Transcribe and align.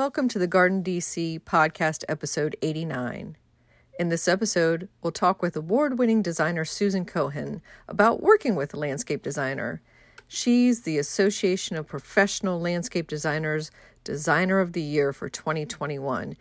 Welcome 0.00 0.28
to 0.28 0.38
the 0.38 0.46
Garden 0.46 0.82
DC 0.82 1.40
podcast 1.40 2.04
episode 2.08 2.56
89. 2.62 3.36
In 3.98 4.08
this 4.08 4.28
episode, 4.28 4.88
we'll 5.02 5.12
talk 5.12 5.42
with 5.42 5.54
award 5.54 5.98
winning 5.98 6.22
designer 6.22 6.64
Susan 6.64 7.04
Cohen 7.04 7.60
about 7.86 8.22
working 8.22 8.54
with 8.54 8.72
a 8.72 8.78
landscape 8.78 9.22
designer. 9.22 9.82
She's 10.26 10.84
the 10.84 10.96
Association 10.96 11.76
of 11.76 11.86
Professional 11.86 12.58
Landscape 12.58 13.08
Designers 13.08 13.70
Designer 14.02 14.60
of 14.60 14.72
the 14.72 14.80
Year 14.80 15.12
for 15.12 15.28
2021, 15.28 16.34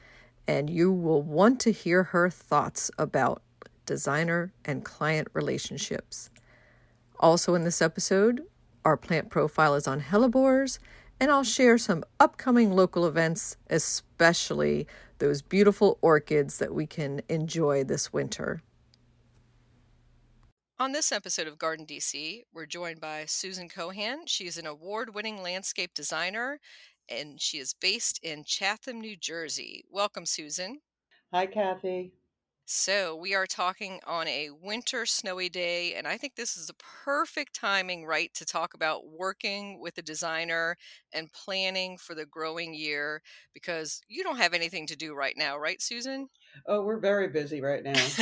and 0.47 0.69
you 0.69 0.89
will 0.89 1.21
want 1.21 1.59
to 1.59 1.73
hear 1.73 2.03
her 2.03 2.29
thoughts 2.29 2.89
about 2.97 3.41
designer 3.85 4.53
and 4.63 4.85
client 4.85 5.27
relationships. 5.33 6.29
Also, 7.19 7.55
in 7.55 7.65
this 7.65 7.81
episode, 7.81 8.41
our 8.85 8.95
plant 8.95 9.29
profile 9.29 9.75
is 9.75 9.85
on 9.85 9.99
hellebores 9.99 10.79
and 11.19 11.31
I'll 11.31 11.43
share 11.43 11.77
some 11.77 12.03
upcoming 12.19 12.71
local 12.71 13.05
events, 13.05 13.57
especially 13.69 14.87
those 15.19 15.41
beautiful 15.41 15.97
orchids 16.01 16.57
that 16.59 16.73
we 16.73 16.87
can 16.87 17.21
enjoy 17.29 17.83
this 17.83 18.13
winter. 18.13 18.61
On 20.79 20.93
this 20.93 21.11
episode 21.11 21.47
of 21.47 21.57
Garden 21.57 21.85
DC, 21.85 22.43
we're 22.53 22.65
joined 22.65 23.01
by 23.01 23.25
Susan 23.25 23.67
Cohen. 23.67 24.25
She 24.27 24.47
is 24.47 24.57
an 24.57 24.65
award 24.65 25.13
winning 25.13 25.43
landscape 25.43 25.93
designer 25.93 26.59
and 27.09 27.41
she 27.41 27.57
is 27.57 27.73
based 27.73 28.19
in 28.23 28.43
Chatham, 28.45 29.01
New 29.01 29.17
Jersey. 29.17 29.83
Welcome, 29.91 30.25
Susan. 30.25 30.79
Hi, 31.33 31.47
Kathy. 31.47 32.13
So, 32.71 33.15
we 33.15 33.33
are 33.33 33.47
talking 33.47 33.99
on 34.05 34.27
a 34.27 34.51
winter 34.51 35.05
snowy 35.07 35.49
day, 35.49 35.95
and 35.95 36.07
I 36.07 36.17
think 36.17 36.35
this 36.35 36.55
is 36.55 36.67
the 36.67 36.75
perfect 36.75 37.53
timing, 37.55 38.05
right, 38.05 38.31
to 38.35 38.45
talk 38.45 38.75
about 38.75 39.07
working 39.07 39.79
with 39.79 39.97
a 39.97 40.03
designer 40.03 40.77
and 41.11 41.33
planning 41.33 41.97
for 41.97 42.13
the 42.13 42.27
growing 42.27 42.75
year 42.75 43.21
because 43.53 44.01
you 44.07 44.23
don't 44.23 44.37
have 44.37 44.53
anything 44.53 44.85
to 44.87 44.95
do 44.95 45.15
right 45.15 45.35
now, 45.35 45.57
right, 45.57 45.81
Susan? 45.81 46.29
Oh, 46.65 46.83
we're 46.83 46.99
very 46.99 47.27
busy 47.27 47.61
right 47.61 47.83
now. 47.83 48.13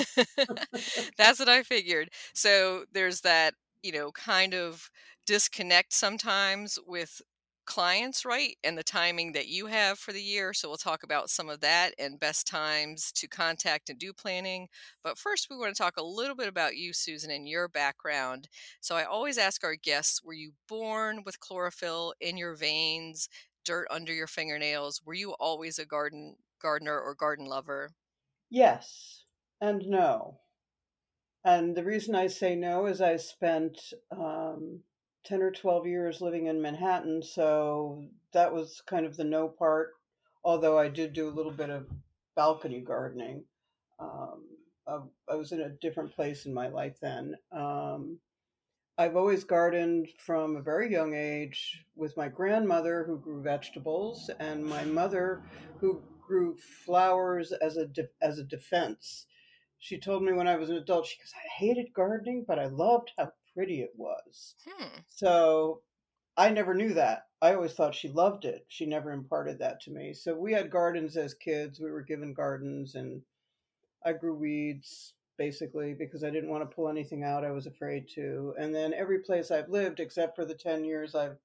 That's 1.17 1.39
what 1.39 1.49
I 1.49 1.63
figured. 1.63 2.09
So, 2.33 2.85
there's 2.91 3.21
that, 3.21 3.53
you 3.83 3.91
know, 3.91 4.11
kind 4.11 4.53
of 4.53 4.89
disconnect 5.25 5.93
sometimes 5.93 6.79
with 6.85 7.21
clients 7.67 8.25
right 8.25 8.57
and 8.63 8.77
the 8.77 8.83
timing 8.83 9.33
that 9.33 9.47
you 9.47 9.67
have 9.67 9.99
for 9.99 10.11
the 10.13 10.23
year. 10.23 10.53
So 10.53 10.67
we'll 10.67 10.77
talk 10.77 11.03
about 11.03 11.29
some 11.29 11.49
of 11.49 11.59
that 11.61 11.93
and 11.99 12.19
best 12.19 12.47
times 12.47 13.11
to 13.13 13.27
contact 13.27 13.89
and 13.89 13.99
do 13.99 14.13
planning. 14.13 14.67
But 15.03 15.19
first, 15.19 15.47
we 15.49 15.57
want 15.57 15.75
to 15.75 15.81
talk 15.81 15.97
a 15.97 16.03
little 16.03 16.35
bit 16.35 16.47
about 16.47 16.77
you, 16.77 16.93
Susan, 16.93 17.29
and 17.29 17.47
your 17.47 17.67
background. 17.67 18.47
So 18.81 18.95
I 18.95 19.03
always 19.03 19.37
ask 19.37 19.63
our 19.63 19.75
guests 19.75 20.23
Were 20.23 20.33
you 20.33 20.53
born 20.67 21.23
with 21.25 21.39
chlorophyll 21.39 22.15
in 22.19 22.37
your 22.37 22.55
veins, 22.55 23.29
dirt 23.63 23.87
under 23.91 24.13
your 24.13 24.27
fingernails? 24.27 25.02
Were 25.05 25.13
you 25.13 25.33
always 25.33 25.77
a 25.77 25.85
garden 25.85 26.37
gardener 26.59 26.99
or 26.99 27.13
garden 27.13 27.45
lover? 27.45 27.92
Yes 28.49 29.23
and 29.61 29.87
no. 29.87 30.42
And 31.43 31.75
the 31.75 31.83
reason 31.83 32.13
I 32.13 32.27
say 32.27 32.55
no 32.55 32.86
is 32.86 33.02
I 33.02 33.17
spent 33.17 33.93
um, 34.11 34.83
10 35.27 35.42
or 35.42 35.52
12 35.52 35.86
years 35.88 36.21
living 36.21 36.48
in 36.48 36.61
Manhattan, 36.61 37.21
so 37.21 38.05
that 38.32 38.54
was 38.54 38.82
kind 38.88 39.05
of 39.05 39.17
the 39.17 39.26
no 39.26 39.49
part, 39.49 39.89
although 40.45 40.80
I 40.80 40.88
did 40.88 41.11
do 41.11 41.27
a 41.27 41.36
little 41.36 41.52
bit 41.52 41.70
of 41.70 41.86
balcony 42.36 42.80
gardening. 42.80 43.43
Um, 43.99 44.45
I, 44.87 44.99
I, 45.30 45.36
was 45.36 45.52
in 45.52 45.60
a 45.60 45.70
different 45.82 46.16
place 46.16 46.45
in 46.45 46.54
my 46.54 46.70
life 46.70 46.98
then. 47.02 47.36
Um, 47.52 48.20
I've 48.98 49.17
always 49.17 49.43
gardened 49.43 50.08
from 50.17 50.55
a 50.55 50.61
very 50.61 50.89
young 50.89 51.14
age 51.14 51.83
with 51.95 52.16
my 52.16 52.30
grandmother 52.30 53.04
who 53.05 53.20
grew 53.20 53.42
vegetables 53.42 54.30
and 54.39 54.64
my 54.64 54.86
mother 54.86 55.43
who 55.82 56.02
grew 56.26 56.55
flowers 56.86 57.52
as 57.52 57.76
a 57.76 57.87
de- 57.87 58.10
as 58.21 58.39
a 58.39 58.43
defense. 58.43 59.26
She 59.80 59.99
told 59.99 60.23
me 60.23 60.32
when 60.32 60.48
I 60.48 60.55
was 60.55 60.70
an 60.70 60.77
adult, 60.77 61.05
she 61.05 61.20
goes, 61.20 61.33
I 61.36 61.48
hated 61.60 61.93
gardening, 61.93 62.45
but 62.48 62.60
I 62.60 62.67
loved 62.67 63.11
how 63.17 63.32
pretty 63.57 63.81
it 63.81 63.93
was. 63.97 64.53
Hmm. 64.69 64.99
So 65.07 65.81
I 66.37 66.51
never 66.51 66.75
knew 66.75 66.93
that. 66.93 67.23
I 67.41 67.55
always 67.55 67.73
thought 67.73 67.95
she 67.95 68.07
loved 68.07 68.45
it. 68.45 68.65
She 68.67 68.85
never 68.85 69.11
imparted 69.11 69.57
that 69.59 69.81
to 69.81 69.91
me. 69.91 70.13
So 70.13 70.35
we 70.35 70.53
had 70.53 70.69
gardens 70.69 71.17
as 71.17 71.33
kids. 71.33 71.79
We 71.79 71.89
were 71.89 72.03
given 72.03 72.35
gardens, 72.35 72.93
and 72.93 73.23
I 74.05 74.13
grew 74.13 74.35
weeds 74.35 75.13
basically 75.39 75.95
because 75.95 76.23
I 76.23 76.29
didn't 76.29 76.51
want 76.51 76.69
to 76.69 76.75
pull 76.75 76.87
anything 76.87 77.23
out. 77.23 77.43
I 77.43 77.51
was 77.51 77.65
afraid 77.65 78.07
to. 78.13 78.53
And 78.59 78.73
then 78.73 78.93
every 78.93 79.19
place 79.19 79.49
I've 79.49 79.69
lived, 79.69 79.99
except 79.99 80.35
for 80.35 80.45
the 80.45 80.55
10 80.55 80.85
years 80.85 81.15
I've 81.15 81.37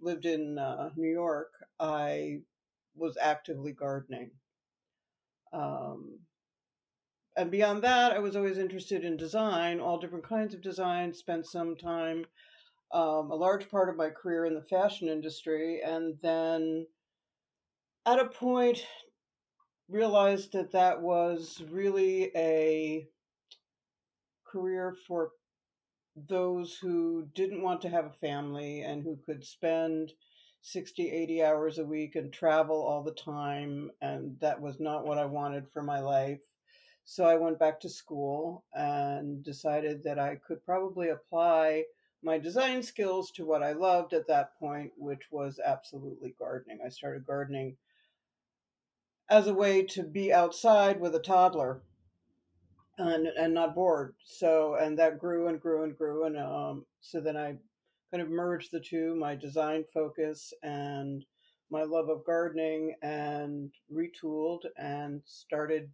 lived 0.00 0.26
in 0.26 0.58
uh, 0.58 0.90
New 0.96 1.10
York, 1.10 1.52
I 1.78 2.40
was 2.96 3.16
actively 3.20 3.72
gardening. 3.72 4.32
Um, 5.52 6.18
and 7.36 7.50
beyond 7.50 7.82
that, 7.82 8.12
I 8.12 8.18
was 8.18 8.36
always 8.36 8.58
interested 8.58 9.04
in 9.04 9.16
design, 9.16 9.80
all 9.80 9.98
different 9.98 10.28
kinds 10.28 10.54
of 10.54 10.62
design, 10.62 11.14
spent 11.14 11.46
some 11.46 11.76
time, 11.76 12.26
um, 12.92 13.30
a 13.30 13.36
large 13.36 13.70
part 13.70 13.88
of 13.88 13.96
my 13.96 14.10
career 14.10 14.44
in 14.44 14.54
the 14.54 14.62
fashion 14.62 15.08
industry, 15.08 15.80
and 15.82 16.18
then 16.20 16.86
at 18.04 18.18
a 18.18 18.26
point 18.26 18.84
realized 19.88 20.52
that 20.52 20.72
that 20.72 21.00
was 21.00 21.62
really 21.70 22.30
a 22.36 23.06
career 24.46 24.94
for 25.06 25.30
those 26.28 26.76
who 26.76 27.26
didn't 27.34 27.62
want 27.62 27.80
to 27.82 27.88
have 27.88 28.06
a 28.06 28.12
family 28.20 28.82
and 28.82 29.02
who 29.02 29.18
could 29.24 29.44
spend 29.44 30.12
60 30.60 31.10
80 31.10 31.42
hours 31.42 31.78
a 31.78 31.84
week 31.84 32.14
and 32.16 32.32
travel 32.32 32.86
all 32.86 33.02
the 33.02 33.14
time 33.14 33.90
and 34.00 34.38
that 34.40 34.60
was 34.60 34.78
not 34.78 35.04
what 35.06 35.18
i 35.18 35.24
wanted 35.24 35.68
for 35.72 35.82
my 35.82 36.00
life 36.00 36.42
so 37.04 37.24
I 37.24 37.36
went 37.36 37.58
back 37.58 37.80
to 37.80 37.88
school 37.88 38.64
and 38.74 39.42
decided 39.42 40.02
that 40.04 40.18
I 40.18 40.36
could 40.36 40.64
probably 40.64 41.08
apply 41.08 41.84
my 42.22 42.38
design 42.38 42.82
skills 42.82 43.30
to 43.32 43.44
what 43.44 43.62
I 43.62 43.72
loved 43.72 44.12
at 44.12 44.28
that 44.28 44.56
point, 44.58 44.92
which 44.96 45.30
was 45.30 45.60
absolutely 45.64 46.34
gardening. 46.38 46.78
I 46.84 46.88
started 46.88 47.26
gardening 47.26 47.76
as 49.28 49.48
a 49.48 49.54
way 49.54 49.82
to 49.82 50.02
be 50.02 50.32
outside 50.32 51.00
with 51.00 51.14
a 51.14 51.20
toddler 51.20 51.82
and 52.98 53.26
and 53.26 53.54
not 53.54 53.74
bored. 53.74 54.14
So 54.24 54.76
and 54.76 54.98
that 54.98 55.18
grew 55.18 55.48
and 55.48 55.60
grew 55.60 55.82
and 55.82 55.96
grew 55.96 56.24
and 56.24 56.38
um, 56.38 56.86
so 57.00 57.20
then 57.20 57.36
I 57.36 57.56
kind 58.10 58.22
of 58.22 58.30
merged 58.30 58.70
the 58.70 58.80
two, 58.80 59.16
my 59.16 59.34
design 59.34 59.84
focus 59.92 60.52
and 60.62 61.24
my 61.70 61.82
love 61.82 62.10
of 62.10 62.24
gardening 62.26 62.94
and 63.02 63.72
retooled 63.90 64.60
and 64.76 65.22
started 65.24 65.90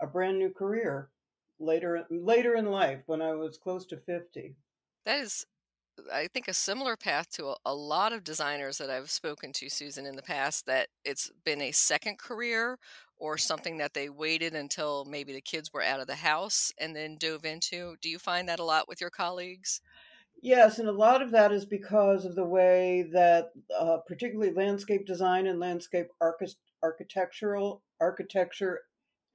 a 0.00 0.06
brand 0.06 0.38
new 0.38 0.50
career 0.50 1.10
later 1.58 2.04
later 2.10 2.54
in 2.56 2.66
life 2.66 3.00
when 3.06 3.22
I 3.22 3.32
was 3.32 3.58
close 3.58 3.86
to 3.86 3.96
50. 3.96 4.56
That 5.04 5.20
is 5.20 5.46
I 6.12 6.26
think 6.26 6.48
a 6.48 6.54
similar 6.54 6.96
path 6.96 7.30
to 7.32 7.48
a, 7.48 7.56
a, 7.64 7.74
lot 7.74 8.12
of 8.12 8.22
designers 8.22 8.76
that 8.78 8.90
I've 8.90 9.10
spoken 9.10 9.52
to 9.54 9.70
Susan 9.70 10.04
in 10.04 10.14
the 10.14 10.22
past 10.22 10.66
that 10.66 10.88
it's 11.04 11.30
been 11.44 11.62
a 11.62 11.72
second 11.72 12.18
career 12.18 12.78
or 13.16 13.38
something 13.38 13.78
that 13.78 13.94
they 13.94 14.10
waited 14.10 14.54
until 14.54 15.06
maybe 15.06 15.32
the 15.32 15.40
kids 15.40 15.72
were 15.72 15.82
out 15.82 16.00
of 16.00 16.06
the 16.06 16.16
house 16.16 16.70
and 16.78 16.94
then 16.94 17.16
dove 17.16 17.46
into. 17.46 17.96
Do 18.02 18.10
you 18.10 18.18
find 18.18 18.46
that 18.48 18.58
a 18.58 18.64
lot 18.64 18.88
with 18.88 19.00
your 19.00 19.08
colleagues? 19.08 19.80
Yes, 20.42 20.78
and 20.78 20.88
a 20.88 20.92
lot 20.92 21.22
of 21.22 21.30
that 21.30 21.50
is 21.50 21.64
because 21.64 22.26
of 22.26 22.34
the 22.34 22.44
way 22.44 23.08
that, 23.12 23.52
uh, 23.76 23.98
particularly 24.06 24.52
landscape 24.52 25.06
design 25.06 25.46
and 25.46 25.58
landscape 25.58 26.08
archi- 26.20 26.58
architectural 26.82 27.82
architecture 28.00 28.82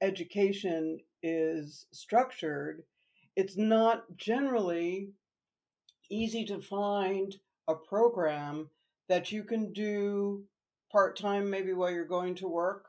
education 0.02 0.98
is 1.22 1.86
structured, 1.92 2.82
it's 3.36 3.56
not 3.56 4.04
generally 4.16 5.10
easy 6.10 6.44
to 6.44 6.60
find 6.60 7.36
a 7.68 7.74
program 7.74 8.68
that 9.08 9.32
you 9.32 9.44
can 9.44 9.72
do 9.72 10.44
part 10.90 11.16
time, 11.16 11.48
maybe 11.48 11.72
while 11.72 11.90
you're 11.90 12.04
going 12.04 12.34
to 12.34 12.48
work 12.48 12.86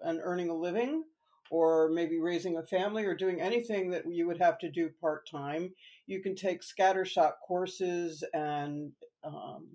and 0.00 0.20
earning 0.22 0.48
a 0.48 0.54
living, 0.54 1.04
or 1.50 1.90
maybe 1.90 2.18
raising 2.18 2.56
a 2.56 2.62
family, 2.62 3.04
or 3.04 3.14
doing 3.14 3.40
anything 3.40 3.90
that 3.90 4.10
you 4.10 4.26
would 4.26 4.38
have 4.38 4.58
to 4.58 4.70
do 4.70 4.88
part 5.00 5.28
time. 5.28 5.70
You 6.06 6.22
can 6.22 6.34
take 6.34 6.62
scattershot 6.62 7.32
courses 7.46 8.24
and 8.32 8.92
um, 9.24 9.68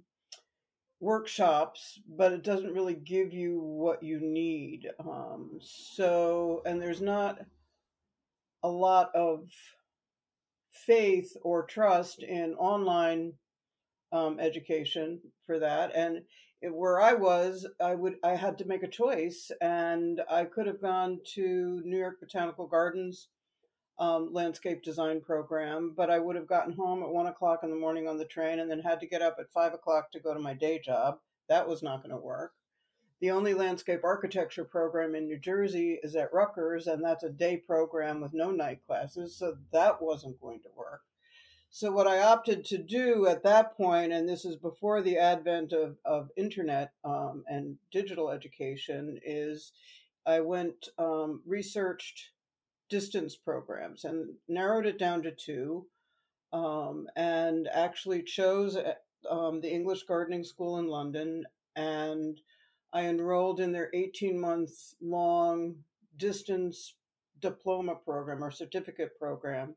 workshops, 1.00 2.00
but 2.08 2.32
it 2.32 2.44
doesn't 2.44 2.74
really 2.74 2.96
give 2.96 3.34
you 3.34 3.60
what 3.60 4.02
you 4.02 4.20
need. 4.20 4.88
Um, 5.00 5.60
so, 5.62 6.62
and 6.66 6.82
there's 6.82 7.02
not 7.02 7.40
a 8.64 8.70
lot 8.70 9.14
of 9.14 9.50
faith 10.72 11.36
or 11.44 11.66
trust 11.66 12.24
in 12.24 12.54
online 12.56 13.34
um, 14.12 14.40
education 14.40 15.20
for 15.46 15.60
that. 15.60 15.92
And 15.96 16.22
it, 16.62 16.74
where 16.74 17.00
I 17.00 17.14
was, 17.14 17.68
I 17.80 17.94
would 17.94 18.16
I 18.24 18.36
had 18.36 18.58
to 18.58 18.66
make 18.66 18.82
a 18.82 18.88
choice, 18.88 19.52
and 19.62 20.22
I 20.30 20.46
could 20.46 20.66
have 20.66 20.82
gone 20.82 21.20
to 21.36 21.82
New 21.86 21.98
York 21.98 22.20
Botanical 22.20 22.68
Gardens 22.68 23.28
um, 24.00 24.32
landscape 24.32 24.84
design 24.84 25.22
program, 25.22 25.94
but 25.96 26.10
I 26.10 26.20
would 26.20 26.36
have 26.36 26.48
gotten 26.48 26.74
home 26.74 27.02
at 27.04 27.10
one 27.10 27.28
o'clock 27.28 27.62
in 27.64 27.70
the 27.70 27.76
morning 27.76 28.08
on 28.08 28.18
the 28.18 28.26
train 28.26 28.60
and 28.60 28.70
then 28.70 28.80
had 28.80 29.00
to 29.00 29.08
get 29.08 29.22
up 29.22 29.38
at 29.40 29.52
five 29.52 29.74
o'clock 29.74 30.12
to 30.12 30.20
go 30.20 30.34
to 30.34 30.40
my 30.40 30.54
day 30.54 30.80
job. 30.80 31.20
That 31.50 31.68
was 31.68 31.82
not 31.82 32.04
going 32.04 32.12
to 32.12 32.18
work. 32.18 32.54
The 33.20 33.32
only 33.32 33.56
landscape 33.56 34.02
architecture 34.04 34.64
program 34.64 35.16
in 35.16 35.26
New 35.26 35.40
Jersey 35.40 36.00
is 36.04 36.16
at 36.16 36.32
Rutgers, 36.32 36.86
and 36.86 37.04
that's 37.04 37.24
a 37.24 37.30
day 37.30 37.58
program 37.58 38.22
with 38.22 38.34
no 38.34 38.52
night 38.52 38.86
classes, 38.86 39.36
so 39.36 39.58
that 39.72 40.00
wasn't 40.02 40.40
going 40.40 40.60
to 40.62 40.70
work. 40.76 41.02
So, 41.70 41.92
what 41.92 42.08
I 42.08 42.22
opted 42.22 42.64
to 42.66 42.78
do 42.78 43.26
at 43.26 43.44
that 43.44 43.76
point, 43.76 44.14
and 44.14 44.30
this 44.30 44.46
is 44.46 44.56
before 44.56 45.02
the 45.02 45.18
advent 45.18 45.74
of, 45.74 45.98
of 46.06 46.30
internet 46.38 46.94
um, 47.04 47.44
and 47.50 47.78
digital 47.92 48.30
education, 48.30 49.20
is 49.26 49.74
I 50.26 50.42
went 50.42 50.90
um, 51.00 51.42
researched 51.46 52.30
distance 52.90 53.36
programs 53.36 54.04
and 54.04 54.34
narrowed 54.48 54.86
it 54.86 54.98
down 54.98 55.24
to 55.24 55.32
two 55.32 55.86
um, 56.54 57.08
and 57.16 57.68
actually 57.72 58.24
chose 58.24 58.78
uh, 58.78 58.94
um, 59.30 59.62
the 59.62 59.72
English 59.72 60.04
Gardening 60.04 60.44
School 60.44 60.80
in 60.80 60.88
London. 60.88 61.46
And 61.76 62.40
I 62.94 63.06
enrolled 63.06 63.60
in 63.60 63.72
their 63.72 63.90
18 63.94 64.40
month 64.40 64.72
long 65.02 65.76
distance 66.18 66.96
diploma 67.42 67.96
program 67.96 68.44
or 68.44 68.52
certificate 68.52 69.20
program 69.20 69.76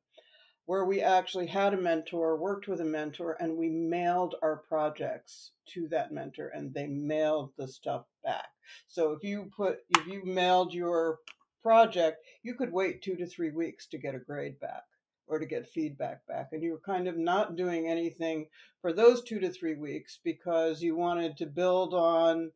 where 0.67 0.85
we 0.85 1.01
actually 1.01 1.49
had 1.49 1.75
a 1.75 1.77
mentor, 1.77 2.37
worked 2.37 2.69
with 2.69 2.81
a 2.81 2.85
mentor, 2.85 3.37
and 3.41 3.57
we 3.57 3.69
mailed 3.69 4.37
our 4.41 4.57
projects 4.57 5.51
to 5.67 5.89
that 5.89 6.13
mentor 6.13 6.53
and 6.55 6.73
they 6.73 6.87
mailed 6.87 7.51
the 7.59 7.67
stuff 7.67 8.05
back. 8.23 8.47
So 8.87 9.11
if 9.11 9.25
you 9.25 9.51
put, 9.57 9.79
if 9.99 10.07
you 10.07 10.25
mailed 10.25 10.73
your 10.73 11.19
project, 11.63 12.25
you 12.43 12.55
could 12.55 12.73
wait 12.73 13.03
two 13.03 13.17
to 13.17 13.27
three 13.27 13.51
weeks 13.51 13.87
to 13.89 13.99
get 13.99 14.15
a 14.15 14.19
grade 14.19 14.59
back 14.61 14.85
or 15.27 15.39
to 15.39 15.47
get 15.47 15.69
feedback 15.69 16.27
back. 16.27 16.49
And 16.53 16.63
you 16.63 16.73
were 16.73 16.81
kind 16.81 17.07
of 17.07 17.17
not 17.17 17.57
doing 17.57 17.89
anything 17.89 18.47
for 18.83 18.93
those 18.93 19.23
two 19.23 19.39
to 19.41 19.51
three 19.51 19.77
weeks 19.77 20.19
because 20.25 20.83
you 20.83 20.97
wanted 20.97 21.37
to 21.37 21.47
build 21.47 21.95
on 21.95 22.51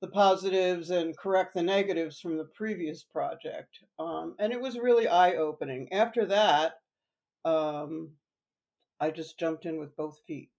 the 0.00 0.08
positives 0.08 0.90
and 0.90 1.16
correct 1.16 1.54
the 1.54 1.62
negatives 1.62 2.20
from 2.20 2.36
the 2.36 2.44
previous 2.44 3.02
project. 3.02 3.78
Um, 3.98 4.34
and 4.38 4.52
it 4.52 4.60
was 4.60 4.78
really 4.78 5.08
eye 5.08 5.34
opening. 5.34 5.92
After 5.92 6.26
that, 6.26 6.74
um, 7.44 8.10
I 9.00 9.10
just 9.10 9.38
jumped 9.38 9.64
in 9.64 9.78
with 9.78 9.96
both 9.96 10.20
feet. 10.26 10.50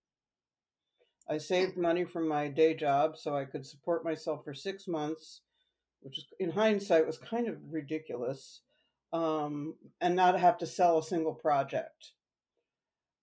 I 1.29 1.37
saved 1.39 1.77
money 1.77 2.05
from 2.05 2.27
my 2.27 2.47
day 2.47 2.73
job 2.73 3.17
so 3.17 3.35
I 3.35 3.43
could 3.43 3.65
support 3.65 4.05
myself 4.05 4.45
for 4.45 4.53
six 4.53 4.87
months 4.87 5.41
which 6.01 6.17
is 6.17 6.25
in 6.39 6.51
hindsight 6.51 7.05
was 7.05 7.17
kind 7.17 7.47
of 7.47 7.57
ridiculous, 7.69 8.61
um, 9.13 9.75
and 10.01 10.15
not 10.15 10.39
have 10.39 10.57
to 10.59 10.67
sell 10.67 10.97
a 10.99 11.03
single 11.03 11.33
project. 11.33 12.11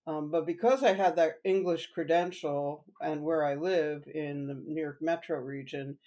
Um, 0.06 0.30
but 0.30 0.46
because 0.46 0.82
I 0.82 0.92
had 0.92 1.16
that 1.16 1.40
English 1.44 1.90
credential 1.94 2.84
and 3.00 3.22
where 3.22 3.44
I 3.44 3.54
live 3.54 4.06
in 4.12 4.46
the 4.46 4.54
New 4.54 4.82
York 4.82 4.98
metro 5.00 5.38
region, 5.38 5.98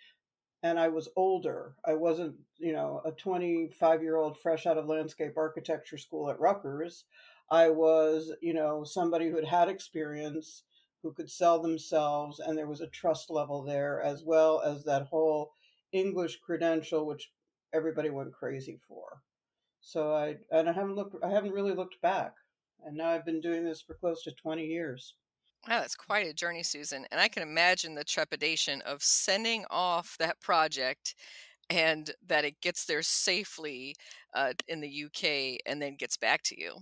and 0.61 0.79
I 0.79 0.87
was 0.89 1.09
older, 1.15 1.75
I 1.85 1.93
wasn't, 1.93 2.35
you 2.57 2.73
know, 2.73 3.01
a 3.05 3.11
25 3.11 4.03
year 4.03 4.17
old 4.17 4.37
fresh 4.37 4.65
out 4.65 4.77
of 4.77 4.87
landscape 4.87 5.33
architecture 5.37 5.97
school 5.97 6.29
at 6.29 6.39
Rutgers. 6.39 7.05
I 7.49 7.69
was, 7.69 8.31
you 8.41 8.53
know, 8.53 8.83
somebody 8.83 9.29
who 9.29 9.35
had 9.35 9.45
had 9.45 9.69
experience, 9.69 10.63
who 11.01 11.13
could 11.13 11.29
sell 11.29 11.59
themselves, 11.61 12.39
and 12.39 12.57
there 12.57 12.67
was 12.67 12.81
a 12.81 12.87
trust 12.87 13.29
level 13.29 13.63
there, 13.63 14.01
as 14.01 14.23
well 14.23 14.61
as 14.61 14.83
that 14.83 15.03
whole 15.03 15.51
English 15.91 16.39
credential, 16.45 17.05
which 17.05 17.31
everybody 17.73 18.09
went 18.09 18.33
crazy 18.33 18.79
for. 18.87 19.21
So 19.81 20.13
I 20.13 20.35
and 20.51 20.69
I 20.69 20.73
haven't 20.73 20.95
looked. 20.95 21.15
I 21.23 21.29
haven't 21.29 21.53
really 21.53 21.73
looked 21.73 22.01
back, 22.01 22.33
and 22.83 22.97
now 22.97 23.09
I've 23.09 23.25
been 23.25 23.41
doing 23.41 23.63
this 23.63 23.81
for 23.81 23.95
close 23.95 24.23
to 24.23 24.31
twenty 24.31 24.65
years. 24.65 25.15
Wow, 25.67 25.79
that's 25.79 25.95
quite 25.95 26.27
a 26.27 26.33
journey, 26.33 26.63
Susan. 26.63 27.05
And 27.11 27.19
I 27.19 27.27
can 27.27 27.43
imagine 27.43 27.95
the 27.95 28.03
trepidation 28.03 28.81
of 28.81 29.03
sending 29.03 29.65
off 29.69 30.15
that 30.19 30.39
project 30.39 31.15
and 31.69 32.11
that 32.25 32.45
it 32.45 32.61
gets 32.61 32.85
there 32.85 33.01
safely 33.01 33.95
uh, 34.33 34.53
in 34.67 34.79
the 34.79 35.05
UK 35.05 35.59
and 35.65 35.81
then 35.81 35.97
gets 35.97 36.15
back 36.15 36.41
to 36.43 36.59
you. 36.59 36.77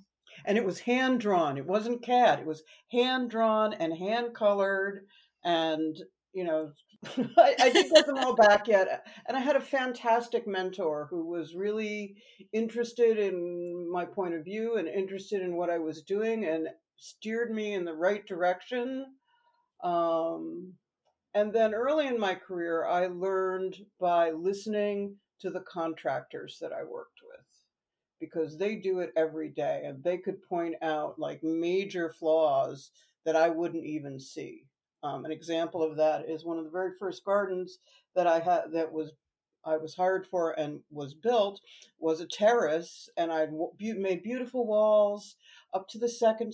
And 0.46 0.58
it 0.58 0.66
was 0.66 0.80
hand 0.80 1.22
drawn. 1.22 1.58
It 1.58 1.66
wasn't 1.66 2.04
CAD. 2.04 2.40
It 2.40 2.46
was 2.46 2.64
hand 2.92 3.32
drawn 3.32 3.74
and 3.74 3.98
hand 3.98 4.36
colored 4.36 5.08
and 5.44 5.98
you 6.36 6.44
know, 6.44 6.72
I, 7.38 7.56
I 7.60 7.70
didn't 7.70 7.94
get 7.94 8.06
them 8.06 8.18
all 8.18 8.36
back 8.36 8.68
yet. 8.68 9.06
And 9.28 9.38
I 9.38 9.40
had 9.40 9.56
a 9.56 9.62
fantastic 9.62 10.48
mentor 10.48 11.08
who 11.10 11.26
was 11.26 11.56
really 11.56 12.16
interested 12.54 13.18
in 13.18 13.90
my 13.92 14.06
point 14.06 14.34
of 14.34 14.44
view 14.44 14.78
and 14.78 14.88
interested 14.88 15.42
in 15.42 15.56
what 15.56 15.70
I 15.70 15.80
was 15.80 16.02
doing 16.02 16.46
and 16.46 16.68
steered 16.98 17.52
me 17.52 17.74
in 17.74 17.86
the 17.86 17.94
right 17.94 18.26
direction. 18.26 19.06
Um, 19.84 20.74
and 21.34 21.52
then 21.54 21.74
early 21.74 22.08
in 22.08 22.20
my 22.20 22.36
career, 22.36 22.86
I 22.86 23.08
learned 23.08 23.78
by 24.00 24.32
listening 24.32 25.18
to 25.42 25.50
the 25.50 25.62
contractors 25.62 26.58
that 26.62 26.72
I 26.72 26.84
worked 26.84 27.20
with 27.28 27.46
because 28.20 28.58
they 28.58 28.76
do 28.76 29.00
it 29.00 29.12
every 29.18 29.50
day 29.50 29.84
and 29.86 30.04
they 30.04 30.18
could 30.18 30.42
point 30.48 30.76
out 30.82 31.20
like 31.20 31.44
major 31.44 32.10
flaws 32.18 32.92
that 33.26 33.36
I 33.36 33.50
wouldn't 33.50 33.86
even 33.86 34.20
see. 34.20 34.64
Um, 35.06 35.24
an 35.24 35.32
example 35.32 35.84
of 35.84 35.98
that 35.98 36.28
is 36.28 36.44
one 36.44 36.58
of 36.58 36.64
the 36.64 36.72
very 36.72 36.92
first 37.00 37.24
gardens 37.24 37.78
that 38.16 38.26
I 38.26 38.40
had 38.40 38.72
that 38.74 38.92
was 38.92 39.12
I 39.64 39.78
was 39.78 39.96
hired 39.96 40.26
for 40.28 40.52
and 40.60 40.82
was 40.92 41.14
built 41.14 41.60
was 42.00 42.22
a 42.22 42.28
terrace, 42.28 43.10
and 43.18 43.32
I 43.32 43.48
made 43.80 44.24
beautiful 44.24 44.66
walls 44.66 45.36
up 45.74 45.88
to 45.90 46.00
the 46.00 46.10
second 46.10 46.54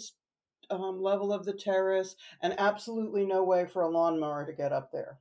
um, 0.70 1.02
level 1.02 1.34
of 1.34 1.46
the 1.46 1.54
terrace, 1.54 2.16
and 2.42 2.54
absolutely 2.58 3.26
no 3.26 3.44
way 3.44 3.66
for 3.66 3.82
a 3.82 3.90
lawnmower 3.90 4.46
to 4.46 4.54
get 4.54 4.72
up 4.74 4.92
there. 4.92 5.20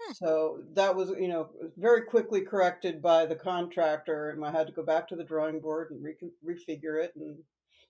Hmm. 0.00 0.12
So 0.12 0.62
that 0.74 0.94
was, 0.94 1.10
you 1.10 1.28
know, 1.28 1.50
very 1.76 2.02
quickly 2.02 2.42
corrected 2.42 3.02
by 3.02 3.26
the 3.26 3.36
contractor, 3.36 4.30
and 4.30 4.44
I 4.44 4.50
had 4.50 4.66
to 4.68 4.72
go 4.72 4.84
back 4.84 5.08
to 5.08 5.16
the 5.16 5.24
drawing 5.24 5.60
board 5.60 5.90
and 5.90 6.02
re- 6.02 6.16
refigure 6.44 7.02
it 7.02 7.12
and 7.16 7.38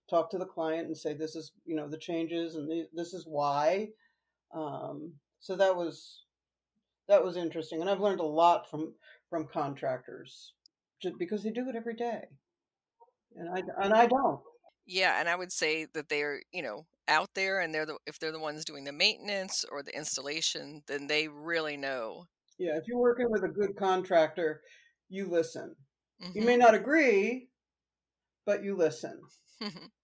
talk 0.09 0.31
to 0.31 0.38
the 0.38 0.47
client 0.47 0.87
and 0.87 0.97
say, 0.97 1.14
this 1.14 1.37
is, 1.37 1.52
you 1.64 1.76
know, 1.76 1.88
the 1.88 1.99
changes 1.99 2.57
and 2.57 2.69
the, 2.71 2.88
this 2.95 3.14
is 3.14 3.25
why. 3.26 3.88
Um, 4.54 5.14
so 5.40 5.57
that 5.57 5.75
was 5.76 6.25
that 7.09 7.25
was 7.25 7.37
interesting, 7.37 7.80
and 7.80 7.90
I've 7.90 8.00
learned 8.00 8.21
a 8.21 8.25
lot 8.25 8.71
from 8.71 8.95
from 9.28 9.47
contractors 9.52 10.54
just 11.02 11.19
because 11.19 11.42
they 11.42 11.50
do 11.50 11.69
it 11.69 11.76
every 11.76 11.95
day, 11.95 12.25
and 13.37 13.49
I 13.49 13.62
and 13.83 13.95
I 13.95 14.07
don't. 14.07 14.40
Yeah, 14.87 15.21
and 15.21 15.28
I 15.28 15.37
would 15.37 15.52
say 15.52 15.87
that 15.95 16.09
they're 16.09 16.42
you 16.52 16.62
know 16.62 16.87
out 17.09 17.30
there, 17.35 17.61
and 17.61 17.75
they're 17.75 17.87
the 17.87 17.99
if 18.07 18.19
they're 18.19 18.33
the 18.33 18.38
ones 18.38 18.64
doing 18.64 18.85
the 18.85 18.92
maintenance 18.92 19.64
or 19.71 19.83
the 19.83 19.97
installation, 19.97 20.83
then 20.87 21.07
they 21.07 21.28
really 21.28 21.76
know. 21.76 22.26
Yeah, 22.59 22.76
if 22.76 22.85
you're 22.87 22.99
working 22.99 23.30
with 23.30 23.45
a 23.45 23.49
good 23.49 23.76
contractor, 23.76 24.61
you 25.09 25.28
listen. 25.28 25.75
Mm-hmm. 26.23 26.38
You 26.38 26.45
may 26.45 26.57
not 26.57 26.75
agree, 26.75 27.49
but 28.45 28.62
you 28.62 28.76
listen. 28.76 29.21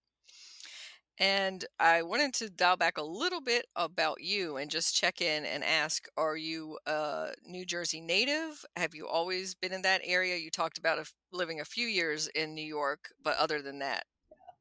And 1.19 1.65
I 1.79 2.03
wanted 2.03 2.33
to 2.35 2.49
dial 2.49 2.77
back 2.77 2.97
a 2.97 3.03
little 3.03 3.41
bit 3.41 3.65
about 3.75 4.21
you 4.21 4.57
and 4.57 4.69
just 4.69 4.95
check 4.95 5.19
in 5.19 5.45
and 5.45 5.63
ask 5.63 6.07
Are 6.15 6.37
you 6.37 6.77
a 6.85 7.29
New 7.43 7.65
Jersey 7.65 8.01
native? 8.01 8.63
Have 8.75 8.93
you 8.93 9.07
always 9.07 9.55
been 9.55 9.73
in 9.73 9.81
that 9.81 10.01
area? 10.03 10.37
You 10.37 10.51
talked 10.51 10.77
about 10.77 10.99
a, 10.99 11.05
living 11.31 11.59
a 11.59 11.65
few 11.65 11.87
years 11.87 12.27
in 12.27 12.53
New 12.53 12.65
York, 12.65 13.09
but 13.23 13.37
other 13.37 13.61
than 13.61 13.79
that? 13.79 14.05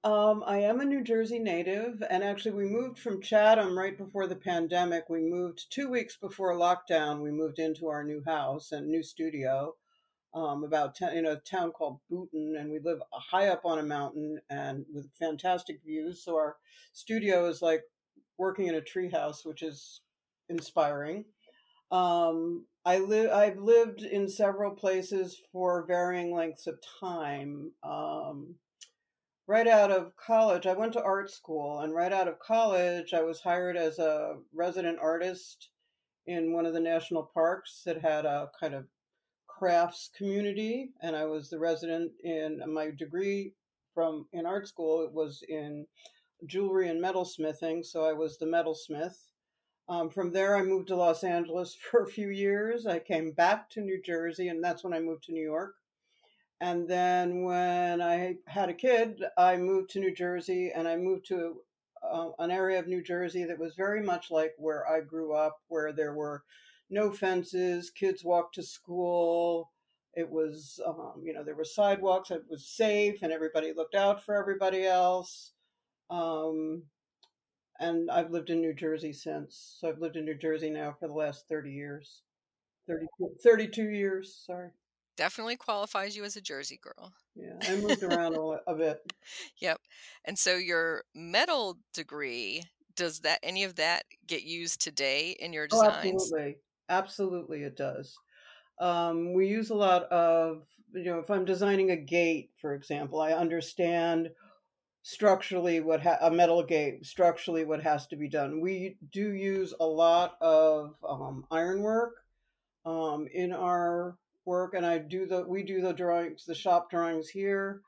Um, 0.03 0.45
I 0.47 0.59
am 0.59 0.81
a 0.81 0.85
New 0.85 1.03
Jersey 1.03 1.41
native, 1.41 2.03
and 2.09 2.23
actually, 2.23 2.53
we 2.53 2.67
moved 2.67 2.99
from 2.99 3.21
Chatham 3.21 3.77
right 3.77 3.99
before 3.99 4.29
the 4.29 4.37
pandemic. 4.37 5.11
We 5.11 5.21
moved 5.21 5.67
two 5.71 5.91
weeks 5.91 6.17
before 6.17 6.55
lockdown. 6.55 7.21
We 7.21 7.33
moved 7.33 7.59
into 7.59 7.89
our 7.89 8.05
new 8.05 8.23
house 8.25 8.73
and 8.73 8.87
new 8.87 9.03
studio 9.03 9.75
um, 10.37 10.63
about 10.63 10.95
ten, 10.95 11.17
in 11.17 11.27
a 11.27 11.37
town 11.37 11.73
called 11.73 11.99
Boonton, 12.13 12.61
and 12.61 12.71
we 12.71 12.79
live 12.79 13.01
high 13.11 13.49
up 13.49 13.63
on 13.65 13.79
a 13.79 13.83
mountain 13.83 14.39
and 14.51 14.85
with 14.93 15.11
fantastic 15.19 15.81
views. 15.85 16.23
So 16.23 16.37
our 16.37 16.57
studio 16.93 17.49
is 17.49 17.63
like 17.63 17.83
working 18.39 18.67
in 18.67 18.75
a 18.75 18.83
treehouse, 18.83 19.47
which 19.47 19.63
is 19.63 20.03
inspiring. 20.51 21.25
Um, 21.91 22.67
I 22.85 22.99
live. 22.99 23.31
I've 23.31 23.59
lived 23.59 24.03
in 24.03 24.29
several 24.29 24.73
places 24.73 25.41
for 25.53 25.87
varying 25.87 26.35
lengths 26.35 26.67
of 26.67 26.79
time. 27.01 27.73
Um, 27.83 28.57
right 29.47 29.67
out 29.67 29.91
of 29.91 30.17
college, 30.17 30.67
I 30.67 30.75
went 30.75 30.93
to 30.93 31.03
art 31.03 31.31
school, 31.31 31.81
and 31.81 31.95
right 31.95 32.13
out 32.13 32.29
of 32.29 32.39
college, 32.41 33.15
I 33.15 33.23
was 33.23 33.41
hired 33.41 33.77
as 33.77 33.99
a 33.99 34.35
resident 34.53 34.99
artist 35.01 35.71
in 36.27 36.53
one 36.53 36.67
of 36.67 36.75
the 36.75 36.81
national 36.81 37.31
parks 37.33 37.83
that 37.87 38.03
had 38.03 38.27
a 38.27 38.51
kind 38.61 38.75
of 38.75 38.85
crafts 39.59 40.11
community, 40.17 40.91
and 41.03 41.17
I 41.17 41.25
was 41.25 41.49
the 41.49 41.59
resident 41.59 42.13
in 42.23 42.63
my 42.67 42.91
degree 42.91 43.53
from 43.95 44.27
in 44.33 44.45
art 44.45 44.69
school. 44.69 45.03
It 45.03 45.13
was 45.13 45.43
in 45.49 45.87
jewelry 46.47 46.89
and 46.89 47.03
metalsmithing, 47.03 47.85
so 47.85 48.05
I 48.05 48.13
was 48.13 48.37
the 48.37 48.47
metalsmith. 48.47 49.17
Um, 49.89 50.11
from 50.11 50.33
there, 50.33 50.57
I 50.57 50.63
moved 50.63 50.89
to 50.89 50.97
Los 50.97 51.25
Angeles 51.25 51.75
for 51.91 52.03
a 52.03 52.09
few 52.09 52.29
years. 52.29 52.87
I 52.87 52.99
came 52.99 53.33
back 53.33 53.71
to 53.71 53.81
New 53.81 54.01
Jersey, 54.03 54.49
and 54.49 54.63
that's 54.63 54.85
when 54.85 54.93
I 54.93 55.01
moved 55.01 55.25
to 55.25 55.33
New 55.33 55.45
York. 55.45 55.75
And 56.61 56.89
then 56.89 57.43
when 57.43 58.01
I 58.01 58.37
had 58.47 58.69
a 58.69 58.75
kid, 58.75 59.23
I 59.37 59.57
moved 59.57 59.91
to 59.91 60.01
New 60.01 60.15
Jersey, 60.15 60.73
and 60.75 60.87
I 60.89 60.97
moved 60.97 61.27
to 61.29 61.57
uh, 62.03 62.31
an 62.39 62.51
area 62.51 62.79
of 62.79 62.89
New 62.89 63.03
Jersey 63.03 63.45
that 63.45 63.59
was 63.59 63.75
very 63.75 64.03
much 64.03 64.31
like 64.31 64.55
where 64.59 64.89
I 64.89 65.01
grew 65.01 65.35
up, 65.35 65.61
where 65.69 65.93
there 65.93 66.15
were 66.15 66.43
no 66.91 67.11
fences, 67.13 67.91
kids 67.91 68.25
walked 68.25 68.55
to 68.57 68.63
school. 68.63 69.71
It 70.15 70.31
was, 70.31 70.81
um, 70.87 71.23
you 71.25 71.33
know, 71.33 71.45
there 71.45 71.55
were 71.55 71.65
sidewalks. 71.65 72.31
It 72.31 72.45
was 72.49 72.67
safe, 72.67 73.23
and 73.23 73.33
everybody 73.33 73.73
looked 73.73 73.95
out 73.95 74.25
for 74.25 74.35
everybody 74.35 74.85
else. 74.87 75.53
Um, 76.11 76.85
and 77.79 78.11
I've 78.11 78.31
lived 78.31 78.51
in 78.51 78.61
New 78.61 78.73
Jersey 78.75 79.13
since. 79.13 79.77
So 79.79 79.89
I've 79.89 79.99
lived 79.99 80.17
in 80.17 80.25
New 80.25 80.37
Jersey 80.37 80.71
now 80.71 80.97
for 80.99 81.09
the 81.09 81.15
last 81.15 81.47
30 81.49 81.71
years. 81.73 82.23
30, 82.89 83.07
32 83.43 83.91
years, 83.91 84.35
sorry. 84.47 84.71
Definitely 85.17 85.57
qualifies 85.57 86.17
you 86.17 86.25
as 86.25 86.37
a 86.37 86.41
Jersey 86.41 86.79
girl. 86.81 87.13
Yeah, 87.35 87.55
I 87.67 87.77
moved 87.77 88.03
around 88.03 88.35
a, 88.35 88.71
a 88.71 88.75
bit. 88.75 89.01
Yep. 89.59 89.81
And 90.25 90.39
so 90.39 90.57
your 90.57 91.03
metal 91.15 91.79
degree, 91.93 92.63
does 92.95 93.21
that 93.21 93.41
any 93.43 93.65
of 93.65 93.75
that 93.77 94.05
get 94.27 94.43
used 94.45 94.81
today 94.81 95.37
in 95.41 95.53
your 95.53 95.67
Oh, 95.73 95.81
designs? 95.81 96.33
absolutely. 96.33 96.57
Absolutely, 96.89 97.63
it 97.63 97.77
does. 97.77 98.17
Um, 98.81 99.33
we 99.33 99.49
use 99.49 99.71
a 99.71 99.75
lot 99.75 100.05
of, 100.05 100.63
you 100.93 101.05
know, 101.05 101.19
if 101.19 101.31
I'm 101.31 101.45
designing 101.45 101.91
a 101.91 101.97
gate, 101.97 102.51
for 102.61 102.75
example, 102.75 103.21
I 103.21 103.33
understand 103.33 104.31
structurally 105.03 105.81
what 105.81 106.03
ha- 106.03 106.19
a 106.21 106.31
metal 106.31 106.63
gate 106.65 107.07
structurally 107.07 107.65
what 107.65 107.83
has 107.83 108.07
to 108.09 108.17
be 108.17 108.29
done. 108.29 108.61
We 108.61 108.99
do 109.13 109.33
use 109.33 109.73
a 109.79 109.87
lot 109.87 110.37
of 110.41 110.97
um, 111.09 111.45
ironwork 111.51 112.15
um, 112.85 113.29
in 113.33 113.53
our 113.53 114.17
work, 114.45 114.75
and 114.75 114.85
I 114.85 114.99
do 114.99 115.27
the 115.27 115.45
we 115.47 115.63
do 115.63 115.81
the 115.81 115.93
drawings, 115.93 116.45
the 116.45 116.55
shop 116.55 116.91
drawings 116.91 117.29
here, 117.29 117.83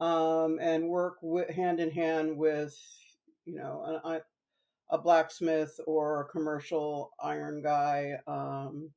um, 0.00 0.58
and 0.60 0.88
work 0.88 1.18
with, 1.22 1.48
hand 1.50 1.80
in 1.80 1.90
hand 1.90 2.36
with 2.36 2.76
you 3.44 3.56
know 3.56 4.00
an, 4.04 4.20
a 4.90 4.98
blacksmith 4.98 5.78
or 5.86 6.20
a 6.20 6.28
commercial 6.28 7.10
iron 7.22 7.62
guy 7.62 8.14
um, 8.26 8.90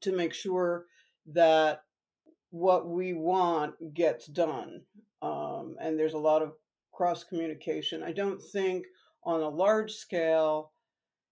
to 0.00 0.12
make 0.12 0.34
sure 0.34 0.86
that 1.26 1.82
what 2.50 2.88
we 2.88 3.12
want 3.12 3.94
gets 3.94 4.26
done. 4.26 4.82
Um, 5.22 5.76
and 5.80 5.98
there's 5.98 6.14
a 6.14 6.18
lot 6.18 6.42
of 6.42 6.52
cross 6.92 7.24
communication. 7.24 8.02
I 8.02 8.12
don't 8.12 8.42
think 8.42 8.86
on 9.24 9.42
a 9.42 9.48
large 9.48 9.92
scale 9.92 10.72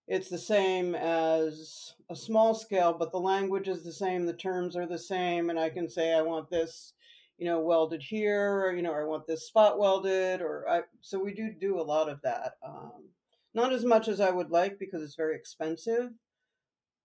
it's 0.08 0.28
the 0.28 0.38
same 0.38 0.94
as 0.94 1.94
a 2.10 2.14
small 2.14 2.54
scale, 2.54 2.94
but 2.96 3.10
the 3.10 3.18
language 3.18 3.66
is 3.66 3.82
the 3.82 3.92
same, 3.92 4.24
the 4.24 4.32
terms 4.32 4.76
are 4.76 4.86
the 4.86 4.98
same, 4.98 5.50
and 5.50 5.58
I 5.58 5.68
can 5.68 5.88
say 5.88 6.14
I 6.14 6.22
want 6.22 6.48
this, 6.48 6.92
you 7.38 7.46
know, 7.46 7.58
welded 7.60 8.02
here, 8.02 8.66
or 8.66 8.72
you 8.72 8.82
know, 8.82 8.92
I 8.92 9.02
want 9.02 9.26
this 9.26 9.48
spot 9.48 9.80
welded, 9.80 10.40
or 10.40 10.64
I. 10.68 10.82
So 11.00 11.18
we 11.18 11.34
do 11.34 11.52
do 11.52 11.80
a 11.80 11.82
lot 11.82 12.08
of 12.08 12.20
that. 12.22 12.52
Um, 12.64 13.08
not 13.56 13.72
as 13.72 13.84
much 13.84 14.06
as 14.06 14.20
I 14.20 14.30
would 14.30 14.50
like 14.50 14.78
because 14.78 15.02
it's 15.02 15.16
very 15.16 15.34
expensive, 15.34 16.10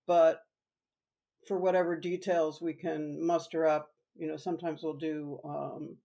but 0.05 0.41
for 1.48 1.58
whatever 1.58 1.96
details 1.96 2.62
we 2.62 2.74
can 2.74 3.25
muster 3.25 3.65
up, 3.65 3.88
you 4.15 4.27
know, 4.27 4.38
sometimes 4.38 4.81
we'll 4.84 4.98
do 4.98 5.39
um, 5.46 5.98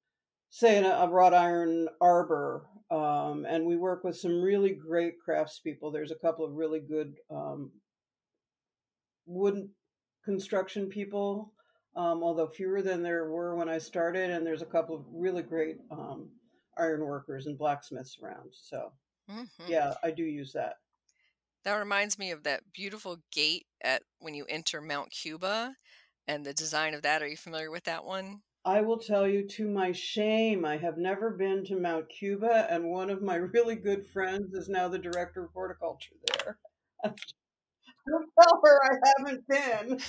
say 0.49 0.79
a, 0.79 0.87
a 0.87 1.09
wrought 1.09 1.35
iron 1.35 1.88
arbor 2.00 2.67
um, 2.91 3.45
and 3.47 3.67
we 3.67 3.76
work 3.76 4.05
with 4.05 4.17
some 4.17 4.41
really 4.41 4.71
great 4.71 5.15
craftspeople. 5.29 5.93
There's 5.93 6.12
a 6.12 6.23
couple 6.25 6.45
of 6.45 6.53
really 6.53 6.81
good 6.81 7.17
um, 7.31 7.73
wood 9.26 9.69
construction 10.25 10.88
people 10.88 11.53
um, 11.97 12.23
although 12.23 12.47
fewer 12.47 12.83
than 12.83 13.03
there 13.03 13.29
were 13.31 13.57
when 13.57 13.69
i 13.69 13.79
started 13.79 14.31
and 14.31 14.47
there's 14.47 14.62
a 14.62 14.67
couple 14.67 14.95
of 14.95 15.05
really 15.12 15.43
great 15.43 15.76
um, 15.91 16.29
iron 16.79 17.00
workers 17.05 17.47
and 17.47 17.59
blacksmiths 17.59 18.19
around 18.23 18.50
so 18.53 18.93
Mm-hmm. 19.30 19.71
yeah 19.71 19.95
i 20.02 20.11
do 20.11 20.23
use 20.23 20.52
that 20.52 20.76
That 21.64 21.75
reminds 21.75 22.18
me 22.18 22.30
of 22.30 22.45
that 22.45 22.62
beautiful 22.73 23.18
gate 23.33 23.66
at 23.83 24.02
when 24.21 24.35
you 24.35 24.47
enter 24.49 24.80
Mount 24.80 25.11
Cuba 25.11 25.75
and 26.28 26.45
the 26.45 26.54
design 26.54 26.95
of 26.95 27.02
that. 27.02 27.23
Are 27.23 27.28
you 27.28 27.37
familiar 27.37 27.71
with 27.71 27.85
that 27.85 28.04
one? 28.04 28.42
I 28.64 28.80
will 28.80 28.99
tell 28.99 29.28
you 29.28 29.47
to 29.49 29.68
my 29.68 29.92
shame, 29.92 30.64
I 30.64 30.76
have 30.76 30.99
never 30.99 31.30
been 31.30 31.64
to 31.66 31.78
Mount 31.78 32.09
Cuba, 32.09 32.66
and 32.68 32.90
one 32.90 33.11
of 33.11 33.23
my 33.23 33.37
really 33.54 33.76
good 33.76 34.06
friends 34.06 34.54
is 34.54 34.68
now 34.68 34.88
the 34.88 34.99
director 34.99 35.45
of 35.45 35.52
horticulture 35.52 36.16
there. 36.26 36.59
Don't 38.09 38.29
tell 38.41 38.61
her 38.65 38.81
I 38.85 38.97
haven't 39.19 39.49
been. 39.49 40.01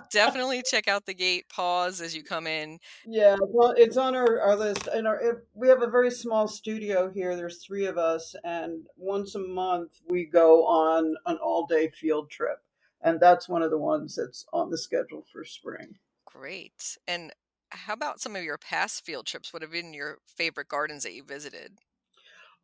Definitely 0.10 0.62
check 0.68 0.88
out 0.88 1.06
the 1.06 1.14
gate. 1.14 1.48
Pause 1.48 2.00
as 2.00 2.16
you 2.16 2.24
come 2.24 2.46
in. 2.46 2.78
Yeah, 3.06 3.36
well, 3.40 3.74
it's 3.76 3.96
on 3.96 4.14
our, 4.14 4.40
our 4.40 4.56
list. 4.56 4.88
And 4.88 5.06
our, 5.06 5.20
it, 5.20 5.36
we 5.54 5.68
have 5.68 5.82
a 5.82 5.90
very 5.90 6.10
small 6.10 6.48
studio 6.48 7.10
here. 7.10 7.36
There's 7.36 7.64
three 7.64 7.86
of 7.86 7.98
us, 7.98 8.34
and 8.44 8.86
once 8.96 9.34
a 9.34 9.40
month 9.40 10.00
we 10.08 10.24
go 10.24 10.66
on 10.66 11.14
an 11.26 11.38
all 11.42 11.66
day 11.66 11.90
field 11.90 12.30
trip. 12.30 12.58
And 13.02 13.20
that's 13.20 13.48
one 13.48 13.62
of 13.62 13.70
the 13.70 13.78
ones 13.78 14.16
that's 14.16 14.46
on 14.52 14.70
the 14.70 14.78
schedule 14.78 15.24
for 15.32 15.44
spring. 15.44 15.96
Great. 16.24 16.98
And 17.06 17.32
how 17.70 17.92
about 17.92 18.20
some 18.20 18.34
of 18.34 18.42
your 18.42 18.58
past 18.58 19.04
field 19.04 19.26
trips? 19.26 19.52
What 19.52 19.62
have 19.62 19.72
been 19.72 19.94
your 19.94 20.18
favorite 20.26 20.68
gardens 20.68 21.04
that 21.04 21.14
you 21.14 21.22
visited? 21.22 21.78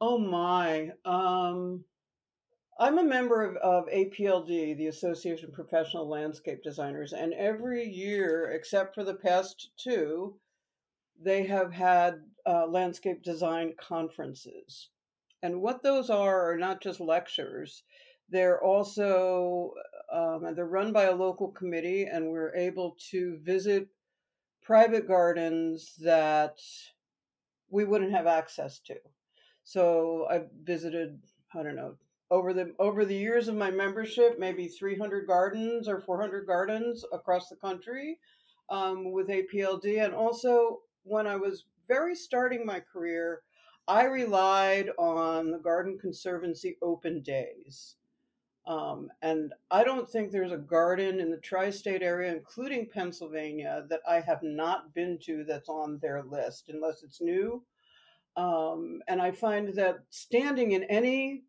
Oh 0.01 0.19
my. 0.19 0.91
Um, 1.05 1.85
I'm 2.79 2.99
a 2.99 3.05
member 3.05 3.45
of, 3.45 3.57
of 3.57 3.87
APLD, 3.89 4.77
the 4.77 4.87
Association 4.87 5.49
of 5.49 5.55
Professional 5.55 6.09
Landscape 6.09 6.63
Designers, 6.63 7.13
and 7.13 7.35
every 7.35 7.89
year, 7.89 8.51
except 8.53 8.95
for 8.95 9.05
the 9.05 9.15
past 9.15 9.71
two, 9.77 10.37
they 11.21 11.45
have 11.45 11.73
had 11.73 12.23
uh, 12.47 12.67
landscape 12.67 13.23
design 13.23 13.75
conferences. 13.79 14.89
And 15.43 15.61
what 15.61 15.83
those 15.83 16.09
are 16.09 16.53
are 16.53 16.57
not 16.57 16.83
just 16.83 17.01
lectures, 17.01 17.83
they're 18.31 18.63
also 18.63 19.75
um, 20.11 20.45
and 20.45 20.57
they're 20.57 20.67
run 20.67 20.93
by 20.93 21.05
a 21.05 21.15
local 21.15 21.49
committee, 21.49 22.05
and 22.05 22.31
we're 22.31 22.55
able 22.55 22.97
to 23.11 23.39
visit 23.43 23.89
private 24.63 25.07
gardens 25.07 25.95
that 26.01 26.59
we 27.71 27.85
wouldn't 27.85 28.13
have 28.13 28.27
access 28.27 28.79
to. 28.81 28.97
So 29.65 30.27
I 30.31 30.43
visited, 30.63 31.19
I 31.55 31.63
don't 31.63 31.77
know, 31.77 31.97
over 32.33 32.55
the 32.55 32.75
over 32.79 33.05
the 33.05 33.15
years 33.15 33.47
of 33.47 33.55
my 33.55 33.71
membership, 33.71 34.39
maybe 34.39 34.67
300 34.67 35.27
gardens 35.27 35.87
or 35.87 36.01
400 36.01 36.47
gardens 36.47 37.05
across 37.13 37.49
the 37.51 37.57
country 37.57 38.19
um, 38.71 39.13
with 39.13 39.29
APLD, 39.29 40.03
and 40.03 40.15
also 40.15 40.81
when 41.05 41.27
I 41.27 41.37
was 41.37 41.67
very 41.87 42.15
starting 42.15 42.65
my 42.65 42.81
career, 42.81 43.43
I 43.87 44.05
relied 44.05 44.89
on 44.99 45.51
the 45.51 45.59
Garden 45.59 45.99
Conservancy 46.01 46.79
open 46.81 47.21
days. 47.23 47.97
Um, 48.65 49.11
and 49.21 49.53
I 49.71 49.83
don't 49.85 50.09
think 50.09 50.31
there's 50.31 50.53
a 50.53 50.57
garden 50.57 51.21
in 51.21 51.31
the 51.31 51.39
tri 51.39 51.69
state 51.69 52.01
area, 52.01 52.33
including 52.33 52.89
Pennsylvania, 52.89 53.85
that 53.91 54.01
I 54.09 54.21
have 54.21 54.43
not 54.43 54.95
been 54.95 55.19
to 55.25 55.45
that's 55.45 55.69
on 55.69 55.99
their 56.01 56.23
list, 56.23 56.69
unless 56.69 57.03
it's 57.03 57.21
new. 57.21 57.63
Um, 58.37 59.03
and 59.09 59.21
I 59.21 59.33
find 59.33 59.75
that 59.75 59.99
standing 60.11 60.73
in 60.73 60.85
any 60.85 61.43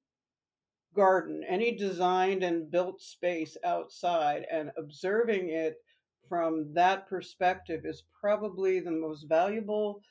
garden, 0.93 1.43
any 1.47 1.75
designed 1.75 2.43
and 2.43 2.69
built 2.71 3.01
space 3.01 3.57
outside, 3.63 4.45
and 4.51 4.71
observing 4.77 5.49
it 5.49 5.77
from 6.29 6.73
that 6.73 7.07
perspective 7.07 7.85
is 7.85 8.03
probably 8.21 8.79
the 8.79 8.91
most 8.91 9.23
valuable 9.23 10.01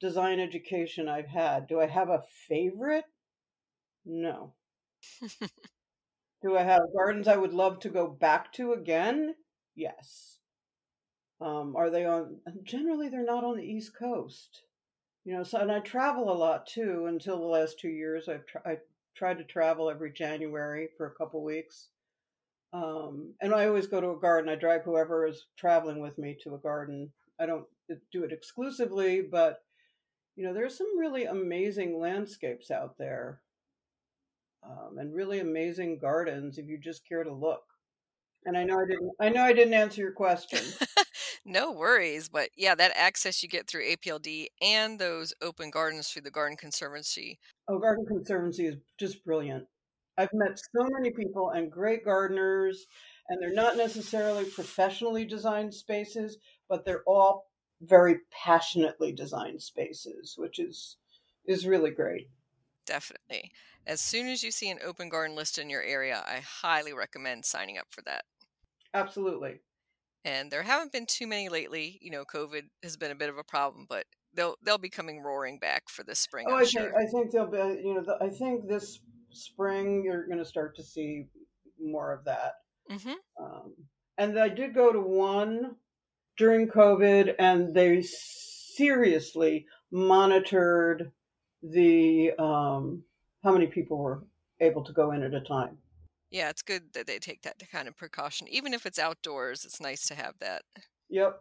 design 0.00 0.40
education 0.40 1.08
I've 1.08 1.28
had. 1.28 1.68
Do 1.68 1.80
I 1.80 1.86
have 1.86 2.10
a 2.10 2.24
favorite? 2.48 3.06
No. 4.04 4.54
Do 6.42 6.54
I 6.54 6.64
have 6.64 6.92
gardens 6.92 7.26
I 7.28 7.36
would 7.38 7.54
love 7.54 7.78
to 7.80 7.88
go 7.88 8.06
back 8.06 8.52
to 8.54 8.74
again? 8.74 9.36
Yes. 9.74 10.38
Um, 11.40 11.74
are 11.76 11.90
they 11.90 12.04
on? 12.04 12.40
Generally, 12.62 13.08
they're 13.08 13.24
not 13.24 13.44
on 13.44 13.56
the 13.56 13.64
East 13.64 13.94
Coast. 13.94 14.62
You 15.24 15.34
know, 15.34 15.44
so 15.44 15.58
and 15.60 15.72
I 15.72 15.80
travel 15.80 16.32
a 16.32 16.34
lot 16.36 16.66
too. 16.66 17.06
Until 17.06 17.38
the 17.38 17.46
last 17.46 17.78
two 17.80 17.88
years, 17.90 18.28
I've 18.28 18.46
tr- 18.46 18.66
I 18.66 18.78
tried 19.20 19.36
to 19.36 19.44
travel 19.44 19.90
every 19.90 20.10
January 20.10 20.88
for 20.96 21.06
a 21.06 21.14
couple 21.14 21.44
weeks. 21.44 21.88
Um, 22.72 23.34
and 23.42 23.52
I 23.52 23.66
always 23.66 23.86
go 23.86 24.00
to 24.00 24.12
a 24.12 24.18
garden. 24.18 24.50
I 24.50 24.54
drag 24.54 24.82
whoever 24.82 25.26
is 25.26 25.44
traveling 25.58 26.00
with 26.00 26.16
me 26.16 26.38
to 26.42 26.54
a 26.54 26.58
garden. 26.58 27.12
I 27.38 27.44
don't 27.44 27.66
do 28.10 28.24
it 28.24 28.32
exclusively, 28.32 29.20
but 29.20 29.58
you 30.36 30.44
know, 30.46 30.54
there's 30.54 30.78
some 30.78 30.98
really 30.98 31.26
amazing 31.26 32.00
landscapes 32.00 32.70
out 32.70 32.96
there. 32.96 33.42
Um, 34.62 34.96
and 34.98 35.14
really 35.14 35.40
amazing 35.40 35.98
gardens 35.98 36.56
if 36.56 36.66
you 36.66 36.78
just 36.78 37.06
care 37.06 37.22
to 37.22 37.32
look. 37.32 37.64
And 38.46 38.56
I 38.56 38.64
know 38.64 38.78
I 38.80 38.86
didn't. 38.86 39.10
I 39.20 39.28
know 39.28 39.42
I 39.42 39.52
didn't 39.52 39.74
answer 39.74 40.00
your 40.00 40.12
question. 40.12 40.60
no 41.50 41.72
worries, 41.72 42.28
but 42.28 42.50
yeah, 42.56 42.74
that 42.74 42.92
access 42.96 43.42
you 43.42 43.48
get 43.48 43.66
through 43.68 43.84
APLD 43.84 44.48
and 44.62 44.98
those 44.98 45.34
open 45.42 45.70
gardens 45.70 46.08
through 46.08 46.22
the 46.22 46.30
Garden 46.30 46.56
Conservancy. 46.56 47.38
Oh, 47.68 47.78
Garden 47.78 48.06
Conservancy 48.06 48.66
is 48.66 48.76
just 48.98 49.24
brilliant. 49.24 49.66
I've 50.18 50.32
met 50.32 50.58
so 50.58 50.88
many 50.90 51.10
people 51.10 51.50
and 51.50 51.70
great 51.70 52.04
gardeners, 52.04 52.86
and 53.28 53.40
they're 53.40 53.54
not 53.54 53.76
necessarily 53.76 54.44
professionally 54.44 55.24
designed 55.24 55.72
spaces, 55.74 56.38
but 56.68 56.84
they're 56.84 57.04
all 57.06 57.50
very 57.80 58.20
passionately 58.30 59.12
designed 59.12 59.62
spaces, 59.62 60.34
which 60.36 60.58
is 60.58 60.98
is 61.46 61.66
really 61.66 61.90
great. 61.90 62.28
Definitely. 62.84 63.52
As 63.86 64.02
soon 64.02 64.28
as 64.28 64.42
you 64.42 64.50
see 64.50 64.68
an 64.68 64.80
open 64.84 65.08
garden 65.08 65.34
list 65.34 65.58
in 65.58 65.70
your 65.70 65.82
area, 65.82 66.22
I 66.26 66.40
highly 66.40 66.92
recommend 66.92 67.46
signing 67.46 67.78
up 67.78 67.86
for 67.90 68.02
that. 68.02 68.24
Absolutely. 68.94 69.60
And 70.24 70.50
there 70.50 70.62
haven't 70.62 70.92
been 70.92 71.06
too 71.06 71.26
many 71.26 71.48
lately. 71.48 71.98
You 72.02 72.10
know, 72.10 72.24
COVID 72.24 72.62
has 72.82 72.96
been 72.96 73.10
a 73.10 73.16
bit 73.16 73.30
of 73.30 73.38
a 73.38 73.44
problem, 73.44 73.86
but 73.88 74.04
they'll 74.34 74.56
they'll 74.62 74.78
be 74.78 74.90
coming 74.90 75.20
roaring 75.20 75.58
back 75.58 75.88
for 75.88 76.04
this 76.04 76.18
spring. 76.18 76.46
Oh, 76.48 76.54
I'm 76.54 76.60
I 76.60 76.64
sure. 76.64 76.82
think 76.82 76.94
I 76.94 77.06
think 77.06 77.30
they'll 77.30 77.50
be. 77.50 77.58
You 77.82 77.94
know, 77.94 78.02
the, 78.02 78.18
I 78.20 78.28
think 78.28 78.68
this 78.68 79.00
spring 79.32 80.02
you're 80.04 80.26
going 80.26 80.38
to 80.38 80.44
start 80.44 80.76
to 80.76 80.82
see 80.82 81.26
more 81.80 82.12
of 82.12 82.24
that. 82.24 82.54
Mm-hmm. 82.90 83.44
Um, 83.44 83.72
and 84.18 84.38
I 84.38 84.48
did 84.48 84.74
go 84.74 84.92
to 84.92 85.00
one 85.00 85.76
during 86.36 86.68
COVID, 86.68 87.34
and 87.38 87.74
they 87.74 88.02
seriously 88.02 89.66
monitored 89.90 91.12
the 91.62 92.32
um, 92.38 93.02
how 93.42 93.52
many 93.52 93.66
people 93.66 93.98
were 93.98 94.24
able 94.60 94.84
to 94.84 94.92
go 94.92 95.12
in 95.12 95.22
at 95.22 95.34
a 95.34 95.40
time. 95.40 95.78
Yeah, 96.30 96.48
it's 96.48 96.62
good 96.62 96.92
that 96.94 97.06
they 97.06 97.18
take 97.18 97.42
that 97.42 97.60
kind 97.72 97.88
of 97.88 97.96
precaution. 97.96 98.46
Even 98.48 98.72
if 98.72 98.86
it's 98.86 98.98
outdoors, 98.98 99.64
it's 99.64 99.80
nice 99.80 100.06
to 100.06 100.14
have 100.14 100.34
that. 100.40 100.62
Yep. 101.08 101.40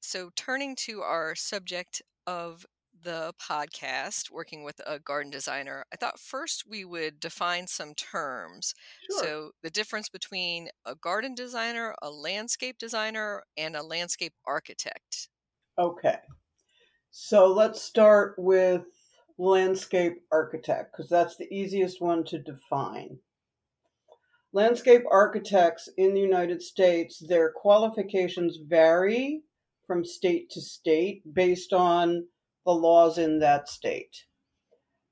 So, 0.00 0.30
turning 0.34 0.76
to 0.86 1.02
our 1.02 1.34
subject 1.34 2.00
of 2.26 2.64
the 3.02 3.34
podcast, 3.40 4.30
working 4.30 4.64
with 4.64 4.80
a 4.86 4.98
garden 4.98 5.30
designer, 5.30 5.84
I 5.92 5.96
thought 5.96 6.18
first 6.18 6.64
we 6.66 6.84
would 6.84 7.20
define 7.20 7.66
some 7.66 7.94
terms. 7.94 8.72
Sure. 9.10 9.22
So, 9.22 9.50
the 9.62 9.70
difference 9.70 10.08
between 10.08 10.68
a 10.86 10.94
garden 10.94 11.34
designer, 11.34 11.94
a 12.00 12.10
landscape 12.10 12.78
designer, 12.78 13.42
and 13.58 13.76
a 13.76 13.82
landscape 13.82 14.34
architect. 14.46 15.28
Okay. 15.78 16.18
So, 17.10 17.48
let's 17.48 17.82
start 17.82 18.36
with 18.38 18.84
landscape 19.38 20.22
architect 20.32 20.92
because 20.92 21.10
that's 21.10 21.36
the 21.36 21.52
easiest 21.52 22.00
one 22.00 22.24
to 22.24 22.38
define. 22.38 23.18
Landscape 24.56 25.02
architects 25.10 25.86
in 25.98 26.14
the 26.14 26.20
United 26.22 26.62
States, 26.62 27.18
their 27.18 27.52
qualifications 27.52 28.56
vary 28.56 29.42
from 29.86 30.02
state 30.02 30.48
to 30.48 30.62
state 30.62 31.20
based 31.34 31.74
on 31.74 32.26
the 32.64 32.72
laws 32.72 33.18
in 33.18 33.38
that 33.40 33.68
state. 33.68 34.24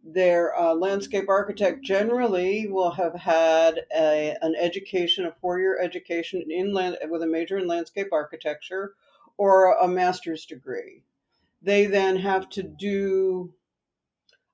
Their 0.02 0.58
uh, 0.58 0.72
landscape 0.72 1.28
architect 1.28 1.84
generally 1.84 2.68
will 2.68 2.92
have 2.92 3.14
had 3.14 3.82
a, 3.94 4.34
an 4.40 4.54
education, 4.58 5.26
a 5.26 5.32
four 5.42 5.60
year 5.60 5.78
education 5.78 6.46
in 6.48 6.72
land, 6.72 6.96
with 7.10 7.22
a 7.22 7.26
major 7.26 7.58
in 7.58 7.66
landscape 7.66 8.14
architecture 8.14 8.94
or 9.36 9.74
a 9.74 9.86
master's 9.86 10.46
degree. 10.46 11.02
They 11.60 11.84
then 11.84 12.16
have 12.16 12.48
to 12.48 12.62
do 12.62 13.52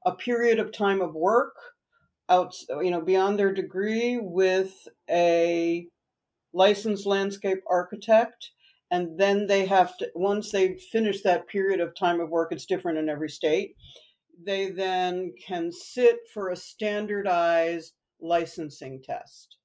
a 0.05 0.17
period 0.17 0.59
of 0.59 0.73
time 0.73 1.01
of 1.01 1.15
work 1.15 1.55
out, 2.31 2.55
you 2.81 2.91
know, 2.91 3.01
beyond 3.01 3.39
their 3.39 3.53
degree 3.53 4.19
with 4.19 4.89
a 5.11 5.87
licensed 6.55 7.05
landscape 7.05 7.63
architect. 7.69 8.53
And 8.91 9.19
then 9.19 9.47
they 9.47 9.67
have 9.67 9.97
to, 9.99 10.11
once 10.15 10.51
they 10.51 10.79
finish 10.91 11.23
that 11.23 11.49
period 11.49 11.81
of 11.81 11.95
time 11.95 12.21
of 12.21 12.31
work, 12.31 12.53
it's 12.53 12.67
different 12.67 12.99
in 12.99 13.09
every 13.09 13.29
state. 13.29 13.77
They 14.45 14.71
then 14.71 15.35
can 15.47 15.71
sit 15.71 16.21
for 16.33 16.49
a 16.49 16.57
standardized 16.57 17.93
licensing 18.21 19.03
test. 19.03 19.57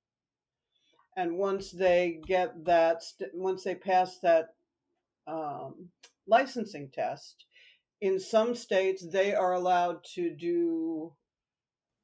And 1.17 1.37
once 1.37 1.71
they 1.71 2.19
get 2.27 2.65
that, 2.65 3.01
once 3.33 3.63
they 3.63 3.75
pass 3.75 4.19
that 4.21 4.47
um, 5.27 5.89
licensing 6.27 6.89
test, 6.93 7.45
in 8.01 8.19
some 8.19 8.53
states 8.53 9.05
they 9.11 9.33
are 9.33 9.53
allowed 9.53 10.03
to 10.15 10.35
do 10.35 11.13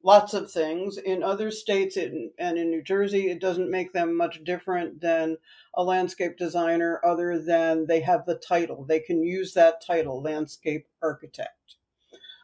lots 0.04 0.34
of 0.34 0.52
things. 0.52 0.98
In 0.98 1.24
other 1.24 1.52
states 1.52 1.98
and 1.98 2.32
in 2.40 2.70
New 2.70 2.82
Jersey, 2.82 3.30
it 3.30 3.40
doesn't 3.40 3.70
make 3.70 3.94
them 3.94 4.16
much 4.16 4.44
different 4.44 5.02
than 5.02 5.38
a 5.74 5.84
landscape 5.84 6.38
designer, 6.38 7.00
other 7.04 7.40
than 7.40 7.86
they 7.88 8.02
have 8.02 8.26
the 8.26 8.36
title. 8.36 8.84
They 8.84 9.00
can 9.00 9.24
use 9.24 9.54
that 9.54 9.86
title, 9.86 10.22
landscape 10.22 10.88
architect. 11.02 11.76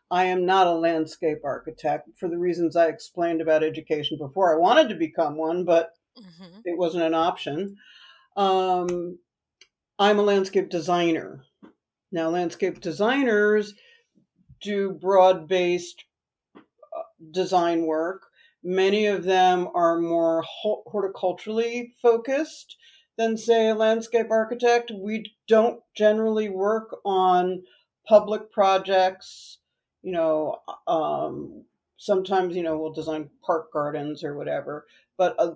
I 0.10 0.26
am 0.26 0.46
not 0.46 0.68
a 0.68 0.72
landscape 0.72 1.40
architect 1.44 2.10
for 2.18 2.30
the 2.30 2.38
reasons 2.38 2.76
I 2.76 2.88
explained 2.88 3.42
about 3.42 3.64
education 3.64 4.18
before. 4.18 4.54
I 4.54 4.60
wanted 4.60 4.90
to 4.90 4.96
become 4.96 5.36
one, 5.36 5.66
but 5.66 5.94
mm-hmm. 6.18 6.60
it 6.64 6.78
wasn't 6.78 7.04
an 7.04 7.14
option. 7.14 7.76
Um, 8.38 9.20
I'm 10.00 10.20
a 10.20 10.24
landscape 10.24 10.70
designer. 10.70 11.44
Now, 12.12 12.30
landscape 12.30 12.80
designers 12.80 13.74
do 14.62 14.92
broad 14.92 15.48
based 15.48 16.06
design 17.32 17.86
work. 17.86 18.28
Many 18.64 19.06
of 19.06 19.24
them 19.24 19.68
are 19.74 20.00
more 20.00 20.44
horticulturally 20.64 21.94
focused 22.02 22.76
than, 23.18 23.38
say, 23.38 23.70
a 23.70 23.76
landscape 23.76 24.28
architect. 24.30 24.92
We 24.94 25.34
don't 25.48 25.82
generally 25.96 26.50
work 26.50 26.98
on 27.06 27.64
public 28.08 28.52
projects. 28.52 29.60
You 30.04 30.12
know, 30.12 30.58
um, 30.88 31.66
sometimes, 31.98 32.56
you 32.56 32.64
know, 32.64 32.78
we'll 32.78 32.94
design 32.94 33.30
park 33.46 33.72
gardens 33.72 34.24
or 34.24 34.38
whatever. 34.38 34.86
But 35.18 35.36
uh, 35.40 35.56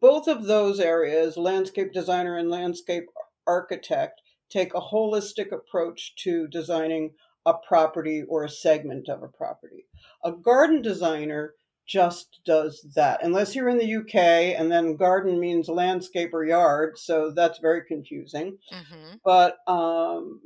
both 0.00 0.28
of 0.28 0.44
those 0.44 0.78
areas, 0.78 1.36
landscape 1.36 1.92
designer 1.92 2.36
and 2.36 2.50
landscape 2.50 3.06
architect, 3.46 4.20
take 4.48 4.74
a 4.74 4.80
holistic 4.80 5.52
approach 5.52 6.14
to 6.16 6.46
designing 6.48 7.14
a 7.46 7.54
property 7.54 8.24
or 8.28 8.44
a 8.44 8.50
segment 8.50 9.08
of 9.08 9.22
a 9.22 9.28
property. 9.28 9.86
A 10.24 10.32
garden 10.32 10.82
designer 10.82 11.54
just 11.86 12.40
does 12.44 12.84
that, 12.96 13.22
unless 13.22 13.54
you're 13.54 13.68
in 13.68 13.78
the 13.78 13.96
UK, 13.96 14.58
and 14.58 14.70
then 14.70 14.96
garden 14.96 15.38
means 15.38 15.68
landscape 15.68 16.34
or 16.34 16.44
yard, 16.44 16.98
so 16.98 17.30
that's 17.30 17.60
very 17.60 17.82
confusing. 17.86 18.58
Mm-hmm. 18.72 19.14
But 19.24 19.58
um, 19.68 20.40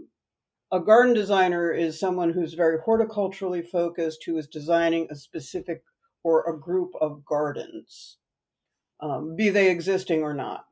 a 0.70 0.78
garden 0.78 1.14
designer 1.14 1.72
is 1.72 1.98
someone 1.98 2.30
who's 2.30 2.52
very 2.52 2.78
horticulturally 2.78 3.66
focused, 3.66 4.22
who 4.26 4.36
is 4.36 4.46
designing 4.46 5.08
a 5.10 5.16
specific 5.16 5.82
or 6.22 6.44
a 6.44 6.58
group 6.58 6.92
of 7.00 7.24
gardens, 7.24 8.18
um, 9.00 9.34
be 9.34 9.48
they 9.48 9.70
existing 9.70 10.22
or 10.22 10.34
not. 10.34 10.66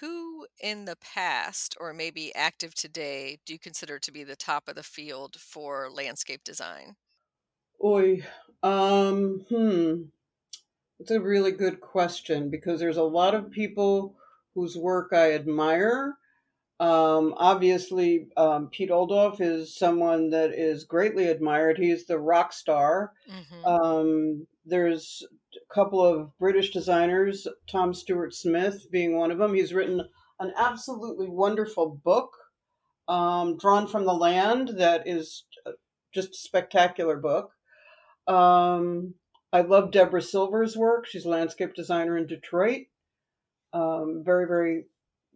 Who 0.00 0.31
in 0.60 0.84
the 0.84 0.96
past, 0.96 1.76
or 1.80 1.92
maybe 1.92 2.34
active 2.34 2.74
today, 2.74 3.38
do 3.46 3.52
you 3.52 3.58
consider 3.58 3.98
to 3.98 4.12
be 4.12 4.24
the 4.24 4.36
top 4.36 4.68
of 4.68 4.74
the 4.74 4.82
field 4.82 5.36
for 5.38 5.90
landscape 5.90 6.44
design? 6.44 6.96
Oi, 7.84 8.22
um, 8.62 9.44
hmm. 9.48 10.02
It's 11.00 11.10
a 11.10 11.20
really 11.20 11.50
good 11.50 11.80
question 11.80 12.48
because 12.48 12.78
there's 12.78 12.96
a 12.96 13.02
lot 13.02 13.34
of 13.34 13.50
people 13.50 14.14
whose 14.54 14.76
work 14.76 15.12
I 15.12 15.32
admire. 15.32 16.14
Um, 16.78 17.34
obviously, 17.36 18.28
um, 18.36 18.68
Piet 18.68 18.90
Oudolf 18.90 19.40
is 19.40 19.76
someone 19.76 20.30
that 20.30 20.52
is 20.52 20.84
greatly 20.84 21.26
admired. 21.26 21.78
He's 21.78 22.06
the 22.06 22.18
rock 22.18 22.52
star. 22.52 23.12
Mm-hmm. 23.30 23.64
Um, 23.64 24.46
there's 24.64 25.24
a 25.56 25.74
couple 25.74 26.04
of 26.04 26.36
British 26.38 26.70
designers, 26.70 27.48
Tom 27.68 27.94
Stuart-Smith 27.94 28.90
being 28.90 29.16
one 29.16 29.30
of 29.30 29.38
them. 29.38 29.54
He's 29.54 29.74
written 29.74 30.08
an 30.42 30.52
absolutely 30.56 31.28
wonderful 31.28 32.00
book, 32.04 32.36
um, 33.08 33.56
Drawn 33.56 33.86
from 33.86 34.04
the 34.04 34.12
Land, 34.12 34.72
that 34.78 35.06
is 35.06 35.44
uh, 35.64 35.72
just 36.12 36.30
a 36.30 36.38
spectacular 36.38 37.16
book. 37.16 37.52
Um, 38.26 39.14
I 39.52 39.60
love 39.60 39.92
Deborah 39.92 40.22
Silver's 40.22 40.76
work. 40.76 41.06
She's 41.06 41.24
a 41.24 41.28
landscape 41.28 41.74
designer 41.74 42.16
in 42.16 42.26
Detroit. 42.26 42.86
Um, 43.72 44.22
very, 44.24 44.46
very, 44.46 44.84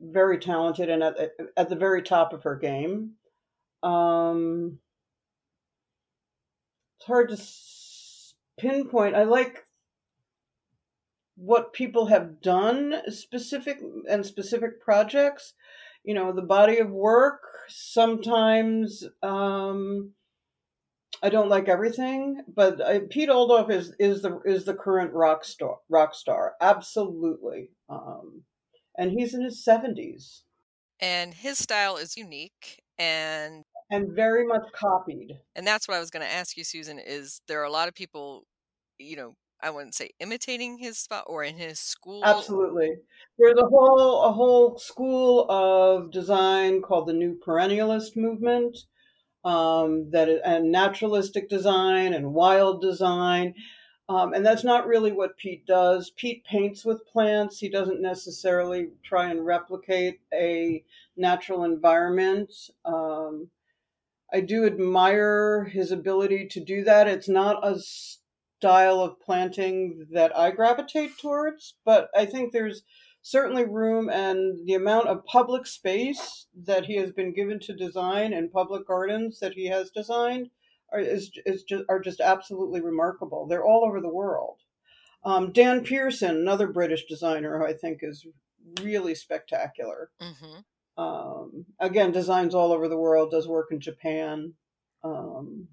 very 0.01 0.39
talented 0.39 0.91
and 0.91 1.03
at, 1.03 1.17
at 1.57 1.69
the 1.69 1.77
very 1.77 2.03
top 2.03 2.33
of 2.33 2.43
her 2.43 2.57
game. 2.57 3.13
Um, 3.83 4.79
it's 6.99 7.07
hard 7.07 7.29
to 7.29 7.39
pinpoint. 8.59 9.15
I 9.15 9.25
like 9.25 9.66
what 11.37 11.73
people 11.73 12.07
have 12.07 12.41
done 12.41 12.95
specific 13.09 13.79
and 14.09 14.25
specific 14.25 14.81
projects. 14.81 15.55
You 16.05 16.15
know, 16.15 16.33
the 16.33 16.43
body 16.43 16.79
of 16.79 16.91
work 16.91 17.41
sometimes. 17.69 19.05
Um, 19.23 20.13
I 21.23 21.31
don't 21.31 21.49
like 21.49 21.69
everything, 21.69 22.43
but 22.55 22.81
uh, 22.81 23.01
Piet 23.11 23.31
Oudolf 23.31 23.71
is 23.71 23.95
is 23.99 24.23
the 24.23 24.41
is 24.45 24.65
the 24.65 24.75
current 24.75 25.13
rock 25.13 25.45
star. 25.45 25.79
Rock 25.89 26.15
star, 26.15 26.55
absolutely. 26.61 27.71
Um, 27.89 28.43
and 28.97 29.11
he's 29.11 29.35
in 29.35 29.43
his 29.43 29.65
seventies. 29.65 30.43
And 31.01 31.35
his 31.35 31.59
style 31.59 31.97
is 31.97 32.17
unique 32.17 32.83
and 32.99 33.63
and 33.91 34.15
very 34.15 34.47
much 34.47 34.65
copied. 34.73 35.39
And 35.55 35.67
that's 35.67 35.87
what 35.87 35.97
I 35.97 36.01
was 36.01 36.11
going 36.11 36.27
to 36.27 36.33
ask 36.33 36.57
you, 36.57 36.65
Susan. 36.65 36.99
Is 36.99 37.41
there 37.49 37.61
are 37.61 37.65
a 37.65 37.71
lot 37.71 37.89
of 37.89 37.95
people, 37.95 38.45
you 38.99 39.17
know, 39.17 39.35
I 39.67 39.71
wouldn't 39.71 39.97
say 39.97 40.11
imitating 40.21 40.79
his 40.79 40.97
spot 40.97 41.25
or 41.27 41.43
in 41.43 41.57
his 41.57 41.81
school. 41.81 42.23
Absolutely, 42.25 42.99
there's 43.37 43.59
a 43.59 43.67
whole 43.67 44.23
a 44.23 44.33
whole 44.33 44.79
school 44.79 45.51
of 45.51 46.13
design 46.13 46.83
called 46.83 47.09
the 47.09 47.13
New 47.13 47.37
Perennialist 47.45 48.17
movement, 48.17 48.79
um, 49.45 50.09
that 50.11 50.29
and 50.45 50.71
naturalistic 50.71 51.49
design 51.49 52.15
and 52.15 52.33
wild 52.33 52.81
design. 52.81 53.55
Um, 54.09 54.35
and 54.35 54.47
that's 54.47 54.63
not 54.63 54.87
really 54.87 55.11
what 55.11 55.37
Piet 55.37 55.67
does. 55.67 56.11
Piet 56.11 56.45
paints 56.45 56.85
with 56.85 57.05
plants. 57.09 57.59
He 57.59 57.69
doesn't 57.69 58.01
necessarily 58.01 58.91
try 59.03 59.31
and 59.31 59.45
replicate 59.45 60.21
a 60.33 60.85
natural 61.17 61.65
environment. 61.65 62.53
Um, 62.85 63.51
I 64.33 64.43
do 64.43 64.65
admire 64.65 65.65
his 65.65 65.91
ability 65.91 66.47
to 66.53 66.61
do 66.61 66.85
that. 66.85 67.09
It's 67.09 67.29
not 67.29 67.67
a 67.67 67.81
style 68.59 69.01
of 69.01 69.21
planting 69.21 70.07
that 70.13 70.37
I 70.37 70.51
gravitate 70.51 71.19
towards, 71.21 71.75
but 71.85 72.09
I 72.17 72.25
think 72.25 72.53
there's 72.53 72.83
certainly 73.23 73.65
room 73.65 74.09
and 74.09 74.67
the 74.67 74.75
amount 74.75 75.09
of 75.09 75.25
public 75.25 75.67
space 75.67 76.47
that 76.65 76.87
he 76.87 76.97
has 76.97 77.11
been 77.11 77.35
given 77.35 77.59
to 77.61 77.75
design 77.75 78.33
and 78.33 78.53
public 78.53 78.87
gardens 78.87 79.41
that 79.41 79.55
he 79.55 79.67
has 79.67 79.91
designed 79.91 80.49
are, 80.93 81.01
is, 81.01 81.33
is 81.45 81.65
just, 81.65 81.85
are 81.89 82.01
just 82.01 82.21
absolutely 82.21 82.81
remarkable. 82.81 83.47
They're 83.47 83.65
all 83.65 83.85
over 83.85 84.01
the 84.01 84.15
world. 84.15 84.61
Um, 85.25 85.51
Dan 85.51 85.83
Pearson, 85.83 86.37
another 86.37 86.69
British 86.69 87.05
designer 87.07 87.59
who 87.59 87.67
I 87.67 87.73
think 87.73 87.99
is 88.03 88.25
really 88.81 89.15
spectacular. 89.15 90.11
Mm-hmm. 90.23 91.03
Um, 91.03 91.67
again, 91.81 92.13
designs 92.13 92.55
all 92.55 92.73
over 92.73 92.89
the 92.89 92.97
world, 92.97 93.33
does 93.33 93.49
work 93.49 93.69
in 93.71 93.81
Japan. 93.81 94.55
Um, 95.05 95.69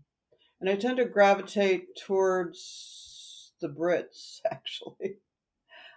and 0.63 0.69
I 0.69 0.77
tend 0.77 0.95
to 0.95 1.05
gravitate 1.05 1.97
towards 1.97 3.51
the 3.59 3.67
Brits, 3.67 4.39
actually. 4.49 5.17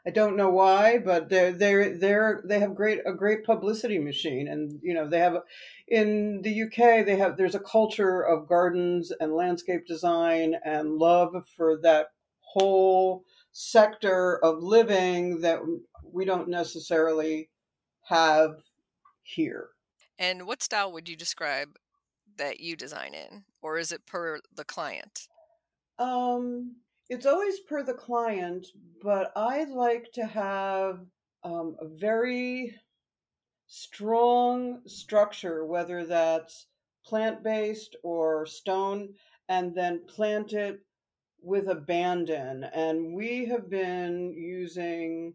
I 0.05 0.11
don't 0.11 0.37
know 0.37 0.50
why, 0.50 0.98
but 0.98 1.29
they're 1.29 1.52
they're 1.52 1.96
they're 1.96 2.42
they 2.44 2.59
have 2.59 2.74
great 2.74 2.98
a 3.07 3.12
great 3.12 3.44
publicity 3.44 4.00
machine, 4.00 4.48
and 4.48 4.81
you 4.83 4.92
know 4.92 5.09
they 5.09 5.20
have 5.20 5.37
in 5.87 6.42
the 6.42 6.62
UK 6.64 7.07
they 7.07 7.16
have 7.16 7.37
there's 7.37 7.55
a 7.55 7.61
culture 7.61 8.20
of 8.20 8.48
gardens 8.48 9.12
and 9.20 9.37
landscape 9.37 9.87
design 9.87 10.57
and 10.64 10.98
love 10.98 11.35
for 11.57 11.79
that 11.83 12.09
whole 12.40 13.24
sector 13.52 14.44
of 14.44 14.64
living 14.64 15.42
that 15.42 15.61
we 16.02 16.24
don't 16.24 16.48
necessarily 16.48 17.50
have 18.09 18.57
here. 19.22 19.68
And 20.18 20.44
what 20.44 20.61
style 20.61 20.90
would 20.90 21.09
you 21.09 21.16
describe 21.16 21.76
that 22.38 22.61
you 22.61 22.77
design 22.77 23.14
in, 23.14 23.44
or 23.62 23.79
is 23.79 23.92
it 23.92 24.07
per 24.07 24.40
the 24.55 24.64
client? 24.64 25.29
Um, 25.99 26.77
it's 27.09 27.27
always 27.27 27.61
per 27.61 27.83
the 27.83 27.94
client, 27.94 28.66
but 29.03 29.33
I 29.37 29.64
like 29.64 30.12
to 30.14 30.27
have 30.27 31.01
um, 31.44 31.77
a 31.81 31.87
very 31.87 32.75
strong 33.66 34.81
structure, 34.87 35.64
whether 35.64 36.05
that's 36.05 36.66
plant 37.05 37.42
based 37.42 37.96
or 38.03 38.46
stone, 38.46 39.14
and 39.49 39.75
then 39.75 40.05
plant 40.07 40.53
it 40.53 40.81
with 41.42 41.68
abandon. 41.68 42.64
And 42.64 43.14
we 43.14 43.46
have 43.46 43.70
been 43.70 44.33
using 44.33 45.35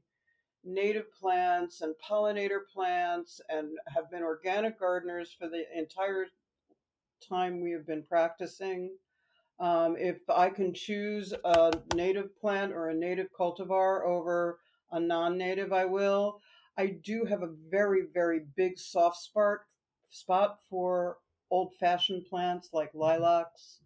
native 0.63 1.11
plants 1.13 1.81
and 1.81 1.95
pollinator 2.07 2.59
plants 2.71 3.41
and 3.49 3.69
have 3.87 4.11
been 4.11 4.21
organic 4.21 4.79
gardeners 4.79 5.35
for 5.37 5.47
the 5.47 5.63
entire 5.75 6.27
time 7.27 7.61
we 7.61 7.71
have 7.71 7.85
been 7.85 8.03
practicing. 8.03 8.91
Um, 9.59 9.95
if 9.97 10.17
I 10.29 10.49
can 10.49 10.73
choose 10.73 11.33
a 11.43 11.71
native 11.93 12.35
plant 12.39 12.73
or 12.73 12.89
a 12.89 12.95
native 12.95 13.27
cultivar 13.37 14.03
over 14.03 14.59
a 14.91 14.99
non-native, 14.99 15.71
I 15.71 15.85
will. 15.85 16.39
I 16.77 16.87
do 16.87 17.25
have 17.25 17.43
a 17.43 17.53
very, 17.69 18.03
very 18.13 18.41
big 18.55 18.79
soft 18.79 19.17
spot 19.17 19.59
spot 20.09 20.57
for 20.69 21.17
old-fashioned 21.51 22.25
plants 22.25 22.69
like 22.73 22.89
lilacs, 22.93 23.79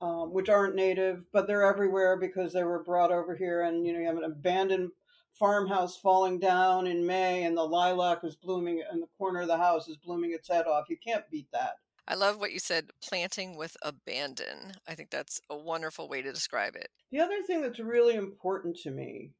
um, 0.00 0.32
which 0.32 0.48
aren't 0.48 0.74
native, 0.74 1.24
but 1.32 1.46
they're 1.46 1.64
everywhere 1.64 2.16
because 2.16 2.52
they 2.52 2.64
were 2.64 2.82
brought 2.82 3.12
over 3.12 3.34
here. 3.34 3.62
And 3.62 3.86
you 3.86 3.92
know, 3.92 3.98
you 3.98 4.06
have 4.06 4.16
an 4.16 4.24
abandoned 4.24 4.90
farmhouse 5.32 5.96
falling 5.96 6.38
down 6.38 6.86
in 6.86 7.04
May, 7.04 7.44
and 7.44 7.56
the 7.56 7.64
lilac 7.64 8.22
is 8.22 8.36
blooming, 8.36 8.82
and 8.90 9.02
the 9.02 9.08
corner 9.18 9.40
of 9.40 9.48
the 9.48 9.56
house 9.56 9.88
is 9.88 9.96
blooming 9.96 10.32
its 10.32 10.48
head 10.48 10.66
off. 10.66 10.88
You 10.88 10.96
can't 11.04 11.28
beat 11.30 11.48
that. 11.52 11.76
I 12.08 12.14
love 12.14 12.38
what 12.38 12.52
you 12.52 12.58
said, 12.58 12.90
planting 13.02 13.56
with 13.56 13.76
abandon. 13.82 14.72
I 14.88 14.94
think 14.94 15.10
that's 15.10 15.40
a 15.48 15.56
wonderful 15.56 16.08
way 16.08 16.22
to 16.22 16.32
describe 16.32 16.74
it. 16.74 16.88
The 17.10 17.20
other 17.20 17.42
thing 17.42 17.62
that's 17.62 17.78
really 17.78 18.14
important 18.14 18.76
to 18.78 18.90
me, 18.90 19.30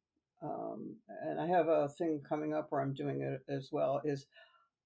um, 0.43 0.97
and 1.25 1.41
I 1.41 1.47
have 1.47 1.69
a 1.69 1.89
thing 1.89 2.21
coming 2.29 2.55
up 2.55 2.69
where 2.71 2.81
I'm 2.81 2.95
doing 2.95 3.23
it 3.23 3.43
as 3.49 3.71
well, 3.73 4.01
is 4.05 4.27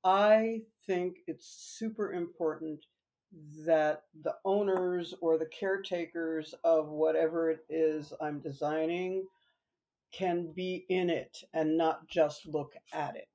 I 0.04 0.62
think 0.86 1.18
it's 1.26 1.76
super 1.78 2.12
important 2.12 2.84
that 3.66 4.02
the 4.22 4.34
owners 4.44 5.12
or 5.20 5.36
the 5.36 5.46
caretakers 5.46 6.54
of 6.64 6.88
whatever 6.88 7.50
it 7.50 7.64
is 7.68 8.12
I'm 8.20 8.40
designing 8.40 9.26
can 10.12 10.52
be 10.54 10.86
in 10.88 11.10
it 11.10 11.42
and 11.52 11.76
not 11.76 12.08
just 12.08 12.46
look 12.46 12.72
at 12.92 13.16
it. 13.16 13.28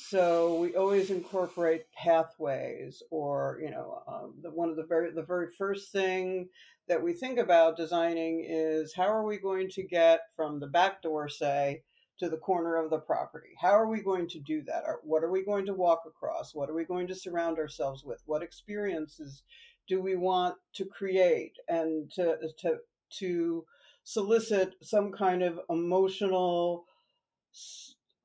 So 0.00 0.54
we 0.54 0.76
always 0.76 1.10
incorporate 1.10 1.90
pathways, 1.92 3.02
or 3.10 3.58
you 3.60 3.70
know, 3.70 4.00
um, 4.06 4.34
the, 4.40 4.48
one 4.48 4.70
of 4.70 4.76
the 4.76 4.86
very 4.86 5.10
the 5.10 5.24
very 5.24 5.48
first 5.58 5.90
thing 5.90 6.48
that 6.86 7.02
we 7.02 7.12
think 7.12 7.38
about 7.38 7.76
designing 7.76 8.46
is 8.48 8.94
how 8.94 9.08
are 9.08 9.26
we 9.26 9.38
going 9.38 9.68
to 9.70 9.82
get 9.82 10.20
from 10.36 10.60
the 10.60 10.68
back 10.68 11.02
door, 11.02 11.28
say, 11.28 11.82
to 12.20 12.28
the 12.30 12.38
corner 12.38 12.76
of 12.76 12.90
the 12.90 13.00
property? 13.00 13.50
How 13.60 13.72
are 13.72 13.88
we 13.88 14.00
going 14.00 14.28
to 14.28 14.38
do 14.38 14.62
that? 14.62 14.84
What 15.02 15.24
are 15.24 15.30
we 15.30 15.44
going 15.44 15.66
to 15.66 15.74
walk 15.74 16.04
across? 16.06 16.54
What 16.54 16.70
are 16.70 16.74
we 16.74 16.84
going 16.84 17.08
to 17.08 17.14
surround 17.14 17.58
ourselves 17.58 18.04
with? 18.04 18.22
What 18.24 18.44
experiences 18.44 19.42
do 19.88 20.00
we 20.00 20.14
want 20.14 20.54
to 20.74 20.84
create 20.86 21.56
and 21.68 22.10
to 22.12 22.38
to 22.60 22.76
to 23.18 23.64
solicit 24.04 24.76
some 24.80 25.10
kind 25.10 25.42
of 25.42 25.58
emotional 25.68 26.86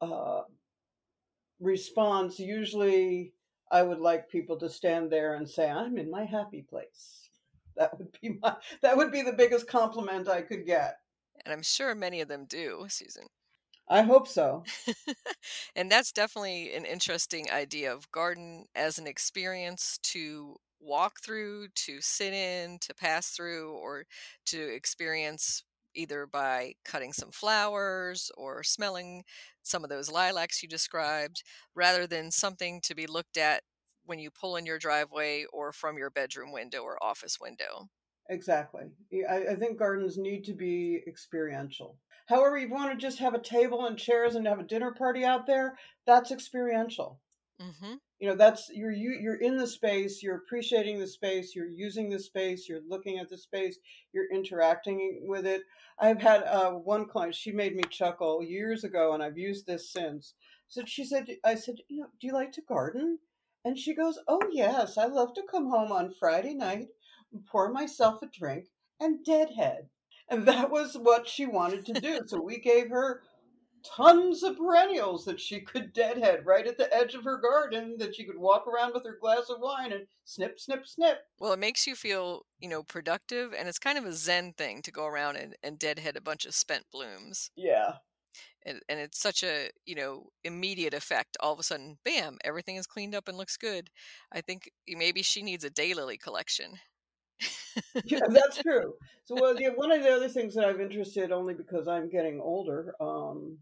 uh, 0.02 0.42
response, 1.63 2.39
usually 2.39 3.34
I 3.71 3.82
would 3.84 3.99
like 3.99 4.30
people 4.30 4.58
to 4.60 4.69
stand 4.69 5.12
there 5.12 5.36
and 5.36 5.49
say, 5.49 5.69
I'm 5.69 5.97
in 5.97 6.12
my 6.12 6.26
happy 6.26 6.62
place. 6.62 7.30
That 7.76 7.97
would 7.97 8.15
be 8.21 8.38
my 8.41 8.56
that 8.82 8.97
would 8.97 9.12
be 9.12 9.23
the 9.23 9.34
biggest 9.34 9.67
compliment 9.67 10.30
I 10.30 10.41
could 10.41 10.65
get. 10.65 10.97
And 11.43 11.52
I'm 11.52 11.63
sure 11.63 11.95
many 11.95 12.21
of 12.21 12.28
them 12.28 12.45
do, 12.45 12.86
Susan. 12.88 13.26
I 13.88 14.04
hope 14.04 14.28
so. 14.28 14.63
and 15.76 15.91
that's 15.91 16.12
definitely 16.12 16.73
an 16.73 16.86
interesting 16.86 17.49
idea 17.52 17.93
of 17.93 18.12
garden 18.12 18.65
as 18.76 18.97
an 18.97 19.08
experience 19.08 19.99
to 20.04 20.56
walk 20.80 21.19
through, 21.21 21.67
to 21.76 21.99
sit 21.99 22.34
in, 22.34 22.78
to 22.80 22.93
pass 22.93 23.30
through, 23.30 23.71
or 23.71 24.06
to 24.45 24.73
experience 24.73 25.63
either 25.96 26.26
by 26.26 26.74
cutting 26.86 27.14
some 27.14 27.32
flowers 27.32 28.32
or 28.38 28.64
smelling 28.64 29.24
some 29.62 29.84
of 29.84 29.90
those 29.90 30.12
lilacs 30.12 30.62
you 30.62 30.70
described, 30.70 31.44
rather 31.76 32.06
than 32.08 32.32
something 32.32 32.82
to 32.82 32.96
be 32.96 33.08
looked 33.08 33.38
at 33.38 33.64
when 34.06 34.20
you 34.20 34.30
pull 34.30 34.56
in 34.56 34.66
your 34.66 34.80
driveway 34.80 35.46
or 35.54 35.72
from 35.72 35.98
your 35.98 36.10
bedroom 36.10 36.52
window 36.52 36.82
or 36.82 37.02
office 37.04 37.40
window. 37.40 37.88
Exactly. 38.30 38.92
I, 39.30 39.48
I 39.52 39.56
think 39.56 39.78
gardens 39.78 40.18
need 40.18 40.44
to 40.46 40.54
be 40.54 41.02
experiential. 41.08 41.98
However, 42.28 42.58
you 42.58 42.70
want 42.70 42.92
to 42.92 42.98
just 42.98 43.20
have 43.20 43.34
a 43.34 43.40
table 43.40 43.86
and 43.86 43.98
chairs 43.98 44.36
and 44.36 44.48
have 44.48 44.60
a 44.60 44.64
dinner 44.64 44.94
party 44.94 45.26
out 45.26 45.46
there, 45.46 45.78
that's 46.06 46.32
experiential. 46.32 47.20
Mm-hmm. 47.62 47.94
You 48.20 48.30
know 48.30 48.36
that's 48.36 48.70
you're 48.74 48.92
you, 48.92 49.18
you're 49.22 49.36
in 49.42 49.58
the 49.58 49.68
space 49.68 50.24
you're 50.24 50.38
appreciating 50.38 51.00
the 51.00 51.08
space 51.08 51.56
you're 51.56 51.68
using 51.68 52.10
the 52.10 52.20
space 52.20 52.68
you're 52.68 52.82
looking 52.88 53.20
at 53.20 53.30
the 53.30 53.38
space 53.38 53.78
you're 54.12 54.32
interacting 54.34 55.22
with 55.28 55.46
it. 55.46 55.62
I've 56.00 56.22
had 56.22 56.44
uh, 56.44 56.72
one 56.72 57.06
client 57.06 57.36
she 57.36 57.52
made 57.52 57.76
me 57.76 57.84
chuckle 57.89 58.44
years 58.44 58.84
ago 58.84 59.13
and 59.13 59.22
i've 59.22 59.38
used 59.38 59.68
this 59.68 59.92
since. 59.92 60.34
So 60.68 60.84
she 60.86 61.06
said 61.06 61.28
i 61.46 61.56
said 61.56 61.76
you 61.89 62.02
know 62.02 62.08
do 62.20 62.28
you 62.28 62.34
like 62.34 62.52
to 62.54 62.62
garden? 62.62 63.20
And 63.66 63.78
she 63.78 63.94
goes 63.94 64.20
oh 64.28 64.42
yes 64.52 64.98
i 64.98 65.06
love 65.06 65.34
to 65.36 65.44
come 65.50 65.70
home 65.70 65.92
on 65.92 66.12
friday 66.20 66.54
night 66.54 66.88
and 67.32 67.46
pour 67.46 67.72
myself 67.72 68.22
a 68.24 68.28
drink 68.28 68.66
and 69.00 69.24
deadhead. 69.24 69.89
And 70.30 70.48
that 70.48 70.72
was 70.72 70.98
what 70.98 71.28
she 71.28 71.46
wanted 71.46 71.86
to 71.86 71.94
do. 71.94 72.22
So 72.26 72.42
we 72.42 72.58
gave 72.60 72.89
her 72.89 73.22
tons 73.84 74.43
of 74.43 74.58
perennials 74.58 75.26
that 75.26 75.39
she 75.39 75.62
could 75.62 75.93
deadhead 75.93 76.46
right 76.46 76.65
at 76.67 76.78
the 76.78 76.93
edge 76.93 77.15
of 77.15 77.24
her 77.24 77.38
garden 77.38 77.96
that 77.98 78.15
she 78.15 78.24
could 78.24 78.38
walk 78.38 78.65
around 78.67 78.93
with 78.93 79.06
her 79.06 79.17
glass 79.19 79.50
of 79.50 79.60
wine 79.60 79.91
and 79.91 80.06
snip 80.26 80.60
snip 80.60 80.88
snip. 80.88 81.19
Well 81.39 81.54
it 81.54 81.60
makes 81.60 81.86
you 81.86 81.96
feel 81.96 82.46
you 82.60 82.69
know 82.69 82.84
productive 82.84 83.54
and 83.58 83.67
it's 83.67 83.80
kind 83.80 83.98
of 83.98 84.06
a 84.06 84.13
zen 84.13 84.54
thing 84.54 84.82
to 84.84 84.91
go 84.91 85.06
around 85.06 85.36
and, 85.36 85.56
and 85.63 85.78
deadhead 85.78 86.15
a 86.15 86.22
bunch 86.22 86.46
of 86.46 86.56
spent 86.56 86.86
blooms. 86.91 87.52
Yeah. 87.56 87.93
And, 88.65 88.80
and 88.88 89.00
it's 89.00 89.22
such 89.22 89.43
a 89.43 89.69
you 89.86 89.96
know 89.96 90.28
immediate 90.43 90.93
effect. 90.93 91.38
All 91.39 91.54
of 91.54 91.60
a 91.60 91.63
sudden 91.63 91.98
bam 92.06 92.38
everything 92.43 92.78
is 92.78 92.88
cleaned 92.88 93.15
up 93.15 93.28
and 93.28 93.38
looks 93.38 93.58
good. 93.58 93.89
I 94.32 94.41
think 94.41 94.72
maybe 94.88 95.22
she 95.22 95.41
needs 95.41 95.63
a 95.63 95.69
daylily 95.69 96.19
collection. 96.19 96.80
Yeah, 98.06 98.19
that's 98.30 98.58
true. 98.58 98.93
So, 99.26 99.36
well, 99.39 99.60
yeah, 99.60 99.69
one 99.69 99.91
of 99.91 100.04
the 100.04 100.10
other 100.10 100.30
things 100.30 100.56
that 100.56 100.65
I'm 100.65 100.82
interested 100.82 101.32
only 101.32 101.54
because 101.54 101.88
I'm 101.88 102.10
getting 102.10 102.39
older 102.39 102.93
um, 103.00 103.58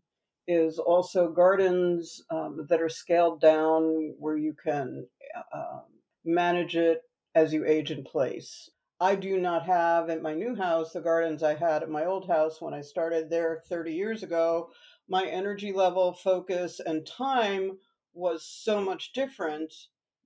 is 0.48 0.80
also 0.80 1.32
gardens 1.32 2.24
um, 2.30 2.66
that 2.70 2.82
are 2.82 2.90
scaled 2.90 3.40
down 3.40 4.14
where 4.20 4.38
you 4.38 4.54
can 4.54 5.08
uh, 5.54 5.80
manage 6.26 6.76
it 6.76 7.02
as 7.36 7.54
you 7.54 7.66
age 7.66 7.92
in 7.92 8.04
place. 8.04 8.70
I 9.00 9.16
do 9.16 9.40
not 9.40 9.66
have 9.66 10.10
at 10.10 10.22
my 10.22 10.34
new 10.34 10.56
house 10.56 10.94
the 10.94 11.02
gardens 11.02 11.42
I 11.42 11.56
had 11.56 11.82
at 11.82 11.90
my 11.90 12.06
old 12.06 12.28
house 12.28 12.62
when 12.62 12.74
I 12.74 12.82
started 12.82 13.30
there 13.30 13.64
30 13.68 13.94
years 13.94 14.22
ago. 14.22 14.70
My 15.08 15.26
energy 15.26 15.74
level, 15.74 16.14
focus, 16.14 16.80
and 16.80 17.06
time 17.06 17.80
was 18.14 18.46
so 18.46 18.82
much 18.82 19.14
different 19.14 19.74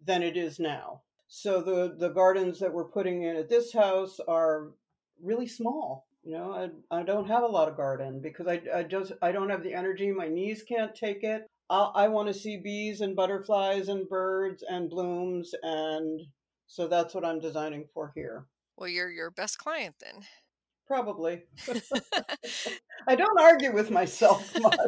than 0.04 0.22
it 0.24 0.36
is 0.36 0.60
now. 0.60 1.02
So 1.28 1.62
the 1.62 1.96
the 1.98 2.10
gardens 2.10 2.60
that 2.60 2.74
we're 2.74 2.90
putting 2.90 3.24
in 3.24 3.36
at 3.36 3.50
this 3.50 3.74
house 3.74 4.20
are 4.28 4.72
really 5.22 5.48
small. 5.48 6.08
You 6.26 6.32
know, 6.32 6.72
I, 6.92 7.00
I 7.00 7.04
don't 7.04 7.28
have 7.28 7.44
a 7.44 7.48
lot 7.48 7.70
of 7.70 7.78
garden 7.78 8.20
because 8.20 8.48
I, 8.48 8.60
I 8.74 8.82
just 8.82 9.12
I 9.22 9.32
don't 9.32 9.52
have 9.52 9.62
the 9.62 9.76
energy. 9.76 10.12
My 10.12 10.28
knees 10.28 10.64
can't 10.68 10.96
take 10.96 11.24
it. 11.24 11.46
I, 11.70 11.92
I 11.94 12.08
want 12.08 12.28
to 12.30 12.34
see 12.34 12.58
bees 12.58 13.02
and 13.02 13.16
butterflies 13.16 13.90
and 13.90 14.10
birds 14.10 14.64
and 14.68 14.90
blooms, 14.90 15.54
and 15.62 16.20
so 16.66 16.88
that's 16.88 17.14
what 17.14 17.24
I'm 17.24 17.40
designing 17.40 17.86
for 17.94 18.12
here. 18.16 18.48
Well, 18.76 18.90
you're 18.90 19.12
your 19.12 19.30
best 19.30 19.60
client 19.60 19.96
then. 20.02 20.24
Probably. 20.88 21.44
I 23.08 23.16
don't 23.16 23.40
argue 23.40 23.72
with 23.72 23.92
myself 23.92 24.52
much. 24.60 24.80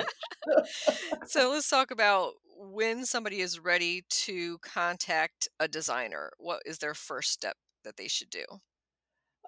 so 1.28 1.52
let's 1.52 1.69
talk 1.69 1.91
about 1.91 2.34
when 2.58 3.06
somebody 3.06 3.41
is 3.41 3.60
ready 3.60 4.06
to 4.10 4.58
contact 4.60 5.47
a 5.60 5.67
designer. 5.67 6.32
What 6.39 6.63
is 6.65 6.80
their 6.80 6.95
first 6.95 7.32
step 7.32 7.58
that 7.84 7.97
they 7.97 8.08
should 8.08 8.32
do? 8.32 8.45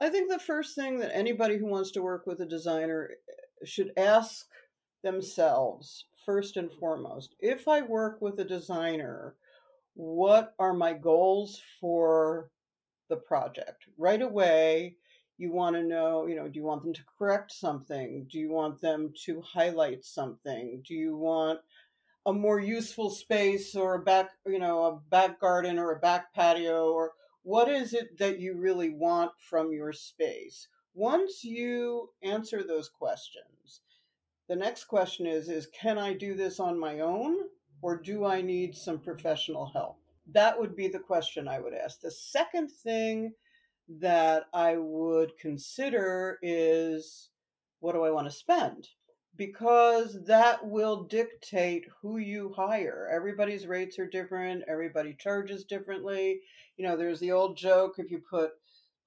I 0.02 0.10
think 0.10 0.30
the 0.30 0.40
first 0.40 0.76
thing 0.76 1.00
that 1.00 1.16
anybody 1.16 1.58
who 1.58 1.66
wants 1.66 1.92
to 1.92 2.02
work 2.02 2.26
with 2.26 2.40
a 2.40 2.46
designer 2.46 3.12
eh, 3.12 3.66
should 3.66 3.92
ask 3.98 4.48
themselves 5.04 6.06
first 6.26 6.58
and 6.58 6.72
foremost 6.72 7.36
if 7.40 7.68
I 7.68 7.82
work 7.82 8.22
with 8.22 8.40
a 8.40 8.46
designer, 8.46 9.36
what 9.96 10.54
are 10.58 10.74
my 10.74 10.94
goals 10.94 11.62
for 11.82 12.50
the 13.10 13.18
project? 13.18 13.86
Right 13.98 14.22
away, 14.22 14.96
you 15.38 15.52
want 15.52 15.76
to 15.76 15.84
know, 15.84 16.28
you 16.28 16.36
know, 16.36 16.48
do 16.48 16.60
you 16.60 16.66
want 16.66 16.84
them 16.84 16.94
to 16.94 17.04
correct 17.18 17.52
something? 17.52 18.28
Do 18.32 18.40
you 18.40 18.52
want 18.52 18.80
them 18.82 19.14
to 19.26 19.42
highlight 19.42 20.06
something? 20.06 20.82
Do 20.88 20.94
you 20.94 21.18
want 21.18 21.60
a 22.26 22.34
more 22.34 22.60
useful 22.60 23.10
space 23.10 23.76
or 23.76 23.96
a 23.96 24.00
back, 24.00 24.32
you 24.46 24.60
know, 24.60 24.84
a 24.86 25.00
back 25.10 25.40
garden 25.40 25.80
or 25.80 25.92
a 25.92 26.00
back 26.00 26.34
patio 26.34 26.92
or 26.92 27.14
what 27.50 27.68
is 27.68 27.96
it 27.96 28.16
that 28.20 28.40
you 28.40 28.54
really 28.54 28.92
want 28.92 29.32
from 29.40 29.74
your 29.74 29.92
space? 29.92 30.68
Once 30.94 31.44
you 31.44 32.08
answer 32.22 32.62
those 32.62 32.90
questions, 32.90 33.82
the 34.48 34.56
next 34.56 34.84
question 34.84 35.26
is 35.26 35.50
is 35.50 35.66
can 35.66 35.98
I 35.98 36.14
do 36.14 36.36
this 36.36 36.60
on 36.60 36.80
my 36.80 37.00
own 37.00 37.38
or 37.82 37.98
do 37.98 38.24
I 38.24 38.44
need 38.44 38.76
some 38.76 39.00
professional 39.00 39.66
help? 39.66 39.98
That 40.32 40.60
would 40.60 40.76
be 40.76 40.90
the 40.90 41.00
question 41.00 41.48
I 41.48 41.60
would 41.60 41.74
ask. 41.74 42.02
The 42.02 42.12
second 42.12 42.70
thing 42.70 43.34
that 43.98 44.44
I 44.54 44.78
would 44.78 45.36
consider 45.40 46.38
is 46.44 47.30
what 47.80 47.94
do 47.94 48.04
I 48.04 48.12
want 48.12 48.28
to 48.28 48.32
spend? 48.32 48.90
Because 49.40 50.24
that 50.26 50.68
will 50.68 51.04
dictate 51.04 51.86
who 52.02 52.18
you 52.18 52.54
hire. 52.56 53.10
Everybody's 53.12 53.66
rates 53.66 53.98
are 53.98 54.06
different, 54.06 54.66
everybody 54.68 55.16
charges 55.18 55.64
differently. 55.64 56.42
You 56.78 56.86
know, 56.86 56.98
there's 56.98 57.22
the 57.22 57.32
old 57.32 57.58
joke 57.58 57.96
if 57.98 58.12
you 58.12 58.20
put 58.20 58.52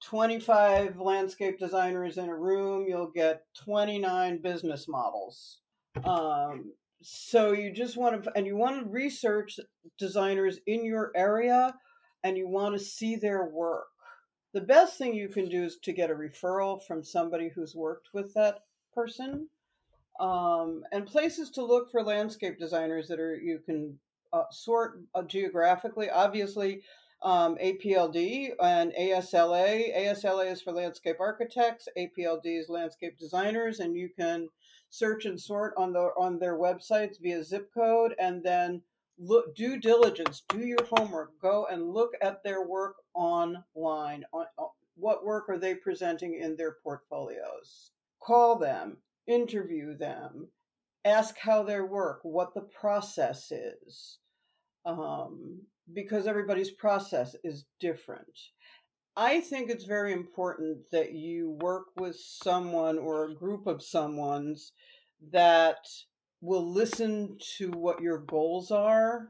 25 0.03 0.99
landscape 0.99 1.59
designers 1.59 2.17
in 2.17 2.29
a 2.29 2.35
room, 2.35 2.85
you'll 2.87 3.11
get 3.11 3.45
29 3.63 4.39
business 4.39 4.87
models. 4.87 5.59
Um, 6.03 6.73
so 7.01 7.51
you 7.51 7.71
just 7.71 7.95
want 7.95 8.23
to, 8.23 8.31
and 8.35 8.47
you 8.47 8.57
want 8.57 8.83
to 8.83 8.89
research 8.89 9.59
designers 9.99 10.59
in 10.65 10.83
your 10.83 11.11
area 11.15 11.75
and 12.23 12.37
you 12.37 12.47
want 12.47 12.73
to 12.73 12.83
see 12.83 13.15
their 13.15 13.45
work 13.45 13.85
the 14.53 14.61
best 14.61 14.97
thing 14.99 15.15
you 15.15 15.29
can 15.29 15.49
do 15.49 15.63
is 15.63 15.77
to 15.77 15.91
get 15.91 16.11
a 16.11 16.15
referral 16.15 16.81
from 16.85 17.03
somebody 17.03 17.49
who's 17.49 17.75
worked 17.75 18.09
with 18.13 18.33
that 18.35 18.59
person 18.93 19.49
um, 20.19 20.83
and 20.91 21.05
places 21.05 21.49
to 21.51 21.65
look 21.65 21.91
for 21.91 22.03
landscape 22.03 22.59
designers 22.59 23.07
that 23.07 23.19
are 23.19 23.35
you 23.35 23.59
can 23.65 23.97
uh, 24.31 24.43
sort 24.51 25.01
uh, 25.15 25.23
geographically. 25.23 26.09
Obviously 26.09 26.81
um, 27.23 27.55
apld 27.57 28.15
and 28.61 28.93
asla 28.99 29.95
asla 29.95 30.51
is 30.51 30.61
for 30.61 30.71
landscape 30.71 31.17
architects. 31.19 31.87
Apld 31.97 32.41
is 32.45 32.69
landscape 32.69 33.17
designers 33.17 33.79
and 33.79 33.95
you 33.95 34.09
can 34.17 34.49
search 34.89 35.25
and 35.25 35.39
sort 35.39 35.73
on 35.77 35.93
the 35.93 36.11
on 36.17 36.37
their 36.37 36.57
websites 36.57 37.21
via 37.21 37.43
zip 37.43 37.73
code 37.73 38.13
and 38.19 38.43
then 38.43 38.81
look 39.17 39.55
due 39.55 39.79
diligence 39.79 40.43
do 40.49 40.59
your 40.59 40.83
homework. 40.91 41.39
Go 41.41 41.65
and 41.71 41.93
look 41.93 42.11
at 42.21 42.43
their 42.43 42.67
work 42.67 42.95
online 43.13 44.25
on, 44.33 44.45
on 44.57 44.69
what 44.95 45.25
work 45.25 45.45
are 45.49 45.57
they 45.57 45.75
presenting 45.75 46.39
in 46.39 46.55
their 46.55 46.75
portfolios. 46.83 47.91
Call 48.21 48.57
them 48.57 48.97
interview 49.27 49.95
them 49.97 50.47
ask 51.05 51.37
how 51.37 51.63
their 51.63 51.85
work 51.85 52.19
what 52.23 52.53
the 52.53 52.61
process 52.61 53.51
is 53.51 54.19
um, 54.85 55.61
because 55.93 56.27
everybody's 56.27 56.71
process 56.71 57.35
is 57.43 57.65
different 57.79 58.39
i 59.15 59.39
think 59.39 59.69
it's 59.69 59.85
very 59.85 60.13
important 60.13 60.77
that 60.91 61.13
you 61.13 61.57
work 61.61 61.85
with 61.97 62.15
someone 62.15 62.97
or 62.97 63.25
a 63.25 63.35
group 63.35 63.67
of 63.67 63.83
someone's 63.83 64.71
that 65.31 65.87
will 66.41 66.73
listen 66.73 67.37
to 67.57 67.71
what 67.71 68.01
your 68.01 68.17
goals 68.17 68.69
are 68.69 69.29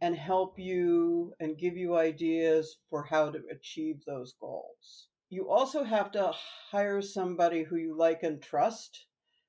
and 0.00 0.14
help 0.14 0.56
you 0.56 1.32
and 1.40 1.58
give 1.58 1.76
you 1.76 1.96
ideas 1.96 2.76
for 2.88 3.02
how 3.02 3.30
to 3.30 3.40
achieve 3.50 3.96
those 4.06 4.34
goals. 4.40 5.08
You 5.30 5.50
also 5.50 5.82
have 5.82 6.12
to 6.12 6.32
hire 6.70 7.02
somebody 7.02 7.64
who 7.64 7.76
you 7.76 7.96
like 7.96 8.22
and 8.22 8.40
trust 8.40 9.06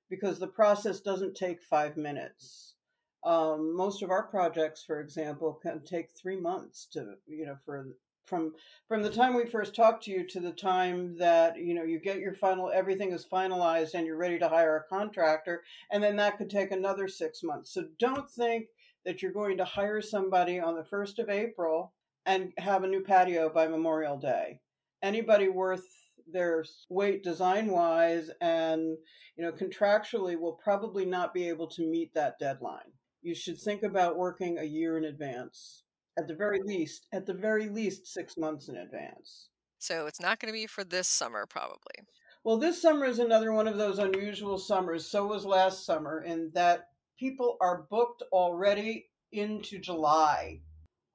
because 0.10 0.40
the 0.40 0.48
process 0.48 1.00
doesn't 1.00 1.36
take 1.36 1.62
five 1.62 1.98
minutes. 1.98 2.76
Um, 3.24 3.76
most 3.76 4.02
of 4.02 4.12
our 4.12 4.24
projects, 4.24 4.84
for 4.84 5.02
example, 5.02 5.60
can 5.62 5.84
take 5.84 6.10
three 6.12 6.40
months 6.40 6.88
to, 6.94 7.16
you 7.28 7.46
know, 7.46 7.58
for 7.66 7.88
from 8.30 8.54
from 8.88 9.02
the 9.02 9.10
time 9.10 9.34
we 9.34 9.46
first 9.46 9.76
talk 9.76 10.00
to 10.02 10.12
you 10.12 10.26
to 10.26 10.40
the 10.40 10.52
time 10.52 11.18
that 11.18 11.58
you 11.58 11.74
know 11.74 11.84
you 11.84 12.00
get 12.00 12.20
your 12.20 12.36
final 12.36 12.70
everything 12.72 13.12
is 13.12 13.26
finalized 13.26 13.96
and 13.96 14.06
you're 14.06 14.16
ready 14.16 14.38
to 14.38 14.48
hire 14.48 14.78
a 14.78 14.84
contractor 14.84 15.64
and 15.92 16.02
then 16.04 16.16
that 16.16 16.38
could 16.38 16.50
take 16.50 16.72
another 16.72 17.08
6 17.08 17.44
months 17.44 17.74
so 17.74 17.88
don't 17.98 18.30
think 18.30 18.68
that 19.04 19.22
you're 19.22 19.32
going 19.32 19.58
to 19.58 19.66
hire 19.66 20.02
somebody 20.02 20.60
on 20.60 20.76
the 20.76 20.84
1st 20.84 21.20
of 21.20 21.30
April 21.30 21.92
and 22.26 22.54
have 22.60 22.84
a 22.84 22.88
new 22.88 23.02
patio 23.02 23.50
by 23.50 23.68
Memorial 23.68 24.18
Day 24.18 24.60
anybody 25.02 25.50
worth 25.50 25.99
their 26.32 26.64
weight 26.90 27.24
design 27.24 27.68
wise 27.68 28.30
and 28.42 28.98
you 29.38 29.44
know 29.44 29.52
contractually 29.52 30.40
will 30.40 30.60
probably 30.64 31.06
not 31.06 31.34
be 31.34 31.48
able 31.48 31.68
to 31.68 31.90
meet 31.90 32.14
that 32.14 32.40
deadline 32.40 32.92
you 33.22 33.36
should 33.36 33.60
think 33.60 33.84
about 33.84 34.18
working 34.18 34.58
a 34.58 34.64
year 34.64 34.98
in 34.98 35.06
advance 35.06 35.84
at 36.20 36.28
the 36.28 36.36
very 36.36 36.62
least, 36.64 37.08
at 37.14 37.26
the 37.26 37.34
very 37.34 37.70
least, 37.70 38.08
six 38.08 38.38
months 38.38 38.68
in 38.68 38.76
advance. 38.76 39.50
So 39.80 40.06
it's 40.06 40.20
not 40.20 40.40
going 40.40 40.54
to 40.54 40.58
be 40.60 40.68
for 40.68 40.84
this 40.84 41.08
summer, 41.08 41.46
probably. 41.46 41.96
Well, 42.44 42.58
this 42.58 42.82
summer 42.82 43.06
is 43.06 43.20
another 43.20 43.54
one 43.54 43.68
of 43.68 43.78
those 43.78 44.00
unusual 44.00 44.58
summers. 44.58 45.10
So 45.10 45.26
was 45.26 45.46
last 45.46 45.86
summer, 45.86 46.24
in 46.24 46.52
that 46.54 46.88
people 47.18 47.58
are 47.62 47.86
booked 47.90 48.24
already 48.34 49.08
into 49.32 49.80
July. 49.80 50.60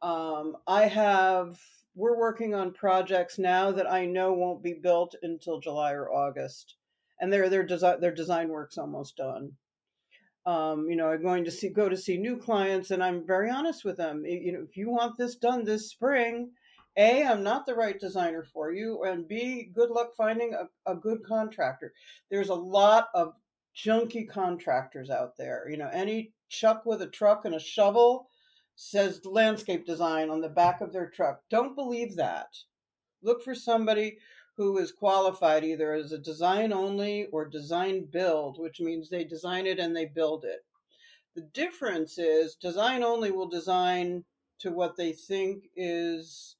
Um, 0.00 0.57
I 0.66 0.87
have, 0.87 1.59
we're 1.95 2.19
working 2.19 2.55
on 2.55 2.73
projects 2.73 3.39
now 3.39 3.73
that 3.73 3.91
I 3.91 4.07
know 4.07 4.33
won't 4.33 4.63
be 4.63 4.75
built 4.75 5.15
until 5.23 5.61
July 5.61 5.93
or 5.93 6.13
August. 6.13 6.77
And 7.21 7.33
their 7.33 7.49
their 7.49 7.63
design 7.63 8.01
their 8.01 8.15
design 8.15 8.49
work's 8.49 8.79
almost 8.79 9.17
done 9.17 9.53
um, 10.47 10.89
you 10.91 10.97
know, 10.97 11.09
I'm 11.09 11.23
going 11.23 11.45
to 11.45 11.51
see 11.51 11.71
go 11.71 11.89
to 11.89 11.97
see 11.97 12.19
new 12.19 12.37
clients, 12.37 12.91
and 12.91 13.03
I'm 13.03 13.27
very 13.27 13.51
honest 13.51 13.85
with 13.85 13.97
them. 13.97 14.25
You 14.27 14.53
know, 14.53 14.67
if 14.69 14.77
you 14.77 14.91
want 14.91 15.17
this 15.17 15.37
done 15.37 15.65
this 15.65 15.91
spring, 15.91 16.51
a, 16.97 17.25
I'm 17.25 17.43
not 17.43 17.67
the 17.67 17.75
right 17.75 17.99
designer 17.99 18.45
for 18.53 18.71
you, 18.71 19.03
and 19.05 19.27
B, 19.27 19.71
good 19.73 19.91
luck 19.91 20.11
finding 20.17 20.55
a, 20.55 20.91
a 20.91 20.95
good 20.95 21.25
contractor. 21.27 21.93
There's 22.31 22.51
a 22.51 22.55
lot 22.55 23.09
of 23.15 23.33
junky 23.75 24.29
contractors 24.29 25.09
out 25.09 25.37
there. 25.39 25.67
You 25.71 25.79
know, 25.79 25.91
any 25.93 26.33
chuck 26.51 26.85
with 26.85 27.01
a 27.01 27.07
truck 27.07 27.47
and 27.47 27.55
a 27.55 27.61
shovel 27.61 28.29
says 28.77 29.25
landscape 29.25 29.87
design 29.87 30.31
on 30.31 30.41
the 30.41 30.49
back 30.49 30.81
of 30.81 30.93
their 30.93 31.09
truck. 31.09 31.43
Don't 31.51 31.75
believe 31.75 32.17
that. 32.17 32.49
Look 33.23 33.43
for 33.43 33.55
somebody 33.55 34.19
who 34.57 34.79
is 34.79 34.93
qualified 34.93 35.65
either 35.65 35.93
as 35.93 36.13
a 36.13 36.19
design 36.19 36.73
only 36.73 37.27
or 37.33 37.49
design 37.49 38.07
build, 38.11 38.59
which 38.59 38.81
means 38.81 39.09
they 39.09 39.25
design 39.25 39.67
it 39.67 39.79
and 39.79 39.97
they 39.97 40.07
build 40.07 40.45
it. 40.45 40.65
The 41.35 41.43
difference 41.43 42.19
is 42.19 42.55
design 42.55 43.03
only 43.03 43.33
will 43.33 43.49
design 43.49 44.25
to 44.61 44.71
what 44.71 44.97
they 44.97 45.13
think 45.13 45.65
is 45.75 46.57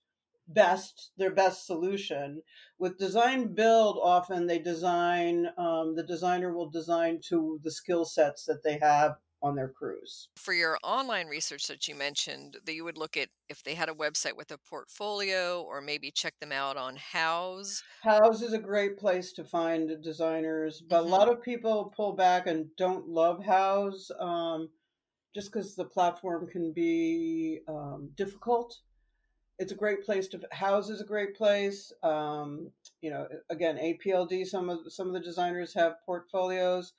best, 0.49 1.13
their 1.17 1.31
best 1.31 1.67
solution. 1.67 2.43
With 2.79 2.99
design 2.99 3.55
build, 3.55 3.99
often 4.03 4.47
they 4.47 4.59
design, 4.59 5.49
um, 5.57 5.95
the 5.95 6.03
designer 6.03 6.53
will 6.53 6.69
design 6.69 7.21
to 7.29 7.61
the 7.63 7.71
skill 7.71 8.05
sets 8.05 8.45
that 8.47 8.65
they 8.65 8.79
have 8.79 9.17
on 9.45 9.55
their 9.55 9.69
crews. 9.69 10.29
For 10.37 10.55
your 10.55 10.79
online 10.83 11.27
research 11.27 11.67
that 11.67 11.87
you 11.87 11.95
mentioned, 11.95 12.57
that 12.65 12.75
you 12.75 12.83
would 12.83 12.97
look 12.97 13.17
at 13.17 13.29
if 13.51 13.63
they 13.63 13.75
had 13.75 13.91
a 13.91 13.95
website 13.95 14.37
with 14.37 14.51
a 14.51 14.59
portfolio 14.59 15.63
or 15.63 15.83
maybe 15.83 16.11
check 16.11 16.35
them 16.41 16.51
out 16.51 16.79
on 16.79 16.97
Houzz. 17.13 17.83
Houzz 18.03 18.43
is 18.43 18.55
a 18.55 18.59
great 18.59 18.97
place 18.97 19.33
to 19.35 19.45
find 19.45 20.03
designers, 20.03 20.81
but 20.81 21.03
mm-hmm. 21.03 21.13
a 21.13 21.17
lot 21.17 21.29
of 21.29 21.43
people 21.43 21.93
pull 21.95 22.15
back 22.15 22.47
and 22.47 22.75
don't 22.79 23.07
love 23.07 23.41
Houzz 23.41 24.11
um, 24.19 24.71
just 25.35 25.53
because 25.53 25.77
the 25.77 25.85
platform 25.85 26.47
can 26.47 26.73
be 26.73 27.61
um, 27.69 28.09
difficult. 28.17 28.79
It's 29.59 29.73
a 29.73 29.77
great 29.77 30.05
place 30.05 30.27
to 30.29 30.41
Houzz 30.55 30.91
is 30.91 31.03
a 31.03 31.07
great 31.07 31.37
place. 31.37 31.93
Um, 32.03 32.71
you 33.03 33.11
know, 33.11 33.29
again, 33.51 33.77
APLD. 33.77 34.47
Some 34.47 34.69
of 34.69 34.81
some 34.89 35.07
of 35.07 35.13
the 35.13 35.21
designers 35.21 35.73
have 35.75 36.05
portfolios 36.05 36.95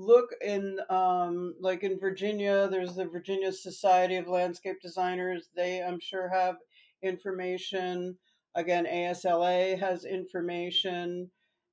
look 0.00 0.30
in 0.40 0.78
um, 0.88 1.54
like 1.60 1.82
in 1.82 2.00
Virginia, 2.00 2.68
there's 2.70 2.94
the 2.94 3.04
Virginia 3.04 3.52
Society 3.52 4.16
of 4.16 4.28
Landscape 4.28 4.80
Designers. 4.80 5.50
They, 5.54 5.82
I'm 5.82 6.00
sure, 6.00 6.28
have 6.28 6.56
information. 7.02 8.16
Again, 8.54 8.86
ASLA 8.86 9.78
has 9.78 10.04
information. 10.04 11.30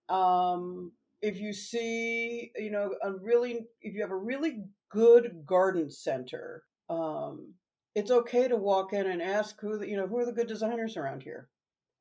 Um, 0.09 0.91
if 1.21 1.39
you 1.39 1.53
see, 1.53 2.51
you 2.55 2.69
know, 2.69 2.93
a 3.01 3.13
really, 3.13 3.61
if 3.81 3.95
you 3.95 4.01
have 4.01 4.11
a 4.11 4.15
really 4.15 4.59
good 4.91 5.43
garden 5.45 5.89
center, 5.89 6.63
um, 6.89 7.53
it's 7.95 8.11
okay 8.11 8.47
to 8.47 8.55
walk 8.55 8.93
in 8.93 9.07
and 9.07 9.21
ask 9.21 9.59
who, 9.59 9.79
the, 9.79 9.87
you 9.87 9.97
know, 9.97 10.07
who 10.07 10.19
are 10.19 10.25
the 10.25 10.31
good 10.31 10.47
designers 10.47 10.97
around 10.97 11.23
here. 11.23 11.49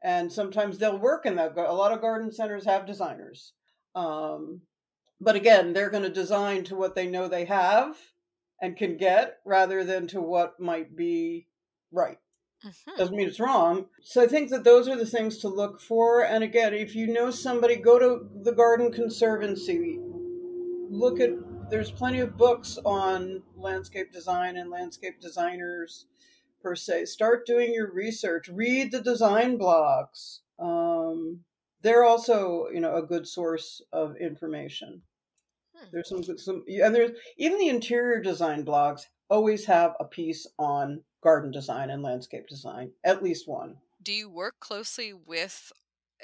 And 0.03 0.31
sometimes 0.31 0.77
they'll 0.77 0.99
work 0.99 1.25
in 1.25 1.37
that. 1.37 1.57
A 1.57 1.73
lot 1.73 1.93
of 1.93 2.03
garden 2.03 2.31
centers 2.31 2.67
have 2.67 2.87
designers. 2.87 3.55
Um, 3.95 4.61
but 5.21 5.37
again, 5.37 5.73
they're 5.73 5.91
going 5.91 6.03
to 6.03 6.11
design 6.11 6.65
to 6.65 6.77
what 6.77 6.95
they 6.95 7.07
know 7.07 7.29
they 7.29 7.45
have 7.47 7.97
and 8.61 8.77
can 8.77 8.97
get 8.97 9.39
rather 9.45 9.85
than 9.85 10.07
to 10.09 10.21
what 10.21 10.61
might 10.61 10.97
be 10.97 11.47
right. 11.93 12.19
Mm-hmm. 12.65 12.97
Doesn't 12.97 13.17
mean 13.17 13.29
it's 13.29 13.41
wrong. 13.41 13.87
So 14.03 14.23
I 14.23 14.27
think 14.27 14.51
that 14.51 14.65
those 14.65 14.89
are 14.89 14.97
the 14.97 15.07
things 15.07 15.39
to 15.39 15.49
look 15.49 15.81
for. 15.81 16.25
And 16.25 16.43
again, 16.43 16.75
if 16.75 16.95
you 16.95 17.07
know 17.07 17.31
somebody, 17.31 17.77
go 17.77 17.99
to 17.99 18.29
the 18.43 18.53
Garden 18.53 18.93
Conservancy. 18.93 19.99
Look 20.89 21.21
at, 21.21 21.31
there's 21.71 21.91
plenty 21.91 22.21
of 22.21 22.37
books 22.37 22.79
on 22.85 23.43
landscape 23.57 24.13
design 24.13 24.57
and 24.57 24.71
landscape 24.71 25.21
designers 25.21 26.07
per 26.63 26.75
se. 26.75 27.07
Start 27.07 27.47
doing 27.47 27.75
your 27.75 27.93
research. 27.93 28.49
Read 28.49 28.91
the 28.91 29.01
design 29.01 29.59
blogs. 29.59 30.41
Um, 30.59 31.41
they're 31.83 32.05
also 32.05 32.67
you 32.73 32.81
know 32.81 32.97
a 32.97 33.03
good 33.03 33.27
source 33.27 33.83
of 33.93 34.17
information 34.17 35.03
hmm. 35.77 35.87
there's 35.93 36.09
some 36.09 36.21
good 36.21 36.39
some 36.39 36.65
and 36.69 36.95
there's 36.95 37.12
even 37.37 37.59
the 37.59 37.69
interior 37.69 38.21
design 38.21 38.65
blogs 38.65 39.03
always 39.29 39.65
have 39.65 39.95
a 40.01 40.05
piece 40.05 40.47
on 40.59 41.03
garden 41.23 41.51
design 41.51 41.91
and 41.91 42.03
landscape 42.03 42.47
design 42.49 42.91
at 43.05 43.23
least 43.23 43.49
one 43.49 43.77
do 44.03 44.12
you 44.12 44.29
work 44.29 44.55
closely 44.61 45.12
with 45.12 45.73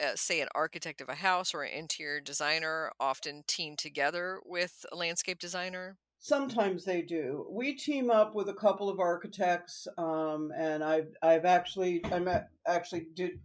uh, 0.03 0.13
say 0.15 0.41
an 0.41 0.49
architect 0.55 1.03
of 1.03 1.09
a 1.09 1.15
house 1.17 1.53
or 1.53 1.65
an 1.65 1.73
interior 1.73 2.21
designer 2.21 2.91
often 2.99 3.43
team 3.47 3.77
together 3.77 4.41
with 4.45 4.87
a 4.91 4.97
landscape 4.97 5.39
designer 5.39 5.99
Sometimes 6.25 6.85
they 6.85 7.03
do. 7.03 7.49
We 7.51 7.75
team 7.75 8.09
up 8.09 8.37
with 8.37 8.49
a 8.49 8.55
couple 8.55 8.89
of 8.89 9.01
architects, 9.01 9.89
um, 9.99 10.53
and 10.57 10.85
I've 10.85 11.09
I've 11.21 11.45
actually 11.45 12.01
I 12.13 12.21
met, 12.21 12.49
actually 12.65 13.09
did 13.15 13.41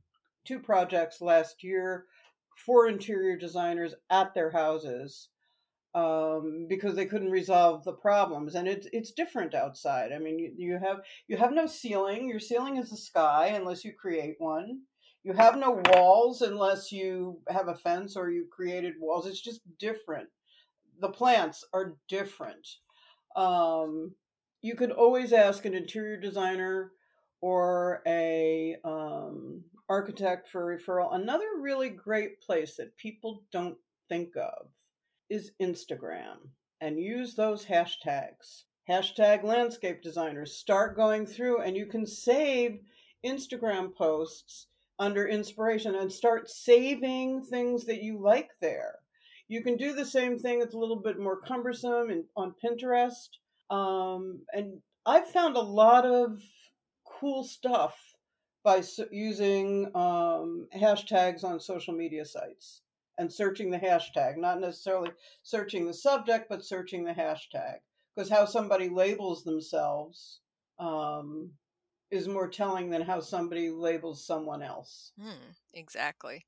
two 0.47 0.59
projects 0.59 1.21
last 1.21 1.63
year 1.63 2.05
for 2.65 2.87
interior 2.87 3.37
designers 3.37 3.93
at 4.09 4.33
their 4.33 4.51
houses 4.51 5.29
um, 5.93 6.67
because 6.69 6.95
they 6.95 7.05
couldn't 7.05 7.31
resolve 7.31 7.83
the 7.83 7.93
problems. 7.93 8.55
And 8.55 8.67
it's 8.67 8.87
it's 8.91 9.11
different 9.11 9.53
outside. 9.53 10.11
I 10.11 10.19
mean, 10.19 10.39
you, 10.39 10.53
you 10.57 10.79
have 10.79 10.97
you 11.27 11.37
have 11.37 11.51
no 11.51 11.65
ceiling. 11.65 12.29
Your 12.29 12.39
ceiling 12.39 12.77
is 12.77 12.89
the 12.89 12.97
sky 12.97 13.47
unless 13.55 13.83
you 13.83 13.93
create 13.93 14.35
one. 14.37 14.81
You 15.23 15.33
have 15.33 15.57
no 15.57 15.81
walls 15.93 16.41
unless 16.41 16.91
you 16.91 17.41
have 17.49 17.67
a 17.67 17.75
fence 17.75 18.15
or 18.15 18.29
you 18.29 18.47
created 18.51 18.93
walls. 18.99 19.27
It's 19.27 19.41
just 19.41 19.61
different. 19.77 20.29
The 21.01 21.09
plants 21.09 21.65
are 21.73 21.95
different. 22.07 22.67
Um, 23.35 24.15
you 24.61 24.75
can 24.75 24.91
always 24.91 25.33
ask 25.33 25.65
an 25.65 25.73
interior 25.73 26.17
designer 26.17 26.91
or 27.41 28.01
a 28.07 28.77
um, 28.83 29.63
architect 29.89 30.49
for 30.49 30.65
referral. 30.65 31.15
Another 31.15 31.45
really 31.59 31.89
great 31.89 32.41
place 32.41 32.75
that 32.75 32.97
people 32.97 33.43
don't 33.51 33.77
think 34.09 34.35
of 34.35 34.67
is 35.29 35.51
Instagram 35.61 36.37
and 36.81 36.99
use 36.99 37.35
those 37.35 37.65
hashtags. 37.65 38.63
Hashtag 38.89 39.43
landscape 39.43 40.01
designers. 40.01 40.55
Start 40.55 40.95
going 40.95 41.25
through 41.25 41.61
and 41.61 41.75
you 41.75 41.85
can 41.85 42.05
save 42.05 42.79
Instagram 43.25 43.93
posts 43.95 44.67
under 44.99 45.27
inspiration 45.27 45.95
and 45.95 46.11
start 46.11 46.49
saving 46.49 47.43
things 47.43 47.85
that 47.85 48.01
you 48.01 48.21
like 48.21 48.49
there. 48.61 48.95
You 49.47 49.61
can 49.61 49.77
do 49.77 49.93
the 49.93 50.05
same 50.05 50.39
thing. 50.39 50.61
It's 50.61 50.73
a 50.73 50.79
little 50.79 51.01
bit 51.01 51.19
more 51.19 51.39
cumbersome 51.39 52.25
on 52.35 52.55
Pinterest. 52.63 53.29
Um, 53.69 54.41
and 54.53 54.81
I've 55.05 55.27
found 55.27 55.55
a 55.55 55.61
lot 55.61 56.05
of 56.05 56.39
cool 57.05 57.43
stuff 57.43 57.97
by 58.67 58.83
using 59.11 59.85
um, 59.95 60.67
hashtags 60.75 61.45
on 61.45 61.57
social 61.57 61.93
media 61.93 62.25
sites 62.25 62.81
and 63.17 63.31
searching 63.31 63.71
the 63.71 63.77
hashtag, 63.77 64.35
not 64.35 64.59
necessarily 64.59 65.09
searching 65.41 65.87
the 65.87 65.93
subject, 65.93 66.47
but 66.49 66.65
searching 66.65 67.05
the 67.05 67.13
hashtag. 67.13 67.75
Because 68.13 68.29
how 68.29 68.43
somebody 68.43 68.89
labels 68.89 69.45
themselves 69.45 70.41
um, 70.79 71.51
is 72.11 72.27
more 72.27 72.49
telling 72.49 72.89
than 72.89 73.03
how 73.03 73.21
somebody 73.21 73.69
labels 73.69 74.27
someone 74.27 74.61
else. 74.61 75.13
Hmm, 75.17 75.53
exactly. 75.73 76.45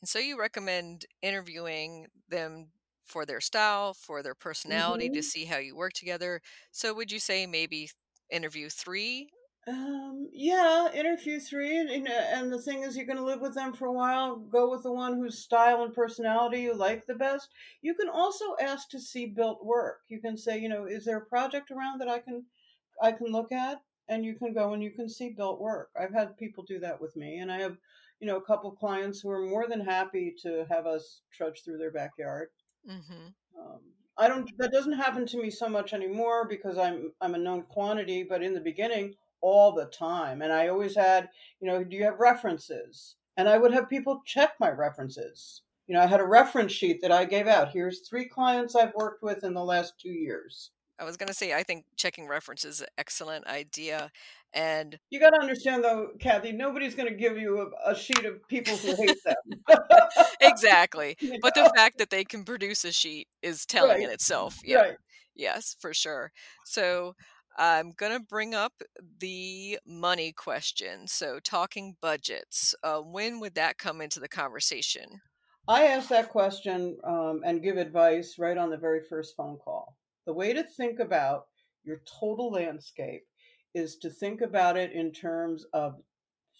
And 0.00 0.08
so 0.08 0.18
you 0.18 0.40
recommend 0.40 1.04
interviewing 1.22 2.08
them 2.28 2.70
for 3.04 3.24
their 3.24 3.40
style, 3.40 3.94
for 3.94 4.20
their 4.20 4.34
personality 4.34 5.06
mm-hmm. 5.06 5.14
to 5.14 5.22
see 5.22 5.44
how 5.44 5.58
you 5.58 5.76
work 5.76 5.92
together. 5.92 6.40
So 6.72 6.92
would 6.92 7.12
you 7.12 7.20
say 7.20 7.46
maybe 7.46 7.88
interview 8.32 8.68
three 8.68 9.28
um, 9.68 10.28
yeah, 10.32 10.88
interview 10.92 11.38
three, 11.38 11.78
and, 11.78 11.88
and, 11.88 12.08
and 12.08 12.52
the 12.52 12.60
thing 12.60 12.82
is, 12.82 12.96
you're 12.96 13.06
going 13.06 13.18
to 13.18 13.24
live 13.24 13.40
with 13.40 13.54
them 13.54 13.72
for 13.72 13.86
a 13.86 13.92
while. 13.92 14.36
Go 14.36 14.68
with 14.68 14.82
the 14.82 14.92
one 14.92 15.16
whose 15.16 15.38
style 15.38 15.84
and 15.84 15.94
personality 15.94 16.62
you 16.62 16.74
like 16.74 17.06
the 17.06 17.14
best. 17.14 17.48
You 17.80 17.94
can 17.94 18.08
also 18.08 18.56
ask 18.60 18.88
to 18.90 19.00
see 19.00 19.26
built 19.26 19.64
work. 19.64 20.00
You 20.08 20.20
can 20.20 20.36
say, 20.36 20.58
you 20.58 20.68
know, 20.68 20.86
is 20.86 21.04
there 21.04 21.18
a 21.18 21.26
project 21.26 21.70
around 21.70 22.00
that 22.00 22.08
I 22.08 22.18
can, 22.18 22.44
I 23.00 23.12
can 23.12 23.28
look 23.28 23.52
at, 23.52 23.80
and 24.08 24.24
you 24.24 24.34
can 24.34 24.52
go 24.52 24.72
and 24.72 24.82
you 24.82 24.90
can 24.90 25.08
see 25.08 25.30
built 25.30 25.60
work. 25.60 25.90
I've 25.98 26.12
had 26.12 26.36
people 26.36 26.64
do 26.64 26.80
that 26.80 27.00
with 27.00 27.14
me, 27.14 27.38
and 27.38 27.52
I 27.52 27.60
have, 27.60 27.76
you 28.18 28.26
know, 28.26 28.38
a 28.38 28.42
couple 28.42 28.72
clients 28.72 29.20
who 29.20 29.30
are 29.30 29.46
more 29.46 29.68
than 29.68 29.80
happy 29.80 30.34
to 30.42 30.66
have 30.70 30.86
us 30.86 31.22
trudge 31.32 31.62
through 31.62 31.78
their 31.78 31.92
backyard. 31.92 32.48
Mm-hmm. 32.90 33.28
Um, 33.60 33.80
I 34.18 34.28
don't. 34.28 34.50
That 34.58 34.72
doesn't 34.72 34.92
happen 34.92 35.24
to 35.26 35.40
me 35.40 35.50
so 35.50 35.68
much 35.68 35.92
anymore 35.92 36.46
because 36.48 36.76
I'm 36.76 37.12
I'm 37.20 37.34
a 37.34 37.38
known 37.38 37.62
quantity. 37.62 38.24
But 38.24 38.42
in 38.42 38.54
the 38.54 38.60
beginning, 38.60 39.14
all 39.42 39.72
the 39.72 39.86
time. 39.86 40.40
And 40.40 40.52
I 40.52 40.68
always 40.68 40.96
had, 40.96 41.28
you 41.60 41.66
know, 41.68 41.84
do 41.84 41.96
you 41.96 42.04
have 42.04 42.18
references? 42.18 43.16
And 43.36 43.48
I 43.48 43.58
would 43.58 43.72
have 43.72 43.90
people 43.90 44.22
check 44.24 44.52
my 44.58 44.70
references. 44.70 45.62
You 45.86 45.94
know, 45.94 46.02
I 46.02 46.06
had 46.06 46.20
a 46.20 46.26
reference 46.26 46.72
sheet 46.72 47.00
that 47.02 47.12
I 47.12 47.24
gave 47.24 47.46
out. 47.46 47.72
Here's 47.72 48.08
three 48.08 48.28
clients 48.28 48.74
I've 48.74 48.94
worked 48.94 49.22
with 49.22 49.44
in 49.44 49.52
the 49.52 49.64
last 49.64 49.94
two 50.00 50.10
years. 50.12 50.70
I 50.98 51.04
was 51.04 51.16
going 51.16 51.28
to 51.28 51.34
say, 51.34 51.52
I 51.52 51.64
think 51.64 51.84
checking 51.96 52.28
references 52.28 52.76
is 52.76 52.80
an 52.82 52.86
excellent 52.96 53.46
idea. 53.46 54.10
And 54.54 54.98
you 55.10 55.18
got 55.18 55.30
to 55.30 55.40
understand, 55.40 55.82
though, 55.82 56.10
Kathy, 56.20 56.52
nobody's 56.52 56.94
going 56.94 57.08
to 57.08 57.14
give 57.14 57.38
you 57.38 57.72
a, 57.84 57.92
a, 57.92 57.96
sheet 57.96 58.24
of 58.24 58.46
people 58.46 58.76
who 58.76 58.94
hate 58.94 59.16
them. 59.24 59.34
exactly. 60.40 61.16
You 61.20 61.32
know? 61.32 61.38
But 61.42 61.54
the 61.54 61.72
fact 61.74 61.98
that 61.98 62.10
they 62.10 62.24
can 62.24 62.44
produce 62.44 62.84
a 62.84 62.92
sheet 62.92 63.26
is 63.42 63.66
telling 63.66 63.90
right. 63.90 64.02
in 64.02 64.10
itself. 64.10 64.58
Yeah. 64.64 64.76
Right. 64.76 64.96
Yes, 65.34 65.76
for 65.80 65.94
sure. 65.94 66.30
So 66.64 67.14
I'm 67.56 67.92
going 67.92 68.12
to 68.12 68.20
bring 68.20 68.54
up 68.54 68.72
the 69.20 69.78
money 69.86 70.32
question. 70.32 71.06
So, 71.06 71.38
talking 71.40 71.96
budgets, 72.00 72.74
uh, 72.82 72.98
when 72.98 73.40
would 73.40 73.54
that 73.54 73.78
come 73.78 74.00
into 74.00 74.20
the 74.20 74.28
conversation? 74.28 75.20
I 75.68 75.84
ask 75.84 76.08
that 76.08 76.30
question 76.30 76.98
um, 77.04 77.42
and 77.44 77.62
give 77.62 77.76
advice 77.76 78.36
right 78.38 78.56
on 78.56 78.70
the 78.70 78.76
very 78.76 79.00
first 79.00 79.36
phone 79.36 79.58
call. 79.58 79.96
The 80.26 80.32
way 80.32 80.52
to 80.52 80.62
think 80.62 80.98
about 80.98 81.46
your 81.84 82.02
total 82.20 82.50
landscape 82.50 83.24
is 83.74 83.96
to 83.98 84.10
think 84.10 84.40
about 84.40 84.76
it 84.76 84.92
in 84.92 85.12
terms 85.12 85.64
of 85.72 86.00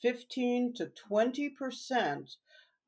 15 0.03 0.75
to 0.75 0.91
20% 1.11 2.37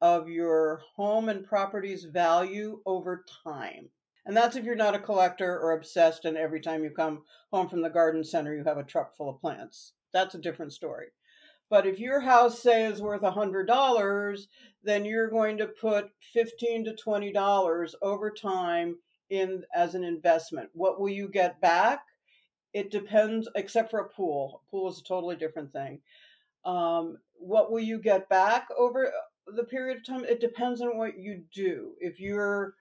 of 0.01 0.29
your 0.29 0.83
home 0.97 1.29
and 1.29 1.47
property's 1.47 2.05
value 2.05 2.81
over 2.87 3.25
time. 3.45 3.89
And 4.27 4.37
that's 4.37 4.57
if 4.57 4.65
you're 4.65 4.75
not 4.75 4.95
a 4.95 5.01
collector 5.01 5.59
or 5.59 5.73
obsessed 5.73 6.25
and 6.25 6.37
every 6.37 6.61
time 6.61 6.83
you 6.83 6.91
come 6.91 7.23
home 7.53 7.69
from 7.69 7.83
the 7.83 7.91
garden 7.91 8.25
center 8.25 8.55
you 8.55 8.65
have 8.65 8.79
a 8.79 8.85
truck 8.85 9.17
full 9.17 9.29
of 9.29 9.41
plants. 9.41 9.93
That's 10.13 10.35
a 10.35 10.41
different 10.41 10.73
story. 10.73 11.09
But 11.71 11.87
if 11.87 11.99
your 11.99 12.21
house 12.21 12.63
say 12.63 12.85
is 12.85 13.03
worth 13.03 13.23
$100, 13.23 14.47
then 14.83 15.05
you're 15.05 15.31
going 15.31 15.59
to 15.59 15.67
put 15.67 16.11
15 16.33 16.85
to 16.85 16.97
$20 17.05 17.95
over 18.03 18.31
time 18.31 18.97
in 19.31 19.65
as 19.75 19.95
an 19.95 20.05
investment. 20.05 20.71
What 20.73 21.01
will 21.01 21.09
you 21.09 21.29
get 21.29 21.61
back? 21.61 22.01
It 22.73 22.91
depends 22.91 23.49
except 23.55 23.91
for 23.91 24.01
a 24.01 24.09
pool. 24.09 24.63
A 24.67 24.71
pool 24.71 24.91
is 24.91 25.01
a 25.01 25.05
totally 25.05 25.37
different 25.37 25.73
thing. 25.73 26.01
Um, 26.65 27.19
what 27.35 27.71
will 27.71 27.81
you 27.81 27.99
get 27.99 28.29
back 28.29 28.69
over 28.79 29.11
the 29.47 29.65
period 29.65 29.99
of 29.99 30.07
time? 30.07 30.25
It 30.25 30.41
depends 30.41 30.81
on 30.81 30.97
what 30.97 31.19
you 31.19 31.45
do. 31.53 31.93
If 32.01 32.21
you're 32.21 32.75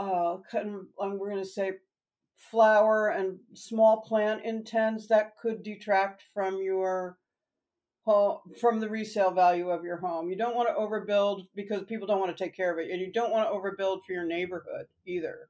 uh, 0.00 0.38
we're 0.98 1.30
going 1.30 1.42
to 1.42 1.48
say 1.48 1.72
flower 2.36 3.10
and 3.10 3.38
small 3.52 4.00
plant 4.00 4.44
intense, 4.44 5.06
that 5.08 5.36
could 5.36 5.62
detract 5.62 6.22
from 6.32 6.62
your 6.62 7.18
home, 8.04 8.38
from 8.58 8.80
the 8.80 8.88
resale 8.88 9.30
value 9.30 9.68
of 9.68 9.84
your 9.84 9.98
home. 9.98 10.30
You 10.30 10.36
don't 10.36 10.56
want 10.56 10.68
to 10.68 10.74
overbuild 10.74 11.46
because 11.54 11.82
people 11.84 12.06
don't 12.06 12.20
want 12.20 12.34
to 12.34 12.44
take 12.44 12.56
care 12.56 12.72
of 12.72 12.78
it, 12.78 12.90
and 12.90 13.00
you 13.00 13.12
don't 13.12 13.30
want 13.30 13.48
to 13.48 13.54
overbuild 13.54 14.04
for 14.04 14.12
your 14.12 14.24
neighborhood 14.24 14.86
either. 15.06 15.48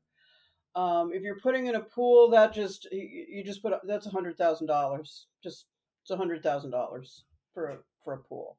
Um, 0.75 1.13
if 1.13 1.23
you're 1.23 1.41
putting 1.41 1.67
in 1.67 1.77
a 1.77 1.81
pool, 1.81 2.31
that 2.31 2.53
just 2.53 2.89
you 2.93 3.43
just 3.45 3.63
put 3.63 3.75
that's 3.87 4.07
a 4.07 4.11
hundred 4.11 4.37
thousand 4.37 4.67
dollars. 4.67 5.27
Just 5.43 5.67
it's 6.03 6.11
a 6.11 6.17
hundred 6.17 6.43
thousand 6.43 6.71
dollars 6.71 7.25
for 7.55 7.83
for 8.05 8.15
a 8.15 8.19
pool. 8.19 8.57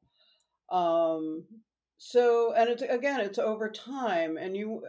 Um, 0.70 1.44
so 1.98 2.54
and 2.54 2.70
it's 2.70 2.82
again 2.82 3.20
it's 3.20 3.38
over 3.38 3.70
time, 3.70 4.36
and 4.36 4.56
you 4.56 4.84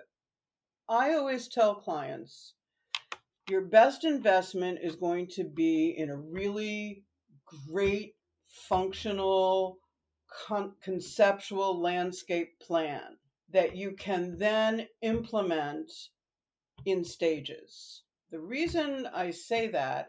I 0.90 1.14
always 1.14 1.48
tell 1.48 1.76
clients 1.76 2.56
your 3.50 3.62
best 3.62 4.04
investment 4.04 4.80
is 4.82 4.96
going 4.96 5.28
to 5.28 5.46
be 5.46 5.96
in 5.98 6.10
a 6.10 6.18
really 6.18 7.04
great, 7.70 8.16
functional, 8.68 9.78
con- 10.48 10.74
conceptual 10.84 11.82
landscape 11.82 12.60
plan 12.60 13.18
that 13.52 13.76
you 13.76 13.92
can 13.94 14.38
then 14.38 14.88
implement 15.02 15.92
in 16.86 17.04
stages. 17.04 18.04
The 18.32 18.40
reason 18.40 19.08
I 19.14 19.32
say 19.32 19.68
that 19.70 20.08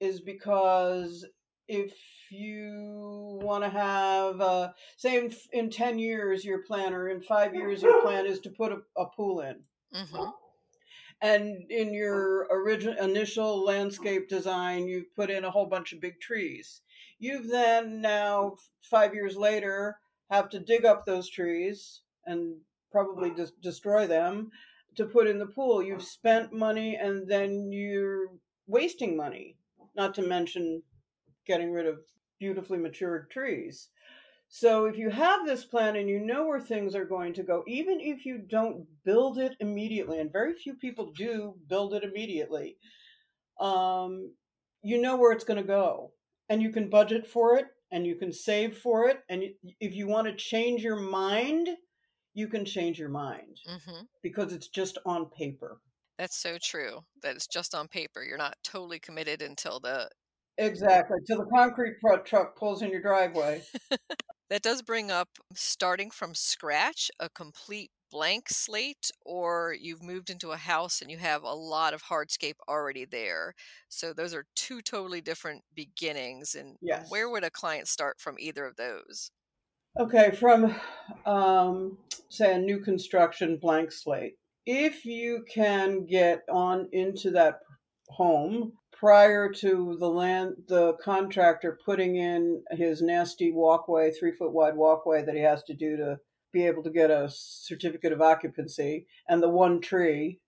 is 0.00 0.20
because 0.20 1.26
if 1.68 1.92
you 2.30 3.38
want 3.42 3.64
to 3.64 3.70
have, 3.70 4.40
uh, 4.40 4.72
say, 4.96 5.18
in, 5.18 5.34
in 5.52 5.70
10 5.70 5.98
years, 5.98 6.44
your 6.44 6.62
plan, 6.62 6.94
or 6.94 7.08
in 7.08 7.20
five 7.20 7.54
years, 7.54 7.82
your 7.82 8.00
plan 8.02 8.26
is 8.26 8.40
to 8.40 8.50
put 8.50 8.72
a, 8.72 8.78
a 8.96 9.06
pool 9.06 9.40
in 9.40 9.56
Mm-hmm. 9.94 10.30
And 11.22 11.70
in 11.70 11.94
your 11.94 12.46
original 12.50 13.02
initial 13.02 13.64
landscape 13.64 14.28
design, 14.28 14.88
you've 14.88 15.14
put 15.14 15.30
in 15.30 15.44
a 15.44 15.50
whole 15.50 15.66
bunch 15.66 15.92
of 15.92 16.00
big 16.00 16.20
trees. 16.20 16.82
You've 17.18 17.48
then 17.48 18.00
now 18.00 18.56
five 18.82 19.14
years 19.14 19.36
later 19.36 19.96
have 20.30 20.50
to 20.50 20.58
dig 20.58 20.84
up 20.84 21.06
those 21.06 21.28
trees 21.28 22.02
and 22.26 22.56
probably 22.90 23.30
just 23.30 23.60
destroy 23.60 24.06
them 24.06 24.50
to 24.96 25.06
put 25.06 25.26
in 25.26 25.38
the 25.38 25.46
pool. 25.46 25.82
You've 25.82 26.02
spent 26.02 26.52
money 26.52 26.96
and 26.96 27.28
then 27.28 27.70
you're 27.72 28.28
wasting 28.66 29.16
money, 29.16 29.56
not 29.96 30.14
to 30.14 30.22
mention 30.22 30.82
getting 31.46 31.72
rid 31.72 31.86
of 31.86 31.98
beautifully 32.38 32.78
matured 32.78 33.30
trees. 33.30 33.88
So 34.56 34.84
if 34.84 34.96
you 34.96 35.10
have 35.10 35.44
this 35.44 35.64
plan 35.64 35.96
and 35.96 36.08
you 36.08 36.20
know 36.20 36.46
where 36.46 36.60
things 36.60 36.94
are 36.94 37.04
going 37.04 37.34
to 37.34 37.42
go, 37.42 37.64
even 37.66 37.98
if 37.98 38.24
you 38.24 38.38
don't 38.38 38.86
build 39.04 39.36
it 39.36 39.56
immediately, 39.58 40.20
and 40.20 40.32
very 40.32 40.54
few 40.54 40.74
people 40.74 41.10
do 41.10 41.56
build 41.68 41.92
it 41.92 42.04
immediately, 42.04 42.76
um, 43.58 44.32
you 44.80 45.02
know 45.02 45.16
where 45.16 45.32
it's 45.32 45.42
going 45.42 45.60
to 45.60 45.66
go, 45.66 46.12
and 46.48 46.62
you 46.62 46.70
can 46.70 46.88
budget 46.88 47.26
for 47.26 47.58
it, 47.58 47.66
and 47.90 48.06
you 48.06 48.14
can 48.14 48.32
save 48.32 48.78
for 48.78 49.08
it, 49.08 49.24
and 49.28 49.42
if 49.80 49.92
you 49.92 50.06
want 50.06 50.28
to 50.28 50.36
change 50.36 50.84
your 50.84 51.00
mind, 51.00 51.70
you 52.32 52.46
can 52.46 52.64
change 52.64 52.96
your 52.96 53.08
mind 53.08 53.58
mm-hmm. 53.68 54.02
because 54.22 54.52
it's 54.52 54.68
just 54.68 54.98
on 55.04 55.26
paper. 55.36 55.80
That's 56.16 56.36
so 56.36 56.58
true. 56.62 57.00
That 57.24 57.34
it's 57.34 57.48
just 57.48 57.74
on 57.74 57.88
paper. 57.88 58.22
You're 58.22 58.38
not 58.38 58.54
totally 58.62 59.00
committed 59.00 59.42
until 59.42 59.80
the 59.80 60.10
Exactly. 60.58 61.18
Till 61.26 61.38
the 61.38 61.50
concrete 61.50 61.96
truck 62.24 62.56
pulls 62.56 62.82
in 62.82 62.90
your 62.90 63.02
driveway. 63.02 63.64
That 64.50 64.62
does 64.62 64.82
bring 64.82 65.10
up 65.10 65.28
starting 65.54 66.10
from 66.10 66.34
scratch, 66.34 67.10
a 67.18 67.28
complete 67.28 67.90
blank 68.10 68.48
slate, 68.48 69.10
or 69.24 69.74
you've 69.78 70.02
moved 70.02 70.30
into 70.30 70.52
a 70.52 70.56
house 70.56 71.00
and 71.00 71.10
you 71.10 71.18
have 71.18 71.42
a 71.42 71.52
lot 71.52 71.94
of 71.94 72.04
hardscape 72.04 72.54
already 72.68 73.04
there. 73.04 73.54
So 73.88 74.12
those 74.12 74.32
are 74.34 74.46
two 74.54 74.82
totally 74.82 75.20
different 75.20 75.62
beginnings. 75.74 76.54
And 76.54 76.76
yes. 76.80 77.10
where 77.10 77.28
would 77.28 77.42
a 77.42 77.50
client 77.50 77.88
start 77.88 78.20
from 78.20 78.36
either 78.38 78.64
of 78.66 78.76
those? 78.76 79.30
Okay, 79.98 80.30
from 80.32 80.74
um, 81.26 81.98
say 82.28 82.54
a 82.54 82.58
new 82.58 82.80
construction 82.80 83.58
blank 83.60 83.92
slate. 83.92 84.34
If 84.66 85.04
you 85.04 85.44
can 85.52 86.06
get 86.06 86.42
on 86.50 86.88
into 86.92 87.30
that 87.32 87.60
home 88.08 88.72
prior 89.04 89.50
to 89.50 89.98
the 90.00 90.08
land 90.08 90.54
the 90.66 90.94
contractor 90.94 91.78
putting 91.84 92.16
in 92.16 92.62
his 92.70 93.02
nasty 93.02 93.52
walkway 93.52 94.10
three 94.10 94.32
foot 94.32 94.50
wide 94.50 94.74
walkway 94.74 95.22
that 95.22 95.34
he 95.34 95.42
has 95.42 95.62
to 95.62 95.74
do 95.74 95.94
to 95.94 96.16
be 96.54 96.64
able 96.64 96.82
to 96.82 96.88
get 96.88 97.10
a 97.10 97.28
certificate 97.30 98.14
of 98.14 98.22
occupancy 98.22 99.06
and 99.28 99.42
the 99.42 99.48
one 99.48 99.78
tree 99.78 100.40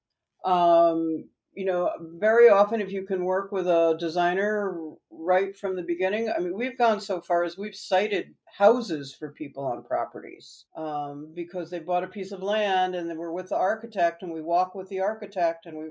um, 0.46 1.28
you 1.52 1.66
know 1.66 1.90
very 2.18 2.48
often 2.48 2.80
if 2.80 2.90
you 2.90 3.04
can 3.04 3.26
work 3.26 3.52
with 3.52 3.66
a 3.66 3.94
designer 4.00 4.78
right 5.10 5.54
from 5.54 5.76
the 5.76 5.82
beginning 5.82 6.32
i 6.34 6.40
mean 6.40 6.56
we've 6.56 6.78
gone 6.78 6.98
so 6.98 7.20
far 7.20 7.44
as 7.44 7.58
we've 7.58 7.76
sited 7.76 8.34
houses 8.56 9.14
for 9.14 9.32
people 9.32 9.66
on 9.66 9.84
properties 9.84 10.64
um, 10.78 11.30
because 11.34 11.68
they 11.68 11.78
bought 11.78 12.04
a 12.04 12.08
piece 12.08 12.32
of 12.32 12.42
land 12.42 12.94
and 12.94 13.10
then 13.10 13.18
we're 13.18 13.32
with 13.32 13.50
the 13.50 13.56
architect 13.56 14.22
and 14.22 14.32
we 14.32 14.40
walk 14.40 14.74
with 14.74 14.88
the 14.88 15.00
architect 15.00 15.66
and 15.66 15.76
we 15.76 15.88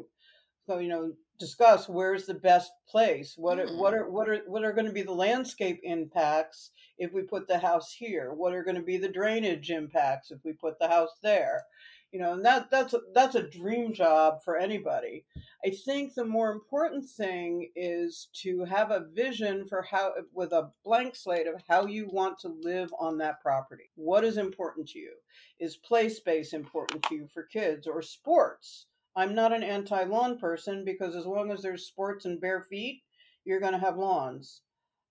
so 0.67 0.79
you 0.79 0.87
know 0.87 1.11
discuss 1.37 1.89
where's 1.89 2.25
the 2.25 2.33
best 2.33 2.71
place 2.87 3.35
what 3.37 3.59
are, 3.59 3.67
what 3.77 3.93
mm. 3.93 3.97
are 3.97 4.09
what 4.09 4.29
are 4.29 4.41
what 4.47 4.63
are 4.63 4.73
going 4.73 4.85
to 4.85 4.93
be 4.93 5.01
the 5.01 5.11
landscape 5.11 5.79
impacts 5.83 6.71
if 6.97 7.11
we 7.13 7.21
put 7.21 7.47
the 7.47 7.59
house 7.59 7.93
here? 7.93 8.33
What 8.33 8.53
are 8.53 8.63
going 8.63 8.77
to 8.77 8.81
be 8.81 8.97
the 8.97 9.09
drainage 9.09 9.69
impacts 9.69 10.31
if 10.31 10.39
we 10.43 10.53
put 10.53 10.79
the 10.79 10.87
house 10.87 11.11
there? 11.21 11.63
You 12.11 12.21
know 12.21 12.33
and 12.33 12.45
that 12.45 12.71
that's 12.71 12.93
a, 12.93 12.99
that's 13.13 13.35
a 13.35 13.49
dream 13.49 13.93
job 13.93 14.43
for 14.43 14.57
anybody. 14.57 15.25
I 15.65 15.71
think 15.71 16.13
the 16.13 16.23
more 16.23 16.51
important 16.51 17.09
thing 17.09 17.71
is 17.75 18.29
to 18.43 18.63
have 18.63 18.91
a 18.91 19.05
vision 19.13 19.65
for 19.67 19.81
how 19.81 20.13
with 20.33 20.53
a 20.53 20.69
blank 20.85 21.15
slate 21.15 21.47
of 21.47 21.61
how 21.67 21.87
you 21.87 22.07
want 22.09 22.39
to 22.39 22.55
live 22.61 22.93
on 22.99 23.17
that 23.17 23.41
property. 23.41 23.89
What 23.95 24.23
is 24.23 24.37
important 24.37 24.87
to 24.89 24.99
you? 24.99 25.13
Is 25.59 25.75
play 25.75 26.07
space 26.07 26.53
important 26.53 27.03
to 27.03 27.15
you 27.15 27.27
for 27.33 27.43
kids 27.43 27.87
or 27.87 28.01
sports 28.01 28.85
I'm 29.15 29.33
not 29.33 29.53
an 29.53 29.63
anti 29.63 30.03
lawn 30.03 30.37
person 30.37 30.83
because 30.83 31.15
as 31.15 31.25
long 31.25 31.51
as 31.51 31.61
there's 31.61 31.85
sports 31.85 32.25
and 32.25 32.39
bare 32.41 32.61
feet, 32.61 33.03
you're 33.45 33.59
going 33.59 33.73
to 33.73 33.79
have 33.79 33.97
lawns. 33.97 34.61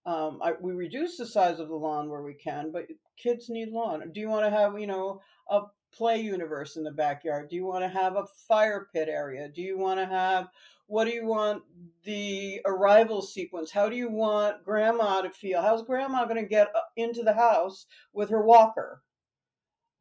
Um, 0.07 0.41
I, 0.43 0.53
we 0.61 0.73
reduce 0.73 1.17
the 1.17 1.27
size 1.27 1.61
of 1.61 1.69
the 1.69 1.75
lawn 1.75 2.11
where 2.11 2.23
we 2.23 2.35
can, 2.35 2.71
but 2.71 2.87
kids 3.17 3.49
need 3.49 3.71
lawn. 3.71 4.03
Do 4.13 4.21
you 4.21 4.29
want 4.29 4.45
to 4.45 4.51
have, 4.51 4.79
you 4.79 4.87
know, 4.87 5.23
a 5.49 5.63
play 5.95 6.21
universe 6.21 6.77
in 6.77 6.85
the 6.85 6.91
backyard? 6.91 7.49
Do 7.49 7.57
you 7.57 7.65
want 7.65 7.85
to 7.85 7.89
have 7.89 8.17
a 8.17 8.27
fire 8.47 8.89
pit 8.93 9.09
area? 9.09 9.49
Do 9.49 9.63
you 9.63 9.79
want 9.79 10.01
to 10.01 10.07
have, 10.07 10.49
what 10.87 11.07
do 11.07 11.13
you 11.13 11.25
want 11.25 11.63
the 12.05 12.61
arrival 12.67 13.23
sequence? 13.23 13.71
How 13.71 13.89
do 13.89 13.97
you 13.97 14.11
want 14.11 14.65
grandma 14.65 15.23
to 15.23 15.31
feel? 15.31 15.63
How's 15.63 15.83
grandma 15.83 16.25
going 16.25 16.43
to 16.43 16.49
get 16.49 16.69
uh, 16.75 16.81
into 16.97 17.23
the 17.23 17.35
house 17.35 17.87
with 18.13 18.29
her 18.29 18.43
walker? 18.43 19.01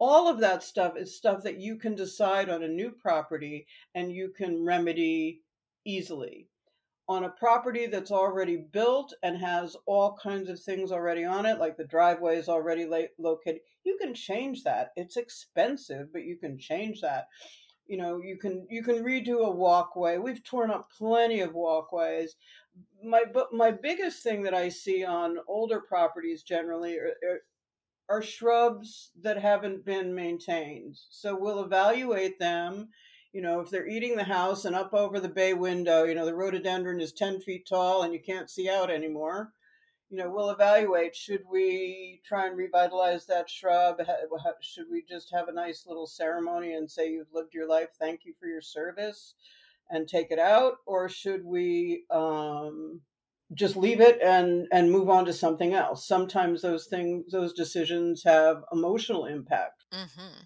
All 0.04 0.28
of 0.28 0.41
that 0.41 0.62
stuff 0.62 0.97
is 0.97 1.16
stuff 1.16 1.43
that 1.43 1.62
you 1.62 1.78
can 1.78 1.95
decide 1.95 2.49
on 2.49 2.62
a 2.62 2.68
new 2.68 2.91
property 2.91 3.66
and 3.95 4.12
you 4.12 4.34
can 4.36 4.66
remedy 4.66 5.39
easily. 5.86 6.49
On 7.08 7.24
a 7.24 7.30
property 7.30 7.86
that's 7.86 8.12
already 8.12 8.58
built 8.58 9.14
and 9.24 9.38
has 9.38 9.78
all 9.86 10.18
kinds 10.22 10.49
of 10.49 10.60
things 10.60 10.91
already 10.91 11.24
on 11.24 11.45
it, 11.45 11.58
like 11.58 11.78
the 11.78 11.86
driveway 11.86 12.36
is 12.36 12.49
already 12.49 12.86
located, 13.18 13.62
you 13.86 13.97
can 13.97 14.14
change 14.14 14.66
that. 14.66 14.91
It's 14.97 15.16
expensive, 15.16 16.12
but 16.12 16.26
you 16.26 16.36
can 16.36 16.58
change 16.58 16.99
that. 16.99 17.28
You 17.88 17.95
know, 17.95 18.22
you 18.22 18.38
can 18.38 18.68
you 18.70 18.84
can 18.84 19.06
redo 19.06 19.45
a 19.45 19.51
walkway. 19.51 20.18
We've 20.18 20.43
torn 20.43 20.70
up 20.70 20.89
plenty 20.97 21.39
of 21.39 21.54
walkways. 21.54 22.36
My 23.01 23.24
but 23.34 23.54
my 23.54 23.72
biggest 23.72 24.22
thing 24.22 24.43
that 24.43 24.54
I 24.54 24.68
see 24.68 25.06
on 25.06 25.38
older 25.47 25.80
properties 25.80 26.43
generally 26.43 26.97
are, 26.97 27.41
are 28.10 28.22
shrubs 28.22 29.12
that 29.22 29.41
haven't 29.41 29.86
been 29.86 30.14
maintained. 30.14 30.97
So 31.10 31.38
we'll 31.38 31.64
evaluate 31.64 32.39
them. 32.39 32.89
You 33.32 33.41
know, 33.41 33.62
if 33.62 33.70
they're 33.70 33.88
eating 33.88 34.16
the 34.16 34.24
house 34.24 34.66
and 34.66 34.76
up 34.76 34.93
over 34.93 35.20
the 35.20 35.30
bay 35.30 35.54
window, 35.54 36.04
you 36.04 36.14
know, 36.14 36.26
the 36.26 36.36
rhododendron 36.36 37.01
is 37.01 37.14
10 37.14 37.41
feet 37.41 37.66
tall 37.68 38.04
and 38.04 38.14
you 38.14 38.20
can't 38.20 38.49
see 38.49 38.70
out 38.70 38.91
anymore. 38.91 39.54
You 40.10 40.18
know, 40.18 40.30
we'll 40.30 40.51
evaluate 40.51 41.16
should 41.16 41.41
we 41.49 42.22
try 42.24 42.45
and 42.45 42.56
revitalize 42.56 43.26
that 43.26 43.49
shrub? 43.49 43.99
Should 44.62 44.86
we 44.91 45.01
just 45.01 45.34
have 45.34 45.47
a 45.47 45.54
nice 45.54 45.86
little 45.88 46.06
ceremony 46.06 46.74
and 46.74 46.91
say 46.91 47.10
you've 47.10 47.34
lived 47.34 47.56
your 47.56 47.68
life, 47.68 47.89
thank 47.97 48.24
you 48.24 48.34
for 48.39 48.45
your 48.45 48.62
service, 48.62 49.34
and 49.89 50.08
take 50.08 50.30
it 50.30 50.38
out? 50.38 50.76
Or 50.86 51.10
should 51.10 51.43
we 51.43 52.04
um, 52.12 53.01
just 53.54 53.76
leave 53.76 54.01
it 54.01 54.20
and 54.22 54.68
and 54.72 54.91
move 54.91 55.10
on 55.10 55.26
to 55.26 55.34
something 55.34 55.74
else. 55.74 56.08
Sometimes 56.08 56.62
those 56.62 56.88
things 56.88 57.32
those 57.32 57.54
decisions 57.54 58.24
have 58.24 58.64
emotional 58.72 59.26
impact. 59.26 59.86
Mm-hmm. 59.93 60.43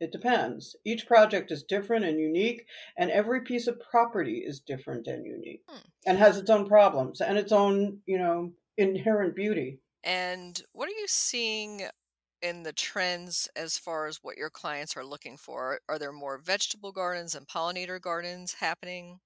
it 0.00 0.12
depends. 0.12 0.76
Each 0.84 1.06
project 1.06 1.50
is 1.50 1.62
different 1.62 2.04
and 2.04 2.18
unique 2.20 2.66
and 2.96 3.10
every 3.10 3.40
piece 3.42 3.66
of 3.66 3.80
property 3.80 4.44
is 4.46 4.60
different 4.60 5.06
and 5.06 5.24
unique 5.24 5.62
hmm. 5.68 5.78
and 6.06 6.18
has 6.18 6.36
its 6.38 6.50
own 6.50 6.66
problems 6.66 7.20
and 7.20 7.38
its 7.38 7.52
own 7.52 8.00
you 8.06 8.18
know 8.18 8.52
inherent 8.76 9.34
beauty. 9.34 9.80
And 10.02 10.60
what 10.72 10.88
are 10.88 11.00
you 11.00 11.06
seeing 11.08 11.88
in 12.42 12.62
the 12.62 12.74
trends 12.74 13.48
as 13.56 13.78
far 13.78 14.06
as 14.06 14.18
what 14.22 14.36
your 14.36 14.50
clients 14.50 14.96
are 14.96 15.04
looking 15.04 15.38
for? 15.38 15.80
Are 15.88 15.98
there 15.98 16.12
more 16.12 16.36
vegetable 16.36 16.92
gardens 16.92 17.34
and 17.34 17.48
pollinator 17.48 18.00
gardens 18.00 18.52
happening 18.52 19.20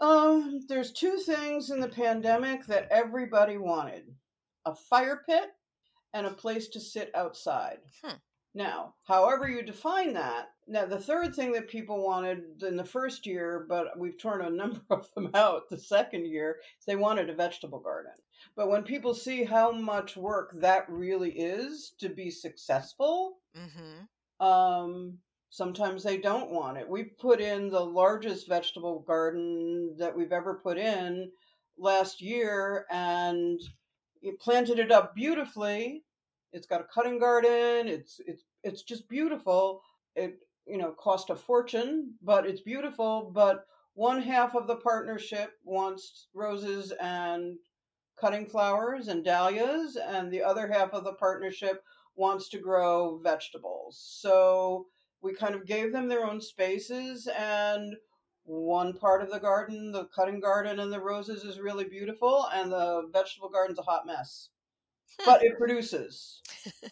um, 0.00 0.60
there's 0.68 0.92
two 0.92 1.16
things 1.18 1.70
in 1.70 1.80
the 1.80 1.88
pandemic 1.88 2.66
that 2.66 2.88
everybody 2.90 3.56
wanted 3.56 4.14
a 4.64 4.74
fire 4.74 5.22
pit 5.26 5.50
and 6.14 6.26
a 6.26 6.30
place 6.30 6.68
to 6.68 6.80
sit 6.80 7.10
outside. 7.14 7.78
Hmm. 8.02 8.16
Now, 8.54 8.94
however 9.04 9.48
you 9.48 9.62
define 9.62 10.14
that, 10.14 10.50
now 10.66 10.84
the 10.86 10.98
third 10.98 11.34
thing 11.34 11.52
that 11.52 11.68
people 11.68 12.04
wanted 12.04 12.62
in 12.62 12.76
the 12.76 12.84
first 12.84 13.26
year, 13.26 13.66
but 13.68 13.98
we've 13.98 14.18
torn 14.18 14.42
a 14.42 14.50
number 14.62 14.80
of 14.90 15.12
them 15.14 15.30
out 15.34 15.68
the 15.68 15.78
second 15.78 16.26
year, 16.26 16.56
is 16.78 16.84
they 16.86 16.96
wanted 16.96 17.30
a 17.30 17.34
vegetable 17.34 17.80
garden. 17.80 18.12
But 18.56 18.68
when 18.68 18.82
people 18.82 19.14
see 19.14 19.44
how 19.44 19.72
much 19.72 20.16
work 20.16 20.52
that 20.60 20.88
really 20.88 21.30
is 21.30 21.92
to 21.98 22.08
be 22.08 22.30
successful, 22.30 23.38
mm-hmm. 23.56 24.46
um, 24.46 25.18
Sometimes 25.50 26.02
they 26.02 26.18
don't 26.18 26.50
want 26.50 26.76
it. 26.76 26.88
We 26.88 27.04
put 27.04 27.40
in 27.40 27.70
the 27.70 27.84
largest 27.84 28.48
vegetable 28.48 29.00
garden 29.00 29.96
that 29.98 30.16
we've 30.16 30.32
ever 30.32 30.54
put 30.54 30.76
in 30.78 31.30
last 31.78 32.20
year 32.20 32.84
and 32.90 33.60
it 34.22 34.40
planted 34.40 34.78
it 34.78 34.92
up 34.92 35.14
beautifully. 35.14 36.04
It's 36.52 36.66
got 36.66 36.80
a 36.80 36.88
cutting 36.92 37.18
garden. 37.18 37.88
It's 37.88 38.20
it's 38.26 38.44
it's 38.62 38.82
just 38.82 39.08
beautiful. 39.08 39.82
It 40.14 40.38
you 40.66 40.78
know 40.78 40.92
cost 40.92 41.30
a 41.30 41.36
fortune, 41.36 42.14
but 42.22 42.46
it's 42.46 42.60
beautiful. 42.60 43.30
But 43.34 43.64
one 43.94 44.22
half 44.22 44.54
of 44.54 44.66
the 44.66 44.76
partnership 44.76 45.52
wants 45.64 46.28
roses 46.34 46.92
and 47.00 47.56
cutting 48.20 48.46
flowers 48.46 49.08
and 49.08 49.24
dahlias, 49.24 49.96
and 49.96 50.30
the 50.30 50.42
other 50.42 50.66
half 50.66 50.92
of 50.92 51.04
the 51.04 51.14
partnership 51.14 51.82
wants 52.16 52.48
to 52.50 52.58
grow 52.58 53.18
vegetables. 53.22 54.00
So 54.20 54.86
we 55.22 55.34
kind 55.34 55.54
of 55.54 55.66
gave 55.66 55.92
them 55.92 56.08
their 56.08 56.24
own 56.24 56.40
spaces 56.40 57.28
and 57.36 57.96
one 58.44 58.94
part 58.94 59.22
of 59.22 59.30
the 59.30 59.38
garden 59.38 59.92
the 59.92 60.06
cutting 60.06 60.40
garden 60.40 60.80
and 60.80 60.92
the 60.92 61.00
roses 61.00 61.44
is 61.44 61.60
really 61.60 61.84
beautiful 61.84 62.46
and 62.54 62.72
the 62.72 63.08
vegetable 63.12 63.50
garden's 63.50 63.78
a 63.78 63.82
hot 63.82 64.06
mess. 64.06 64.48
But 65.24 65.42
it 65.42 65.58
produces. 65.58 66.42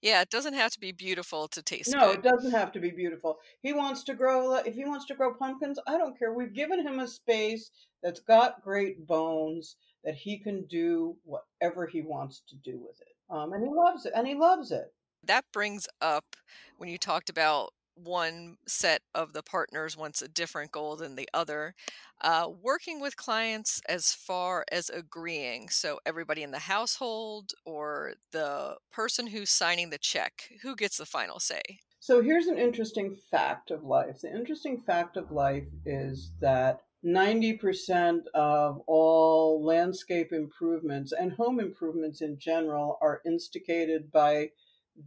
Yeah 0.00 0.20
it 0.20 0.30
doesn't 0.30 0.54
have 0.54 0.70
to 0.72 0.80
be 0.80 0.92
beautiful 0.92 1.48
to 1.48 1.60
taste 1.62 1.92
no 1.92 2.06
good. 2.06 2.18
it 2.18 2.22
doesn't 2.22 2.52
have 2.52 2.70
to 2.72 2.80
be 2.80 2.90
beautiful. 2.90 3.38
He 3.60 3.72
wants 3.72 4.04
to 4.04 4.14
grow 4.14 4.54
if 4.54 4.74
he 4.74 4.84
wants 4.84 5.06
to 5.06 5.14
grow 5.14 5.34
pumpkins 5.34 5.78
i 5.86 5.98
don't 5.98 6.18
care. 6.18 6.32
We've 6.32 6.52
given 6.54 6.86
him 6.86 7.00
a 7.00 7.08
space 7.08 7.70
that's 8.02 8.20
got 8.20 8.62
great 8.62 9.06
bones 9.06 9.76
that 10.04 10.14
he 10.14 10.38
can 10.38 10.64
do 10.66 11.16
whatever 11.24 11.86
he 11.86 12.02
wants 12.02 12.42
to 12.48 12.56
do 12.56 12.78
with 12.78 13.00
it. 13.00 13.16
Um, 13.28 13.52
and 13.52 13.64
he 13.64 13.70
loves 13.72 14.06
it 14.06 14.12
and 14.14 14.26
he 14.26 14.34
loves 14.34 14.70
it 14.70 14.92
that 15.24 15.44
brings 15.52 15.86
up 16.00 16.36
when 16.78 16.88
you 16.88 16.98
talked 16.98 17.30
about 17.30 17.70
one 17.96 18.56
set 18.66 19.00
of 19.14 19.32
the 19.32 19.42
partners 19.42 19.96
wants 19.96 20.20
a 20.20 20.28
different 20.28 20.70
goal 20.70 20.96
than 20.96 21.16
the 21.16 21.28
other. 21.32 21.74
Uh, 22.20 22.48
working 22.62 23.00
with 23.00 23.16
clients 23.16 23.80
as 23.88 24.12
far 24.12 24.64
as 24.70 24.90
agreeing. 24.90 25.68
So, 25.68 25.98
everybody 26.06 26.42
in 26.42 26.50
the 26.50 26.58
household 26.58 27.52
or 27.64 28.14
the 28.32 28.76
person 28.92 29.28
who's 29.28 29.50
signing 29.50 29.90
the 29.90 29.98
check, 29.98 30.50
who 30.62 30.76
gets 30.76 30.98
the 30.98 31.06
final 31.06 31.40
say? 31.40 31.62
So, 32.00 32.22
here's 32.22 32.46
an 32.46 32.58
interesting 32.58 33.16
fact 33.30 33.70
of 33.70 33.82
life 33.82 34.20
the 34.22 34.34
interesting 34.34 34.78
fact 34.78 35.16
of 35.16 35.30
life 35.30 35.66
is 35.84 36.32
that 36.40 36.80
90% 37.04 38.22
of 38.34 38.80
all 38.86 39.64
landscape 39.64 40.32
improvements 40.32 41.12
and 41.12 41.32
home 41.32 41.60
improvements 41.60 42.20
in 42.20 42.38
general 42.38 42.98
are 43.00 43.20
instigated 43.24 44.10
by 44.10 44.50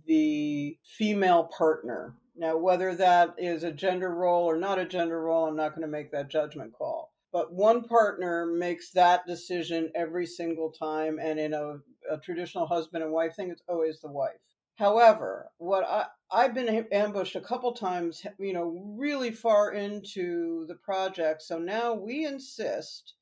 the 0.05 0.77
female 0.83 1.49
partner. 1.55 2.15
Now, 2.35 2.57
whether 2.57 2.95
that 2.95 3.35
is 3.37 3.63
a 3.63 3.71
gender 3.71 4.13
role 4.13 4.45
or 4.45 4.57
not 4.57 4.79
a 4.79 4.85
gender 4.85 5.21
role, 5.21 5.47
I'm 5.47 5.55
not 5.55 5.71
going 5.71 5.81
to 5.81 5.87
make 5.87 6.11
that 6.11 6.29
judgment 6.29 6.73
call. 6.73 7.11
But 7.31 7.53
one 7.53 7.83
partner 7.83 8.45
makes 8.45 8.91
that 8.91 9.27
decision 9.27 9.91
every 9.93 10.25
single 10.25 10.71
time. 10.71 11.19
And 11.19 11.39
in 11.39 11.53
a, 11.53 11.79
a 12.09 12.17
traditional 12.23 12.65
husband 12.65 13.03
and 13.03 13.11
wife 13.11 13.35
thing, 13.35 13.49
it's 13.49 13.61
always 13.67 13.99
the 13.99 14.11
wife. 14.11 14.41
However, 14.77 15.51
what 15.57 15.83
I, 15.83 16.05
I've 16.31 16.53
been 16.53 16.87
ambushed 16.91 17.35
a 17.35 17.41
couple 17.41 17.73
times, 17.73 18.25
you 18.39 18.53
know, 18.53 18.95
really 18.97 19.31
far 19.31 19.73
into 19.73 20.65
the 20.67 20.75
project. 20.75 21.41
So 21.41 21.59
now 21.59 21.93
we 21.93 22.25
insist 22.25 23.15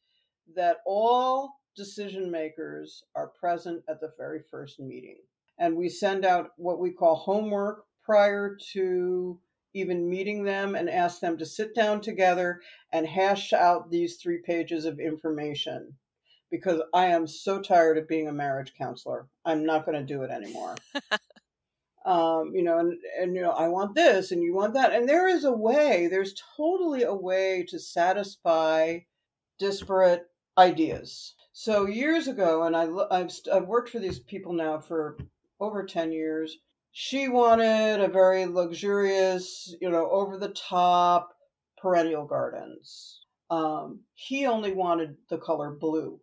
that 0.55 0.77
all 0.85 1.55
decision 1.75 2.29
makers 2.29 3.03
are 3.15 3.31
present 3.39 3.83
at 3.89 3.99
the 3.99 4.11
very 4.17 4.41
first 4.51 4.79
meeting 4.79 5.17
and 5.59 5.75
we 5.75 5.89
send 5.89 6.25
out 6.25 6.51
what 6.57 6.79
we 6.79 6.91
call 6.91 7.15
homework 7.15 7.85
prior 8.03 8.57
to 8.73 9.39
even 9.73 10.09
meeting 10.09 10.43
them 10.43 10.75
and 10.75 10.89
ask 10.89 11.19
them 11.19 11.37
to 11.37 11.45
sit 11.45 11.75
down 11.75 12.01
together 12.01 12.61
and 12.91 13.05
hash 13.05 13.53
out 13.53 13.91
these 13.91 14.17
three 14.17 14.39
pages 14.43 14.85
of 14.85 14.99
information 14.99 15.93
because 16.49 16.81
I 16.93 17.07
am 17.07 17.27
so 17.27 17.61
tired 17.61 17.97
of 17.97 18.07
being 18.07 18.27
a 18.27 18.33
marriage 18.33 18.73
counselor. 18.77 19.27
I'm 19.45 19.65
not 19.65 19.85
going 19.85 19.97
to 19.97 20.13
do 20.13 20.23
it 20.23 20.31
anymore. 20.31 20.75
um, 22.05 22.53
you 22.55 22.63
know, 22.63 22.79
and, 22.79 22.93
and, 23.19 23.35
you 23.35 23.41
know, 23.41 23.51
I 23.51 23.67
want 23.67 23.95
this 23.95 24.31
and 24.31 24.41
you 24.41 24.55
want 24.55 24.73
that. 24.73 24.93
And 24.93 25.07
there 25.07 25.27
is 25.27 25.43
a 25.43 25.51
way, 25.51 26.07
there's 26.07 26.41
totally 26.55 27.03
a 27.03 27.13
way 27.13 27.65
to 27.69 27.79
satisfy 27.79 28.99
disparate 29.59 30.27
ideas. 30.57 31.35
So 31.51 31.85
years 31.85 32.27
ago, 32.27 32.63
and 32.63 32.75
I, 32.75 32.87
I've, 33.11 33.31
I've 33.51 33.67
worked 33.67 33.89
for 33.89 33.99
these 33.99 34.19
people 34.19 34.53
now 34.53 34.79
for 34.79 35.17
over 35.59 35.85
10 35.85 36.11
years. 36.11 36.57
She 36.91 37.27
wanted 37.27 38.01
a 38.01 38.07
very 38.07 38.45
luxurious, 38.45 39.75
you 39.81 39.89
know, 39.89 40.09
over 40.09 40.37
the 40.37 40.49
top 40.49 41.33
perennial 41.77 42.25
gardens. 42.25 43.21
Um, 43.49 44.01
he 44.13 44.45
only 44.45 44.73
wanted 44.73 45.17
the 45.29 45.37
color 45.37 45.71
blue. 45.71 46.19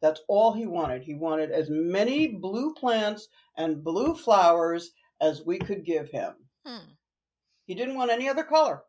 That's 0.00 0.20
all 0.28 0.52
he 0.52 0.66
wanted. 0.66 1.02
He 1.02 1.14
wanted 1.14 1.50
as 1.50 1.68
many 1.70 2.28
blue 2.28 2.74
plants 2.74 3.28
and 3.56 3.82
blue 3.82 4.14
flowers 4.14 4.92
as 5.20 5.42
we 5.44 5.58
could 5.58 5.84
give 5.84 6.10
him. 6.10 6.34
Hmm. 6.64 6.92
He 7.64 7.74
didn't 7.74 7.96
want 7.96 8.10
any 8.10 8.28
other 8.28 8.44
color. 8.44 8.82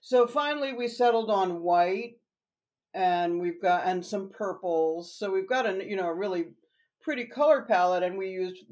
So 0.00 0.26
finally, 0.26 0.72
we 0.72 0.88
settled 0.88 1.30
on 1.30 1.62
white, 1.62 2.18
and 2.92 3.40
we've 3.40 3.60
got 3.60 3.86
and 3.86 4.04
some 4.04 4.30
purples. 4.30 5.16
So 5.16 5.32
we've 5.32 5.48
got 5.48 5.66
a 5.66 5.84
you 5.84 5.96
know 5.96 6.06
a 6.06 6.14
really 6.14 6.46
pretty 7.04 7.26
color 7.26 7.62
palette, 7.62 8.02
and 8.02 8.16
we 8.16 8.28
used 8.28 8.64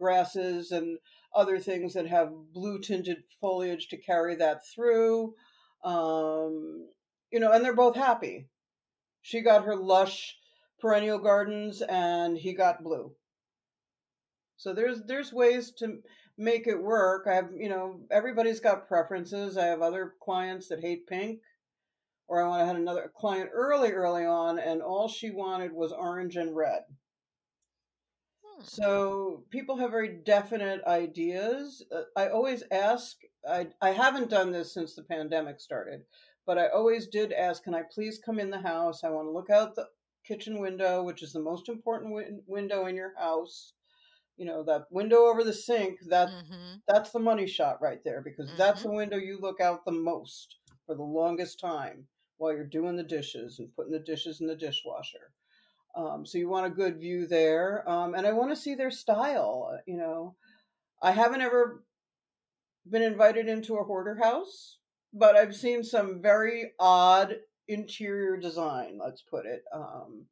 grasses 0.00 0.72
and 0.72 0.98
other 1.34 1.58
things 1.58 1.94
that 1.94 2.08
have 2.08 2.32
blue 2.52 2.80
tinted 2.80 3.18
foliage 3.40 3.88
to 3.88 3.96
carry 3.96 4.34
that 4.34 4.60
through. 4.74 5.34
Um, 5.84 6.88
you 7.30 7.38
know, 7.38 7.52
and 7.52 7.64
they're 7.64 7.74
both 7.74 7.96
happy. 7.96 8.48
She 9.22 9.40
got 9.40 9.64
her 9.64 9.76
lush 9.76 10.36
perennial 10.80 11.18
gardens, 11.18 11.82
and 11.82 12.36
he 12.36 12.54
got 12.54 12.82
blue. 12.82 13.12
So 14.56 14.74
there's 14.74 15.02
there's 15.06 15.32
ways 15.32 15.72
to 15.78 16.00
make 16.36 16.66
it 16.66 16.82
work. 16.82 17.26
I 17.26 17.34
have 17.34 17.50
you 17.56 17.68
know 17.68 18.00
everybody's 18.10 18.60
got 18.60 18.88
preferences. 18.88 19.56
I 19.56 19.66
have 19.66 19.82
other 19.82 20.14
clients 20.22 20.68
that 20.68 20.80
hate 20.80 21.06
pink, 21.06 21.40
or 22.26 22.42
I 22.42 22.66
had 22.66 22.76
another 22.76 23.10
client 23.14 23.50
early 23.54 23.92
early 23.92 24.24
on, 24.24 24.58
and 24.58 24.82
all 24.82 25.08
she 25.08 25.30
wanted 25.30 25.72
was 25.72 25.92
orange 25.92 26.36
and 26.36 26.56
red. 26.56 26.82
So 28.62 29.44
people 29.50 29.76
have 29.76 29.90
very 29.90 30.08
definite 30.08 30.82
ideas. 30.84 31.82
Uh, 31.92 32.02
I 32.16 32.28
always 32.28 32.62
ask, 32.70 33.16
I, 33.48 33.68
I 33.82 33.90
haven't 33.90 34.30
done 34.30 34.50
this 34.52 34.72
since 34.72 34.94
the 34.94 35.02
pandemic 35.02 35.60
started, 35.60 36.04
but 36.46 36.58
I 36.58 36.68
always 36.68 37.06
did 37.08 37.32
ask, 37.32 37.62
can 37.64 37.74
I 37.74 37.82
please 37.82 38.18
come 38.18 38.38
in 38.38 38.50
the 38.50 38.60
house? 38.60 39.04
I 39.04 39.10
want 39.10 39.26
to 39.26 39.32
look 39.32 39.50
out 39.50 39.74
the 39.74 39.88
kitchen 40.24 40.58
window, 40.60 41.02
which 41.02 41.22
is 41.22 41.32
the 41.32 41.40
most 41.40 41.68
important 41.68 42.12
win- 42.14 42.42
window 42.46 42.86
in 42.86 42.96
your 42.96 43.14
house. 43.16 43.74
you 44.36 44.44
know 44.46 44.62
that 44.64 44.90
window 44.90 45.26
over 45.26 45.44
the 45.44 45.52
sink 45.52 46.00
that 46.08 46.30
Mm-hmm. 46.30 46.80
that's 46.88 47.10
the 47.12 47.18
money 47.20 47.46
shot 47.46 47.80
right 47.82 48.02
there 48.04 48.20
because 48.22 48.54
that's 48.56 48.82
Mhm. 48.82 48.84
the 48.84 48.92
window 49.00 49.16
you 49.16 49.38
look 49.38 49.60
out 49.60 49.84
the 49.84 49.92
most 49.92 50.56
for 50.86 50.94
the 50.94 51.02
longest 51.02 51.60
time 51.60 52.08
while 52.38 52.52
you're 52.52 52.64
doing 52.78 52.96
the 52.96 53.02
dishes 53.16 53.58
and 53.58 53.74
putting 53.76 53.92
the 53.92 53.98
dishes 54.12 54.40
in 54.40 54.46
the 54.46 54.56
dishwasher 54.56 55.32
um, 55.94 56.24
so 56.24 56.38
you 56.38 56.48
want 56.48 56.66
a 56.66 56.70
good 56.70 56.98
view 56.98 57.26
there 57.26 57.88
um, 57.88 58.14
and 58.14 58.26
i 58.26 58.32
want 58.32 58.50
to 58.50 58.56
see 58.56 58.74
their 58.74 58.90
style 58.90 59.70
uh, 59.72 59.78
you 59.86 59.96
know. 59.96 60.34
I 61.02 61.12
haven't 61.12 61.40
ever 61.40 61.82
been 62.88 63.02
invited 63.02 63.48
into 63.48 63.76
a 63.76 63.84
hoarder 63.84 64.18
house 64.22 64.78
but 65.12 65.36
i've 65.36 65.54
seen 65.54 65.82
some 65.82 66.20
very 66.22 66.72
odd 66.78 67.36
interior 67.68 68.36
design 68.36 68.98
let's 69.02 69.22
put 69.22 69.46
it 69.46 69.62
um, 69.72 70.26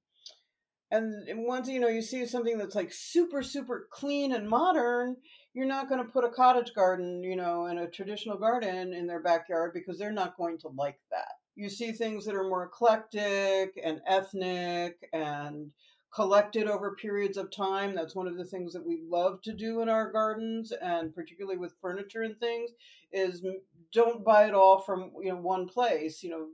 and 0.90 1.28
and 1.28 1.46
once 1.46 1.68
you 1.68 1.80
know 1.80 1.88
you 1.88 2.02
see 2.02 2.26
something 2.26 2.58
that's 2.58 2.74
like 2.74 2.92
super 2.92 3.42
super 3.42 3.88
clean 3.92 4.32
and 4.32 4.48
modern 4.48 5.16
you're 5.54 5.66
not 5.66 5.88
going 5.88 6.04
to 6.04 6.12
put 6.12 6.24
a 6.24 6.30
cottage 6.30 6.72
garden 6.74 7.22
you 7.22 7.36
know 7.36 7.66
and 7.66 7.78
a 7.78 7.88
traditional 7.88 8.38
garden 8.38 8.92
in 8.92 9.06
their 9.06 9.22
backyard 9.22 9.72
because 9.74 9.98
they're 9.98 10.12
not 10.12 10.36
going 10.36 10.58
to 10.58 10.68
like 10.68 10.98
that 11.10 11.37
you 11.58 11.68
see 11.68 11.92
things 11.92 12.24
that 12.24 12.36
are 12.36 12.48
more 12.48 12.64
eclectic 12.64 13.78
and 13.82 14.00
ethnic 14.06 14.96
and 15.12 15.72
collected 16.14 16.66
over 16.68 16.96
periods 16.96 17.36
of 17.36 17.50
time 17.50 17.94
that's 17.94 18.14
one 18.14 18.26
of 18.26 18.38
the 18.38 18.44
things 18.44 18.72
that 18.72 18.86
we 18.86 19.02
love 19.10 19.42
to 19.42 19.52
do 19.52 19.82
in 19.82 19.88
our 19.90 20.10
gardens 20.10 20.72
and 20.72 21.14
particularly 21.14 21.58
with 21.58 21.74
furniture 21.82 22.22
and 22.22 22.38
things 22.38 22.70
is 23.12 23.44
don't 23.92 24.24
buy 24.24 24.46
it 24.46 24.54
all 24.54 24.80
from 24.80 25.10
you 25.22 25.30
know 25.30 25.36
one 25.40 25.66
place 25.68 26.22
you 26.22 26.30
know 26.30 26.46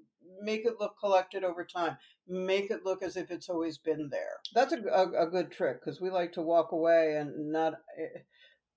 make 0.42 0.64
it 0.66 0.74
look 0.80 0.94
collected 0.98 1.44
over 1.44 1.64
time 1.64 1.96
make 2.26 2.70
it 2.70 2.84
look 2.84 3.02
as 3.02 3.16
if 3.16 3.30
it's 3.30 3.48
always 3.48 3.78
been 3.78 4.09
there. 4.11 4.38
That's 4.55 4.72
a, 4.72 4.78
a, 4.78 5.26
a 5.26 5.30
good 5.30 5.52
trick 5.52 5.80
because 5.84 6.00
we 6.00 6.11
like 6.11 6.32
to 6.32 6.42
walk 6.42 6.72
away 6.72 7.16
and 7.18 7.52
not. 7.52 7.74
eh, 7.98 8.20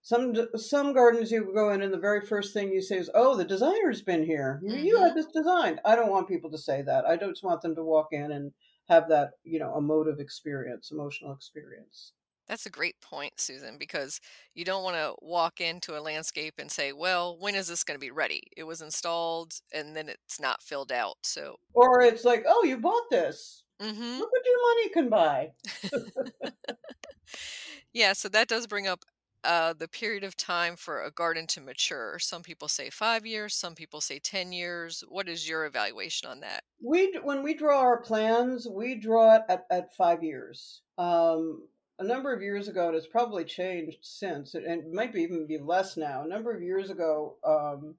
Some 0.08 0.34
some 0.56 0.94
gardens 0.94 1.34
you 1.34 1.52
go 1.54 1.70
in 1.72 1.82
and 1.82 1.94
the 1.94 1.98
very 1.98 2.26
first 2.26 2.54
thing 2.54 2.72
you 2.72 2.82
say 2.82 2.98
is, 2.98 3.10
"Oh, 3.14 3.36
the 3.36 3.44
designer's 3.44 4.02
been 4.02 4.24
here. 4.24 4.62
You- 4.64 4.78
You 4.78 5.04
had 5.04 5.16
this 5.16 5.26
designed." 5.26 5.82
I 5.84 5.98
don't 5.98 6.10
want 6.10 6.30
people 6.30 6.50
to 6.52 6.58
say 6.58 6.82
that. 6.84 7.06
I 7.06 7.18
don't 7.18 7.34
just 7.34 7.44
want 7.44 7.62
them 7.62 7.76
to 7.76 7.84
walk 7.84 8.14
in 8.14 8.32
and 8.32 8.54
have 8.88 9.10
that 9.10 9.32
you 9.44 9.60
know 9.60 9.76
emotive 9.76 10.22
experience, 10.22 10.92
emotional 10.92 11.34
experience. 11.34 12.14
That's 12.48 12.66
a 12.66 12.70
great 12.70 13.02
point, 13.02 13.38
Susan, 13.38 13.78
because 13.78 14.22
you 14.54 14.64
don't 14.64 14.86
want 14.86 14.96
to 14.96 15.14
walk 15.22 15.60
into 15.60 15.98
a 15.98 16.00
landscape 16.00 16.54
and 16.58 16.72
say, 16.72 16.94
well, 16.94 17.38
when 17.38 17.56
is 17.56 17.68
this 17.68 17.84
going 17.84 18.00
to 18.00 18.08
be 18.08 18.12
ready? 18.12 18.44
It 18.56 18.64
was 18.64 18.82
installed 18.82 19.60
and 19.74 19.94
then 19.94 20.08
it's 20.08 20.40
not 20.40 20.64
filled 20.64 20.94
out. 20.94 21.18
So, 21.24 21.58
Or 21.74 22.02
it's 22.02 22.24
like, 22.24 22.46
"Oh, 22.48 22.64
you 22.64 22.78
bought 22.78 23.10
this. 23.12 23.64
Mm-hmm. 23.82 24.20
Look 24.20 24.32
what 24.32 24.46
your 24.46 24.62
money 24.70 24.90
can 24.90 25.10
buy." 25.10 25.52
yeah, 27.92 28.14
so 28.14 28.30
that 28.30 28.48
does 28.48 28.68
bring 28.68 28.88
up 28.88 29.04
uh, 29.48 29.74
the 29.74 29.88
period 29.88 30.24
of 30.24 30.38
time 30.38 30.76
for 30.76 31.04
a 31.04 31.12
garden 31.12 31.48
to 31.48 31.62
mature. 31.62 32.20
Some 32.20 32.44
people 32.44 32.68
say 32.68 32.90
five 32.90 33.26
years, 33.26 33.56
some 33.56 33.74
people 33.74 34.02
say 34.02 34.20
10 34.20 34.52
years. 34.52 35.04
What 35.08 35.28
is 35.28 35.50
your 35.50 35.66
evaluation 35.66 36.30
on 36.30 36.42
that? 36.42 36.64
we 36.82 37.18
when 37.24 37.42
we 37.44 37.54
draw 37.54 37.80
our 37.80 38.02
plans 38.02 38.68
we 38.68 38.96
draw 38.96 39.36
it 39.36 39.42
at, 39.50 39.66
at 39.72 39.96
five 39.96 40.24
years 40.24 40.82
um, 40.98 41.64
a 42.00 42.04
number 42.04 42.34
of 42.34 42.42
years 42.42 42.68
ago 42.68 42.88
and 42.88 42.96
it's 42.96 43.08
probably 43.08 43.44
changed 43.44 43.98
since 44.02 44.54
and 44.54 44.66
it 44.66 44.94
might 44.94 45.14
be 45.14 45.22
even 45.22 45.48
be 45.48 45.58
less 45.58 45.98
now 45.98 46.24
a 46.24 46.28
number 46.28 46.54
of 46.54 46.62
years 46.62 46.90
ago 46.90 47.36
um, 47.44 47.96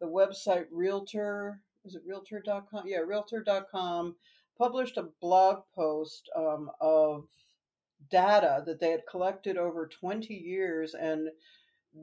the 0.00 0.06
website 0.06 0.66
realtor 0.70 1.60
is 1.84 1.94
it 1.94 2.02
realtor.com 2.06 2.84
yeah 2.86 2.98
realtor.com 2.98 4.14
published 4.56 4.96
a 4.96 5.08
blog 5.20 5.62
post 5.74 6.28
um, 6.36 6.70
of 6.80 7.24
data 8.10 8.62
that 8.66 8.80
they 8.80 8.90
had 8.90 9.02
collected 9.10 9.56
over 9.56 9.86
20 9.86 10.32
years 10.32 10.94
and 10.94 11.28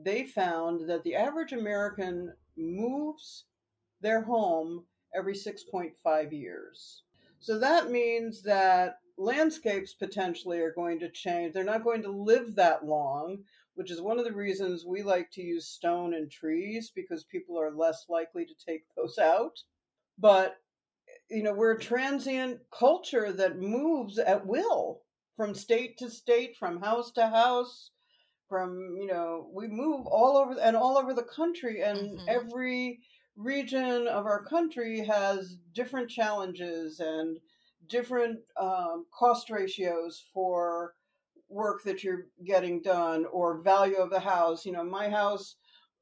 they 0.04 0.24
found 0.24 0.88
that 0.88 1.02
the 1.02 1.14
average 1.14 1.52
american 1.52 2.32
moves 2.56 3.44
their 4.00 4.22
home 4.22 4.84
every 5.14 5.34
6.5 5.34 6.32
years. 6.32 7.02
So 7.40 7.58
that 7.58 7.90
means 7.90 8.42
that 8.42 8.98
landscapes 9.16 9.94
potentially 9.94 10.60
are 10.60 10.72
going 10.72 11.00
to 11.00 11.10
change. 11.10 11.52
They're 11.52 11.64
not 11.64 11.84
going 11.84 12.02
to 12.02 12.10
live 12.10 12.54
that 12.56 12.84
long, 12.84 13.38
which 13.74 13.90
is 13.90 14.00
one 14.00 14.18
of 14.18 14.24
the 14.24 14.32
reasons 14.32 14.84
we 14.84 15.02
like 15.02 15.30
to 15.32 15.42
use 15.42 15.66
stone 15.66 16.14
and 16.14 16.30
trees 16.30 16.92
because 16.94 17.24
people 17.24 17.58
are 17.60 17.70
less 17.70 18.06
likely 18.08 18.44
to 18.44 18.54
take 18.54 18.84
those 18.96 19.18
out. 19.18 19.58
But, 20.18 20.56
you 21.30 21.42
know, 21.42 21.52
we're 21.52 21.72
a 21.72 21.80
transient 21.80 22.60
culture 22.70 23.32
that 23.32 23.58
moves 23.58 24.18
at 24.18 24.46
will 24.46 25.02
from 25.38 25.54
state 25.54 25.96
to 25.98 26.10
state, 26.10 26.58
from 26.58 26.82
house 26.82 27.12
to 27.12 27.28
house. 27.28 27.92
From 28.48 28.96
you 29.00 29.06
know, 29.06 29.48
we 29.54 29.68
move 29.68 30.06
all 30.06 30.36
over 30.38 30.58
and 30.60 30.76
all 30.76 30.98
over 30.98 31.14
the 31.14 31.22
country, 31.22 31.82
and 31.82 32.18
Mhm. 32.18 32.28
every 32.28 33.00
region 33.36 34.08
of 34.08 34.26
our 34.26 34.44
country 34.44 35.00
has 35.06 35.56
different 35.74 36.10
challenges 36.10 37.00
and 37.00 37.38
different 37.88 38.40
um, 38.60 39.06
cost 39.18 39.50
ratios 39.50 40.24
for 40.34 40.94
work 41.48 41.84
that 41.84 42.04
you're 42.04 42.26
getting 42.44 42.82
done 42.82 43.26
or 43.26 43.62
value 43.62 43.98
of 43.98 44.10
the 44.10 44.20
house. 44.20 44.66
You 44.66 44.72
know, 44.72 44.84
my 44.84 45.08
house 45.08 45.56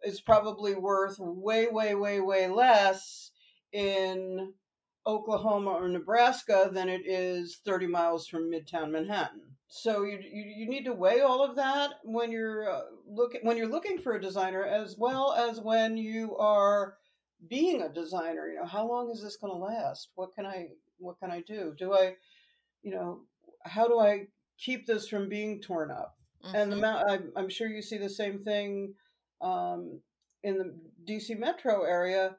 is 0.05 0.20
probably 0.20 0.74
worth 0.76 1.18
way, 1.18 1.68
way, 1.68 1.95
way, 1.95 2.20
way 2.20 2.49
less 2.49 3.32
in 3.72 4.55
Oklahoma 5.07 5.71
or 5.71 5.89
Nebraska 5.89 6.71
than 6.73 6.89
it 6.89 7.07
is 7.07 7.61
30 7.65 7.87
miles 7.87 8.27
from 8.27 8.51
Midtown 8.51 8.91
Manhattan. 8.91 9.43
So 9.69 10.05
you 10.05 10.19
you, 10.23 10.45
you 10.59 10.69
need 10.69 10.85
to 10.85 10.93
weigh 10.93 11.21
all 11.21 11.43
of 11.45 11.57
that 11.57 11.95
when 12.05 12.31
you're 12.31 12.71
uh, 12.71 12.83
looking 13.09 13.41
when 13.43 13.57
you're 13.57 13.69
looking 13.69 13.99
for 13.99 14.15
a 14.15 14.21
designer 14.21 14.65
as 14.65 14.97
well 14.99 15.33
as 15.33 15.61
when 15.61 15.97
you 15.97 16.37
are 16.37 16.97
being 17.49 17.83
a 17.83 17.89
designer. 17.93 18.49
You 18.49 18.61
know 18.61 18.67
how 18.67 18.87
long 18.87 19.11
is 19.11 19.23
this 19.23 19.37
going 19.37 19.53
to 19.53 19.59
last? 19.59 20.11
What 20.15 20.35
can 20.35 20.47
i 20.47 20.69
what 20.99 21.19
can 21.19 21.31
i 21.31 21.41
do? 21.43 21.75
Do 21.79 21.95
i 21.95 22.15
you 22.83 22.93
know 22.93 23.23
how 23.65 23.89
do 23.89 23.99
i 23.99 24.27
keep 24.59 24.87
this 24.87 25.09
from 25.09 25.29
being 25.29 25.61
torn 25.61 25.91
up? 25.91 26.17
And 26.55 26.71
the 26.71 26.77
Mhm. 26.77 26.81
mount 26.81 27.11
I'm, 27.11 27.33
I'm 27.37 27.49
sure 27.49 27.69
you 27.69 27.83
see 27.83 27.99
the 27.99 28.09
same 28.09 28.45
thing 28.45 28.95
um, 29.41 30.01
in 30.43 30.59
the 30.59 30.75
dc 31.09 31.39
metro 31.39 31.83
area 31.83 32.37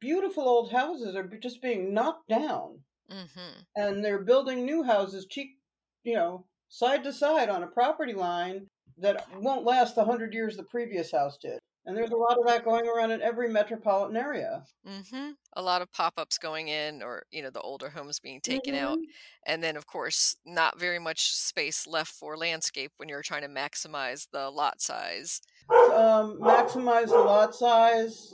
beautiful 0.00 0.48
old 0.48 0.70
houses 0.72 1.14
are 1.16 1.26
just 1.38 1.62
being 1.62 1.92
knocked 1.94 2.28
down. 2.28 2.84
Mhm. 3.08 3.66
and 3.76 4.04
they're 4.04 4.24
building 4.24 4.64
new 4.66 4.82
houses 4.82 5.26
cheap 5.30 5.60
you 6.04 6.14
know 6.14 6.46
side 6.68 7.04
to 7.04 7.12
side 7.12 7.48
on 7.48 7.62
a 7.62 7.68
property 7.68 8.12
line 8.14 8.66
that 8.96 9.24
won't 9.40 9.64
last 9.64 9.94
the 9.94 10.04
hundred 10.04 10.34
years 10.34 10.56
the 10.56 10.64
previous 10.64 11.12
house 11.12 11.38
did. 11.38 11.58
And 11.84 11.96
there's 11.96 12.10
a 12.10 12.16
lot 12.16 12.38
of 12.38 12.46
that 12.46 12.64
going 12.64 12.88
around 12.88 13.12
in 13.12 13.22
every 13.22 13.48
metropolitan 13.48 14.16
area. 14.16 14.66
Hmm 14.84 15.32
A 15.54 15.62
lot 15.62 15.82
of 15.82 15.90
pop-ups 15.90 16.38
going 16.38 16.68
in, 16.68 17.02
or 17.02 17.24
you 17.30 17.42
know, 17.42 17.50
the 17.50 17.60
older 17.60 17.88
homes 17.90 18.20
being 18.20 18.40
taken 18.40 18.74
out, 18.74 18.98
Mhm. 18.98 19.12
and 19.46 19.62
then 19.62 19.76
of 19.76 19.86
course, 19.86 20.36
not 20.44 20.78
very 20.78 20.98
much 20.98 21.32
space 21.34 21.86
left 21.86 22.12
for 22.12 22.36
landscape 22.36 22.92
when 22.98 23.08
you're 23.08 23.22
trying 23.22 23.42
to 23.42 23.48
maximize 23.48 24.28
the 24.30 24.50
lot 24.50 24.80
size. 24.80 25.40
um, 25.70 26.38
maximize 26.40 27.08
the 27.08 27.18
lot 27.18 27.54
size, 27.54 28.30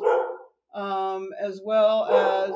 um, 0.74 1.28
as 1.40 1.60
well 1.64 2.04
as 2.06 2.52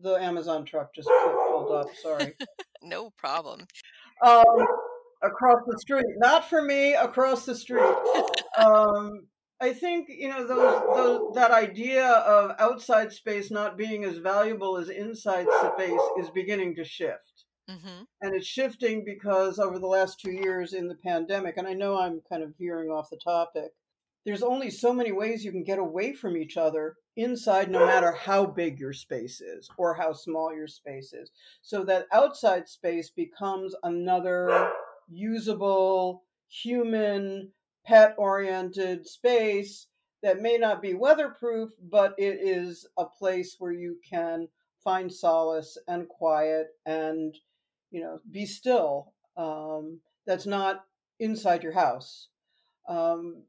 the 0.00 0.14
Amazon 0.14 0.64
truck 0.64 0.94
just 0.94 1.08
pulled 1.08 1.72
up. 1.72 1.88
Sorry, 2.02 2.34
No 2.82 3.10
problem. 3.18 3.66
um, 4.24 4.44
across 5.22 5.58
the 5.66 5.78
street. 5.80 6.06
Not 6.18 6.48
for 6.48 6.62
me. 6.62 6.94
Across 6.94 7.46
the 7.46 7.54
street. 7.54 7.82
Um, 8.56 9.26
I 9.60 9.72
think 9.72 10.06
you 10.08 10.28
know 10.28 10.46
those, 10.46 10.82
those 10.96 11.34
that 11.34 11.50
idea 11.50 12.06
of 12.08 12.52
outside 12.60 13.12
space 13.12 13.50
not 13.50 13.76
being 13.76 14.04
as 14.04 14.18
valuable 14.18 14.76
as 14.76 14.88
inside 14.88 15.46
space 15.74 16.00
is 16.20 16.30
beginning 16.30 16.76
to 16.76 16.84
shift. 16.84 17.44
hmm 17.68 18.02
and 18.20 18.34
it's 18.34 18.46
shifting 18.46 19.04
because 19.04 19.58
over 19.60 19.78
the 19.78 19.86
last 19.86 20.20
two 20.20 20.32
years 20.32 20.72
in 20.74 20.88
the 20.88 20.94
pandemic, 20.96 21.56
and 21.56 21.66
I 21.68 21.72
know 21.74 21.98
I'm 22.00 22.20
kind 22.28 22.42
of 22.42 22.54
veering 22.58 22.88
off 22.90 23.10
the 23.10 23.16
topic, 23.22 23.70
there's 24.24 24.42
only 24.42 24.70
so 24.70 24.92
many 24.92 25.12
ways 25.12 25.44
you 25.44 25.52
can 25.52 25.64
get 25.64 25.78
away 25.78 26.12
from 26.12 26.36
each 26.36 26.56
other 26.56 26.96
inside, 27.16 27.70
no 27.70 27.86
matter 27.86 28.12
how 28.12 28.44
big 28.46 28.78
your 28.78 28.92
space 28.92 29.40
is 29.40 29.68
or 29.76 29.94
how 29.94 30.12
small 30.12 30.54
your 30.54 30.68
space 30.68 31.12
is. 31.12 31.30
So 31.62 31.84
that 31.84 32.06
outside 32.12 32.68
space 32.68 33.10
becomes 33.10 33.74
another 33.82 34.70
usable, 35.08 36.24
human, 36.48 37.50
pet 37.84 38.14
oriented 38.18 39.06
space 39.06 39.86
that 40.22 40.42
may 40.42 40.58
not 40.58 40.82
be 40.82 40.94
weatherproof, 40.94 41.70
but 41.90 42.14
it 42.18 42.38
is 42.42 42.86
a 42.98 43.04
place 43.04 43.56
where 43.58 43.72
you 43.72 43.96
can 44.08 44.48
find 44.82 45.12
solace 45.12 45.76
and 45.88 46.08
quiet 46.08 46.68
and 46.86 47.36
you 47.90 48.00
know 48.00 48.18
be 48.30 48.46
still 48.46 49.12
um, 49.36 50.00
that's 50.26 50.46
not 50.46 50.84
inside 51.20 51.62
your 51.62 51.72
house 51.72 52.28
um, 52.88 53.42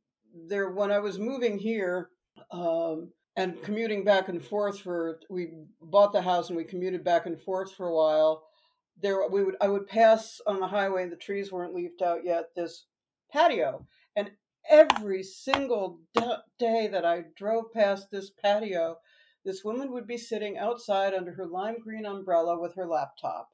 there 0.48 0.70
when 0.70 0.92
i 0.92 1.00
was 1.00 1.20
moving 1.20 1.58
here 1.58 2.10
um, 2.52 3.12
and 3.36 3.62
commuting 3.64 4.04
back 4.04 4.30
and 4.30 4.44
forth 4.44 4.80
for 4.82 5.20
we 5.30 5.50
bought 5.82 6.14
the 6.14 6.22
house 6.22 6.50
and 6.50 6.58
we 6.58 6.64
commuted 6.64 7.04
back 7.04 7.26
and 7.26 7.40
forth 7.40 7.74
for 7.74 7.88
a 7.88 7.96
while 7.96 8.44
there 9.02 9.28
we 9.30 9.44
would 9.44 9.56
i 9.62 9.68
would 9.68 9.88
pass 9.88 10.42
on 10.48 10.60
the 10.60 10.68
highway 10.68 11.04
and 11.04 11.12
the 11.12 11.18
trees 11.18 11.52
weren't 11.52 11.74
leafed 11.74 12.02
out 12.02 12.24
yet 12.24 12.50
this 12.56 12.86
patio 13.32 13.86
And 14.16 14.32
every 14.70 15.24
single 15.24 16.00
day 16.58 16.88
that 16.88 17.06
I 17.06 17.26
drove 17.36 17.72
past 17.74 18.12
this 18.12 18.30
patio, 18.30 18.98
this 19.46 19.64
woman 19.64 19.92
would 19.92 20.08
be 20.08 20.18
sitting 20.18 20.58
outside 20.58 21.14
under 21.14 21.34
her 21.34 21.46
lime 21.46 21.78
green 21.80 22.06
umbrella 22.06 22.60
with 22.60 22.76
her 22.76 22.86
laptop. 22.86 23.50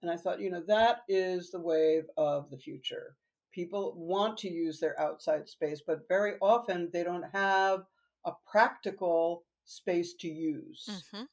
And 0.00 0.10
I 0.10 0.16
thought, 0.16 0.40
you 0.40 0.50
know, 0.50 0.62
that 0.66 1.00
is 1.08 1.50
the 1.50 1.60
wave 1.60 2.04
of 2.16 2.50
the 2.50 2.58
future. 2.58 3.16
People 3.52 3.94
want 3.96 4.38
to 4.38 4.50
use 4.50 4.80
their 4.80 4.98
outside 5.00 5.48
space, 5.48 5.82
but 5.86 6.08
very 6.08 6.34
often 6.40 6.90
they 6.92 7.04
don't 7.04 7.26
have 7.32 7.84
a 8.24 8.32
practical 8.50 9.44
space 9.64 10.14
to 10.20 10.28
use. 10.28 10.88
Mm-hmm. 10.90 11.24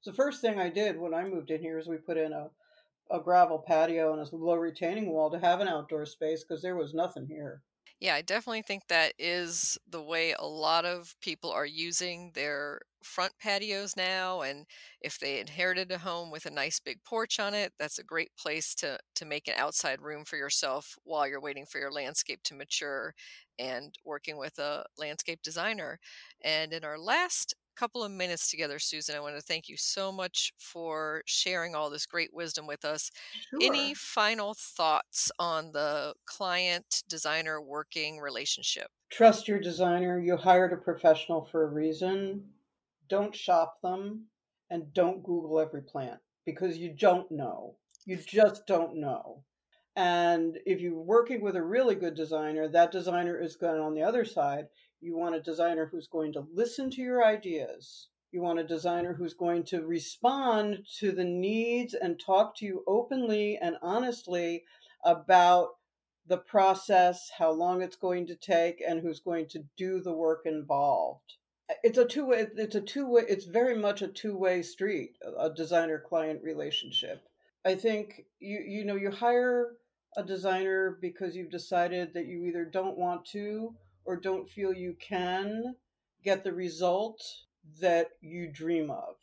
So 0.00 0.10
the 0.10 0.16
first 0.16 0.40
thing 0.40 0.58
I 0.58 0.70
did 0.70 0.98
when 0.98 1.14
I 1.14 1.24
moved 1.24 1.50
in 1.50 1.60
here 1.60 1.78
is 1.78 1.86
we 1.86 1.98
put 1.98 2.16
in 2.16 2.32
a, 2.32 2.48
a 3.10 3.20
gravel 3.20 3.58
patio 3.58 4.12
and 4.12 4.20
a 4.20 4.36
low 4.36 4.54
retaining 4.54 5.10
wall 5.10 5.30
to 5.30 5.38
have 5.38 5.60
an 5.60 5.68
outdoor 5.68 6.06
space 6.06 6.42
because 6.42 6.62
there 6.62 6.76
was 6.76 6.94
nothing 6.94 7.26
here. 7.26 7.62
Yeah, 8.00 8.14
I 8.14 8.22
definitely 8.22 8.62
think 8.62 8.88
that 8.88 9.12
is 9.18 9.78
the 9.88 10.00
way 10.02 10.32
a 10.38 10.46
lot 10.46 10.86
of 10.86 11.14
people 11.20 11.50
are 11.50 11.66
using 11.66 12.30
their 12.34 12.80
front 13.02 13.32
patios 13.38 13.94
now. 13.96 14.40
And 14.40 14.64
if 15.02 15.18
they 15.18 15.38
inherited 15.40 15.90
a 15.92 15.98
home 15.98 16.30
with 16.30 16.46
a 16.46 16.50
nice 16.50 16.80
big 16.80 17.02
porch 17.04 17.38
on 17.38 17.52
it, 17.54 17.72
that's 17.78 17.98
a 17.98 18.02
great 18.04 18.30
place 18.38 18.74
to, 18.76 18.98
to 19.16 19.24
make 19.26 19.48
an 19.48 19.54
outside 19.58 20.00
room 20.00 20.24
for 20.24 20.36
yourself 20.36 20.96
while 21.04 21.28
you're 21.28 21.40
waiting 21.42 21.66
for 21.66 21.78
your 21.78 21.92
landscape 21.92 22.40
to 22.44 22.54
mature 22.54 23.14
and 23.58 23.94
working 24.04 24.38
with 24.38 24.58
a 24.58 24.84
landscape 24.96 25.40
designer. 25.42 25.98
And 26.42 26.72
in 26.72 26.84
our 26.84 26.98
last 26.98 27.54
couple 27.76 28.04
of 28.04 28.10
minutes 28.10 28.50
together, 28.50 28.78
Susan. 28.78 29.16
I 29.16 29.20
want 29.20 29.36
to 29.36 29.42
thank 29.42 29.68
you 29.68 29.76
so 29.76 30.12
much 30.12 30.52
for 30.58 31.22
sharing 31.26 31.74
all 31.74 31.90
this 31.90 32.06
great 32.06 32.32
wisdom 32.32 32.66
with 32.66 32.84
us. 32.84 33.10
Sure. 33.50 33.60
Any 33.62 33.94
final 33.94 34.54
thoughts 34.54 35.30
on 35.38 35.72
the 35.72 36.14
client 36.26 37.02
designer 37.08 37.60
working 37.60 38.18
relationship? 38.18 38.88
Trust 39.10 39.48
your 39.48 39.60
designer. 39.60 40.18
You 40.18 40.36
hired 40.36 40.72
a 40.72 40.76
professional 40.76 41.44
for 41.44 41.64
a 41.64 41.72
reason. 41.72 42.44
Don't 43.08 43.34
shop 43.34 43.78
them 43.82 44.26
and 44.70 44.92
don't 44.94 45.22
Google 45.22 45.60
every 45.60 45.82
plant 45.82 46.20
because 46.46 46.78
you 46.78 46.94
don't 46.94 47.30
know. 47.30 47.76
You 48.06 48.16
just 48.16 48.66
don't 48.66 48.96
know. 48.96 49.44
And 49.96 50.58
if 50.64 50.80
you're 50.80 50.94
working 50.94 51.42
with 51.42 51.56
a 51.56 51.62
really 51.62 51.94
good 51.94 52.14
designer, 52.14 52.68
that 52.68 52.92
designer 52.92 53.38
is 53.38 53.56
going 53.56 53.80
on 53.80 53.94
the 53.94 54.02
other 54.02 54.24
side 54.24 54.66
you 55.00 55.16
want 55.16 55.34
a 55.34 55.40
designer 55.40 55.88
who's 55.90 56.06
going 56.06 56.32
to 56.34 56.46
listen 56.52 56.90
to 56.90 57.00
your 57.00 57.24
ideas. 57.24 58.08
You 58.32 58.42
want 58.42 58.58
a 58.58 58.64
designer 58.64 59.14
who's 59.14 59.34
going 59.34 59.64
to 59.64 59.84
respond 59.84 60.86
to 60.98 61.10
the 61.10 61.24
needs 61.24 61.94
and 61.94 62.20
talk 62.20 62.56
to 62.56 62.64
you 62.64 62.84
openly 62.86 63.58
and 63.60 63.76
honestly 63.82 64.64
about 65.04 65.70
the 66.26 66.38
process, 66.38 67.30
how 67.38 67.50
long 67.50 67.82
it's 67.82 67.96
going 67.96 68.26
to 68.28 68.36
take, 68.36 68.80
and 68.86 69.00
who's 69.00 69.20
going 69.20 69.48
to 69.48 69.64
do 69.76 70.00
the 70.00 70.12
work 70.12 70.42
involved. 70.44 71.34
It's 71.82 71.98
a 71.98 72.04
two 72.04 72.26
way. 72.26 72.46
It's 72.56 72.76
a 72.76 72.80
two 72.80 73.08
way. 73.08 73.22
It's 73.28 73.46
very 73.46 73.76
much 73.76 74.02
a 74.02 74.08
two 74.08 74.36
way 74.36 74.62
street. 74.62 75.16
A 75.38 75.50
designer 75.50 75.98
client 75.98 76.40
relationship. 76.42 77.22
I 77.64 77.74
think 77.74 78.26
you 78.38 78.60
you 78.60 78.84
know 78.84 78.96
you 78.96 79.10
hire 79.10 79.72
a 80.16 80.22
designer 80.22 80.98
because 81.00 81.36
you've 81.36 81.50
decided 81.50 82.14
that 82.14 82.26
you 82.26 82.44
either 82.44 82.64
don't 82.64 82.98
want 82.98 83.24
to 83.26 83.74
or 84.04 84.16
don't 84.16 84.48
feel 84.48 84.72
you 84.72 84.96
can 85.00 85.76
get 86.24 86.44
the 86.44 86.52
result 86.52 87.22
that 87.80 88.08
you 88.20 88.48
dream 88.52 88.90
of. 88.90 89.16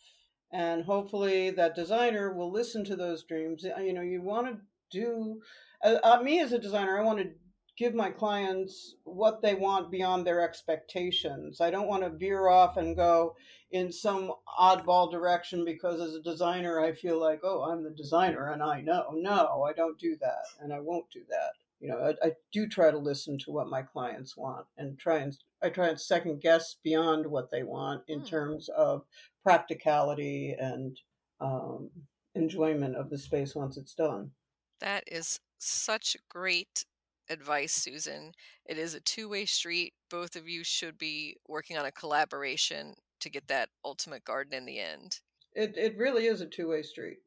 And 0.52 0.86
hopefully 0.86 1.50
that 1.52 1.76
designer 1.76 2.34
will 2.34 2.52
listen 2.52 2.86
to 2.86 2.96
those 2.96 3.24
dreams. 3.24 3.66
Uh, 3.66 3.82
you 3.82 3.94
know, 3.94 4.02
you 4.02 4.22
want 4.22 4.48
to 4.48 4.60
do, 4.90 5.42
uh, 5.84 5.98
uh, 6.04 6.22
me 6.22 6.40
as 6.40 6.54
a 6.54 6.60
designer, 6.60 6.98
I 6.98 7.04
want 7.04 7.20
to 7.20 7.32
give 7.78 7.94
my 7.94 8.10
clients 8.10 8.96
what 9.04 9.42
they 9.42 9.54
want 9.54 9.92
beyond 9.92 10.26
their 10.26 10.42
expectations. 10.42 11.62
I 11.62 11.70
don't 11.70 11.88
want 11.88 12.04
to 12.04 12.10
veer 12.10 12.48
off 12.48 12.78
and 12.78 12.96
go 12.96 13.36
in 13.72 13.92
some 13.92 14.32
oddball 14.60 15.12
direction 15.12 15.66
because 15.66 16.00
as 16.00 16.16
a 16.16 16.22
designer, 16.22 16.80
I 16.80 16.94
feel 16.94 17.20
like, 17.20 17.42
oh, 17.44 17.64
I'm 17.64 17.84
the 17.84 17.92
designer 17.92 18.52
and 18.52 18.64
I 18.64 18.82
know. 18.82 19.12
No, 19.14 19.64
I 19.64 19.74
don't 19.74 20.00
do 20.00 20.16
that 20.22 20.46
and 20.62 20.74
I 20.74 20.80
won't 20.80 21.10
do 21.12 21.22
that 21.30 21.52
you 21.80 21.90
know, 21.90 21.98
I, 21.98 22.28
I, 22.28 22.32
do 22.52 22.68
try 22.68 22.90
to 22.92 22.98
listen 22.98 23.38
to 23.40 23.52
what 23.52 23.70
my 23.70 23.82
clients 23.82 24.36
want 24.36 24.66
and 24.78 24.98
try 24.98 25.18
and 25.18 25.38
I 25.62 25.70
try 25.70 25.88
and 25.88 26.00
second 26.00 26.42
guess 26.42 26.76
beyond 26.84 27.28
what 27.28 27.52
they 27.52 27.64
want 27.64 28.04
in 28.08 28.22
mm. 28.22 28.28
terms 28.28 28.70
of 28.70 29.04
practicality 29.44 30.56
and 30.58 30.98
um, 31.40 31.90
enjoyment 32.36 32.96
of 32.96 33.10
the 33.10 33.18
space 33.18 33.56
once 33.56 33.78
it's 33.78 33.94
done. 33.94 34.32
That 34.80 35.04
is 35.08 35.40
such 35.60 36.16
great 36.30 36.86
advice, 37.30 37.74
Susan. 37.74 38.32
It 38.66 38.78
is 38.78 38.94
a 38.94 39.00
two 39.00 39.30
way 39.30 39.46
street. 39.46 39.94
Both 40.10 40.36
of 40.36 40.48
you 40.48 40.64
should 40.64 40.98
be 40.98 41.36
working 41.48 41.78
on 41.78 41.86
a 41.86 41.92
collaboration 41.92 42.96
to 43.20 43.30
get 43.30 43.48
that 43.48 43.70
ultimate 43.84 44.24
garden 44.24 44.54
in 44.54 44.66
the 44.66 44.80
end. 44.80 45.20
It, 45.54 45.76
it 45.76 45.98
really 45.98 46.26
is 46.26 46.42
a 46.42 46.46
two 46.46 46.70
way 46.70 46.82
street. 46.82 47.18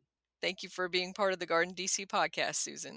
Thank 0.40 0.62
you 0.62 0.68
for 0.68 0.88
being 0.88 1.12
part 1.12 1.32
of 1.32 1.38
the 1.38 1.46
Garden 1.46 1.74
DC 1.74 2.06
podcast, 2.06 2.56
Susan. 2.56 2.96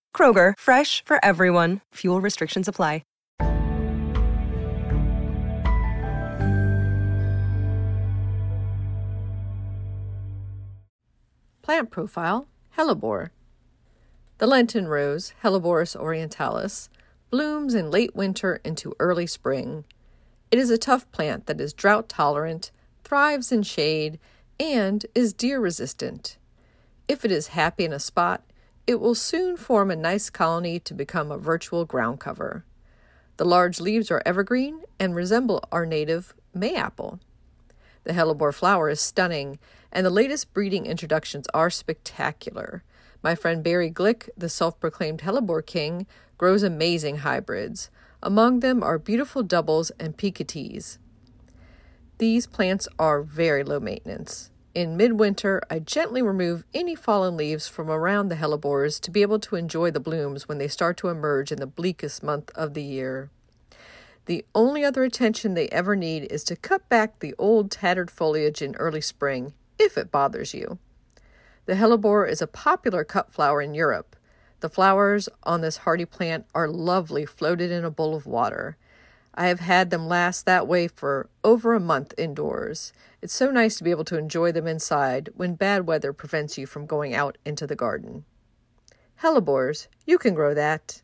Kroger, 0.15 0.53
fresh 0.55 1.03
for 1.03 1.17
everyone. 1.25 1.81
Fuel 1.95 2.21
restrictions 2.21 2.67
apply. 2.67 3.01
Plant 11.71 11.91
profile 11.91 12.47
Hellebore. 12.77 13.29
The 14.39 14.47
Lenten 14.47 14.89
rose, 14.89 15.33
Helleborus 15.41 15.95
orientalis, 15.95 16.89
blooms 17.29 17.73
in 17.73 17.89
late 17.89 18.13
winter 18.13 18.59
into 18.65 18.93
early 18.99 19.25
spring. 19.25 19.85
It 20.51 20.59
is 20.59 20.69
a 20.69 20.77
tough 20.77 21.09
plant 21.11 21.45
that 21.45 21.61
is 21.61 21.71
drought 21.71 22.09
tolerant, 22.09 22.71
thrives 23.05 23.53
in 23.53 23.63
shade, 23.63 24.19
and 24.59 25.05
is 25.15 25.31
deer 25.31 25.61
resistant. 25.61 26.37
If 27.07 27.23
it 27.23 27.31
is 27.31 27.47
happy 27.49 27.85
in 27.85 27.93
a 27.93 27.99
spot, 27.99 28.43
it 28.87 28.99
will 28.99 29.15
soon 29.15 29.57
form 29.57 29.91
a 29.91 29.95
nice 29.95 30.29
colony 30.29 30.79
to 30.79 30.93
become 30.93 31.31
a 31.31 31.37
virtual 31.37 31.85
ground 31.85 32.19
cover. 32.19 32.63
The 33.37 33.45
large 33.45 33.79
leaves 33.79 34.11
are 34.11 34.21
evergreen 34.25 34.81
and 34.99 35.15
resemble 35.15 35.63
our 35.71 35.85
native 35.85 36.33
mayapple. 36.55 37.19
The 38.03 38.13
hellebore 38.13 38.53
flower 38.53 38.89
is 38.89 39.01
stunning, 39.01 39.59
and 39.91 40.05
the 40.05 40.09
latest 40.11 40.53
breeding 40.53 40.85
introductions 40.85 41.47
are 41.53 41.69
spectacular. 41.69 42.83
My 43.23 43.35
friend 43.35 43.63
Barry 43.63 43.91
Glick, 43.91 44.29
the 44.37 44.49
self 44.49 44.79
proclaimed 44.79 45.21
hellebore 45.21 45.65
king, 45.65 46.07
grows 46.37 46.63
amazing 46.63 47.17
hybrids. 47.17 47.89
Among 48.23 48.59
them 48.59 48.83
are 48.83 48.99
beautiful 48.99 49.43
doubles 49.43 49.91
and 49.99 50.17
picotees. 50.17 50.97
These 52.19 52.45
plants 52.45 52.87
are 52.99 53.23
very 53.23 53.63
low 53.63 53.79
maintenance. 53.79 54.50
In 54.73 54.95
midwinter, 54.95 55.61
I 55.69 55.79
gently 55.79 56.21
remove 56.21 56.63
any 56.73 56.95
fallen 56.95 57.35
leaves 57.35 57.67
from 57.67 57.91
around 57.91 58.29
the 58.29 58.35
hellebores 58.35 59.01
to 59.01 59.11
be 59.11 59.21
able 59.21 59.39
to 59.39 59.57
enjoy 59.57 59.91
the 59.91 59.99
blooms 59.99 60.47
when 60.47 60.59
they 60.59 60.69
start 60.69 60.95
to 60.97 61.09
emerge 61.09 61.51
in 61.51 61.59
the 61.59 61.67
bleakest 61.67 62.23
month 62.23 62.51
of 62.55 62.73
the 62.73 62.83
year. 62.83 63.29
The 64.27 64.45
only 64.55 64.85
other 64.85 65.03
attention 65.03 65.55
they 65.55 65.67
ever 65.69 65.97
need 65.97 66.31
is 66.31 66.45
to 66.45 66.55
cut 66.55 66.87
back 66.87 67.19
the 67.19 67.35
old 67.37 67.69
tattered 67.69 68.09
foliage 68.09 68.61
in 68.61 68.75
early 68.75 69.01
spring, 69.01 69.53
if 69.77 69.97
it 69.97 70.09
bothers 70.09 70.53
you. 70.53 70.79
The 71.65 71.73
hellebore 71.73 72.29
is 72.29 72.41
a 72.41 72.47
popular 72.47 73.03
cut 73.03 73.29
flower 73.29 73.61
in 73.61 73.73
Europe. 73.73 74.15
The 74.61 74.69
flowers 74.69 75.27
on 75.43 75.59
this 75.59 75.77
hardy 75.77 76.05
plant 76.05 76.45
are 76.55 76.69
lovely 76.69 77.25
floated 77.25 77.71
in 77.71 77.83
a 77.83 77.91
bowl 77.91 78.15
of 78.15 78.25
water. 78.25 78.77
I 79.33 79.47
have 79.47 79.59
had 79.59 79.89
them 79.89 80.07
last 80.07 80.45
that 80.45 80.67
way 80.67 80.87
for 80.87 81.29
over 81.43 81.73
a 81.73 81.79
month 81.79 82.13
indoors. 82.17 82.93
It's 83.21 83.35
so 83.35 83.51
nice 83.51 83.77
to 83.77 83.83
be 83.83 83.91
able 83.91 84.05
to 84.05 84.17
enjoy 84.17 84.51
them 84.51 84.65
inside 84.65 85.29
when 85.35 85.53
bad 85.53 85.85
weather 85.85 86.11
prevents 86.11 86.57
you 86.57 86.65
from 86.65 86.87
going 86.87 87.13
out 87.13 87.37
into 87.45 87.67
the 87.67 87.75
garden. 87.75 88.25
Hellebores, 89.21 89.87
you 90.07 90.17
can 90.17 90.33
grow 90.33 90.55
that. 90.55 91.03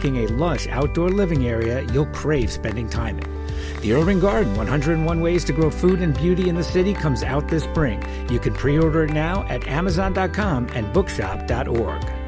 a 0.00 0.26
lush 0.28 0.66
outdoor 0.68 1.10
living 1.10 1.46
area 1.46 1.82
you'll 1.92 2.06
crave 2.06 2.50
spending 2.50 2.88
time 2.88 3.18
in. 3.18 3.46
The 3.82 3.92
Urban 3.92 4.20
Garden 4.20 4.56
101 4.56 5.20
Ways 5.20 5.44
to 5.44 5.52
Grow 5.52 5.70
Food 5.70 6.00
and 6.00 6.16
Beauty 6.16 6.48
in 6.48 6.54
the 6.54 6.64
City 6.64 6.94
comes 6.94 7.22
out 7.22 7.48
this 7.48 7.64
spring. 7.64 8.02
You 8.30 8.38
can 8.38 8.54
pre 8.54 8.78
order 8.78 9.04
it 9.04 9.12
now 9.12 9.44
at 9.48 9.66
Amazon.com 9.68 10.68
and 10.72 10.92
Bookshop.org. 10.92 12.21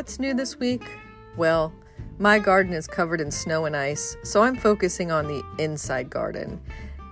What's 0.00 0.18
new 0.18 0.32
this 0.32 0.58
week? 0.58 0.82
Well, 1.36 1.74
my 2.18 2.38
garden 2.38 2.72
is 2.72 2.86
covered 2.86 3.20
in 3.20 3.30
snow 3.30 3.66
and 3.66 3.76
ice, 3.76 4.16
so 4.22 4.40
I'm 4.40 4.56
focusing 4.56 5.12
on 5.12 5.26
the 5.26 5.42
inside 5.58 6.08
garden 6.08 6.58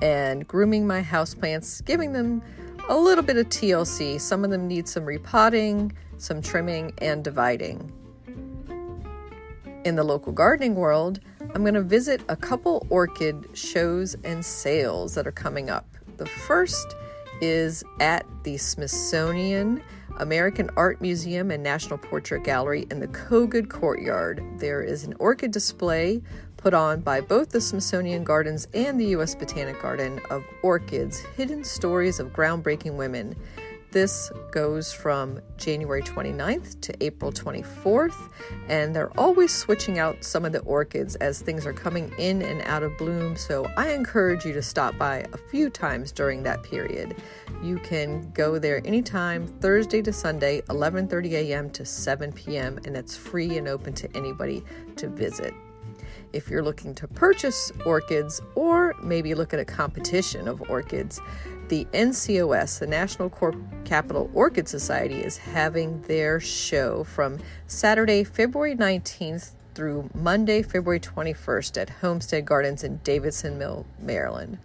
and 0.01 0.49
grooming 0.49 0.87
my 0.87 1.03
houseplants, 1.03 1.85
giving 1.85 2.15
them 2.15 2.41
a 2.89 2.97
little 2.97 3.23
bit 3.23 3.37
of 3.37 3.47
TLC. 3.51 4.19
Some 4.19 4.43
of 4.43 4.51
them 4.51 4.67
need 4.67 4.89
some 4.89 5.05
repotting, 5.05 5.93
some 6.17 6.41
trimming, 6.41 6.95
and 6.97 7.23
dividing. 7.23 7.93
In 9.85 9.95
the 9.95 10.03
local 10.03 10.33
gardening 10.33 10.75
world, 10.75 11.21
I'm 11.55 11.61
going 11.61 11.75
to 11.75 11.83
visit 11.83 12.23
a 12.31 12.37
couple 12.37 12.87
orchid 12.89 13.51
shows 13.53 14.17
and 14.25 14.43
sales 14.43 15.15
that 15.15 15.27
are 15.27 15.33
coming 15.33 15.69
up. 15.69 15.87
The 16.17 16.25
first 16.25 16.97
is 17.43 17.85
at 18.01 18.25
the 18.45 18.57
Smithsonian 18.57 19.83
American 20.19 20.71
Art 20.77 21.01
Museum 21.01 21.51
and 21.51 21.63
National 21.63 21.99
Portrait 21.99 22.45
Gallery 22.45 22.87
in 22.91 23.01
the 23.01 23.09
Kogod 23.09 23.69
Courtyard. 23.71 24.43
There 24.59 24.83
is 24.83 25.05
an 25.05 25.15
orchid 25.19 25.51
display 25.51 26.21
put 26.57 26.75
on 26.75 27.01
by 27.01 27.21
both 27.21 27.51
the 27.51 27.61
Smithsonian 27.61 28.25
Gardens 28.25 28.69
and 28.75 29.01
the 29.01 29.07
U.S. 29.07 29.35
Botanic 29.35 29.81
Garden 29.81 30.21
of 30.31 30.45
orchids, 30.63 31.21
hidden 31.37 31.65
stories 31.65 32.21
of 32.21 32.33
groundbreaking 32.33 32.97
women. 32.97 33.37
This 33.91 34.31
goes 34.51 34.93
from 34.93 35.41
January 35.57 36.03
29th 36.03 36.79
to 36.83 37.03
April 37.03 37.33
24th, 37.33 38.29
and 38.69 38.95
they're 38.95 39.19
always 39.19 39.51
switching 39.51 39.99
out 39.99 40.23
some 40.23 40.45
of 40.45 40.53
the 40.53 40.61
orchids 40.61 41.17
as 41.17 41.41
things 41.41 41.65
are 41.65 41.73
coming 41.73 42.13
in 42.19 42.43
and 42.43 42.61
out 42.63 42.83
of 42.83 42.99
bloom. 42.99 43.35
So 43.35 43.67
I 43.79 43.93
encourage 43.93 44.45
you 44.45 44.53
to 44.53 44.61
stop 44.61 44.99
by 44.99 45.25
a 45.33 45.39
few 45.51 45.71
times 45.71 46.13
during 46.13 46.43
that 46.43 46.63
period. 46.63 47.17
You 47.63 47.79
can 47.79 48.31
go 48.33 48.59
there 48.59 48.87
anytime, 48.87 49.47
Thursday 49.47 50.03
to 50.03 50.13
Sunday, 50.13 50.61
11:30 50.69 51.33
a.m. 51.33 51.71
to 51.71 51.87
7 51.87 52.31
p.m., 52.33 52.79
and 52.85 52.95
it's 52.95 53.17
free 53.17 53.57
and 53.57 53.67
open 53.67 53.95
to 53.95 54.15
anybody 54.15 54.63
to 54.97 55.09
visit. 55.09 55.55
If 56.35 56.51
you're 56.51 56.63
looking 56.63 56.95
to 56.97 57.09
purchase 57.09 57.73
orchids 57.87 58.43
or 58.55 58.95
maybe 59.03 59.35
look 59.35 59.55
at 59.55 59.61
a 59.61 59.65
competition 59.65 60.47
of 60.47 60.61
orchids, 60.69 61.21
the 61.69 61.87
NCOS, 61.93 62.79
the 62.79 62.87
National 62.87 63.29
Corp 63.29 63.57
Capital 63.85 64.31
Orchid 64.33 64.69
Society, 64.69 65.17
is 65.17 65.37
having 65.37 66.01
their 66.03 66.41
show 66.41 67.05
from 67.05 67.39
Saturday, 67.67 68.25
February 68.25 68.75
19th 68.75 69.53
through 69.75 70.11
Monday, 70.15 70.63
February 70.63 71.01
21st 71.01 71.81
at 71.81 71.91
Homestead 71.91 72.45
Gardens 72.45 72.83
in 72.83 72.99
Davidsonville, 73.05 73.85
Maryland. 74.01 74.59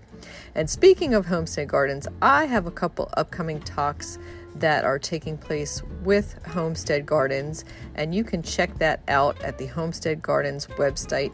And 0.55 0.69
speaking 0.69 1.13
of 1.13 1.25
Homestead 1.25 1.67
Gardens, 1.67 2.07
I 2.21 2.45
have 2.45 2.65
a 2.65 2.71
couple 2.71 3.09
upcoming 3.17 3.59
talks 3.59 4.17
that 4.55 4.85
are 4.85 4.99
taking 4.99 5.37
place 5.37 5.81
with 6.03 6.35
Homestead 6.47 7.05
Gardens, 7.05 7.65
and 7.95 8.13
you 8.13 8.23
can 8.23 8.41
check 8.41 8.77
that 8.79 9.01
out 9.07 9.41
at 9.43 9.57
the 9.57 9.65
Homestead 9.67 10.21
Gardens 10.21 10.67
website 10.67 11.33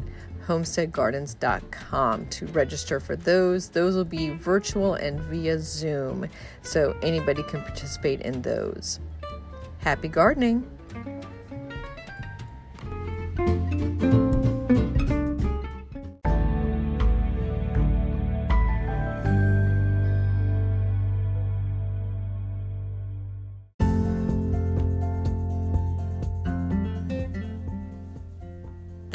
homesteadgardens.com 0.50 2.26
to 2.28 2.46
register 2.48 3.00
for 3.00 3.16
those. 3.16 3.70
Those 3.70 3.96
will 3.96 4.04
be 4.04 4.32
virtual 4.32 4.96
and 4.96 5.20
via 5.22 5.60
Zoom, 5.60 6.28
so 6.64 6.98
anybody 7.04 7.44
can 7.44 7.62
participate 7.62 8.22
in 8.22 8.42
those. 8.42 9.00
Happy 9.78 10.08
gardening! 10.08 10.79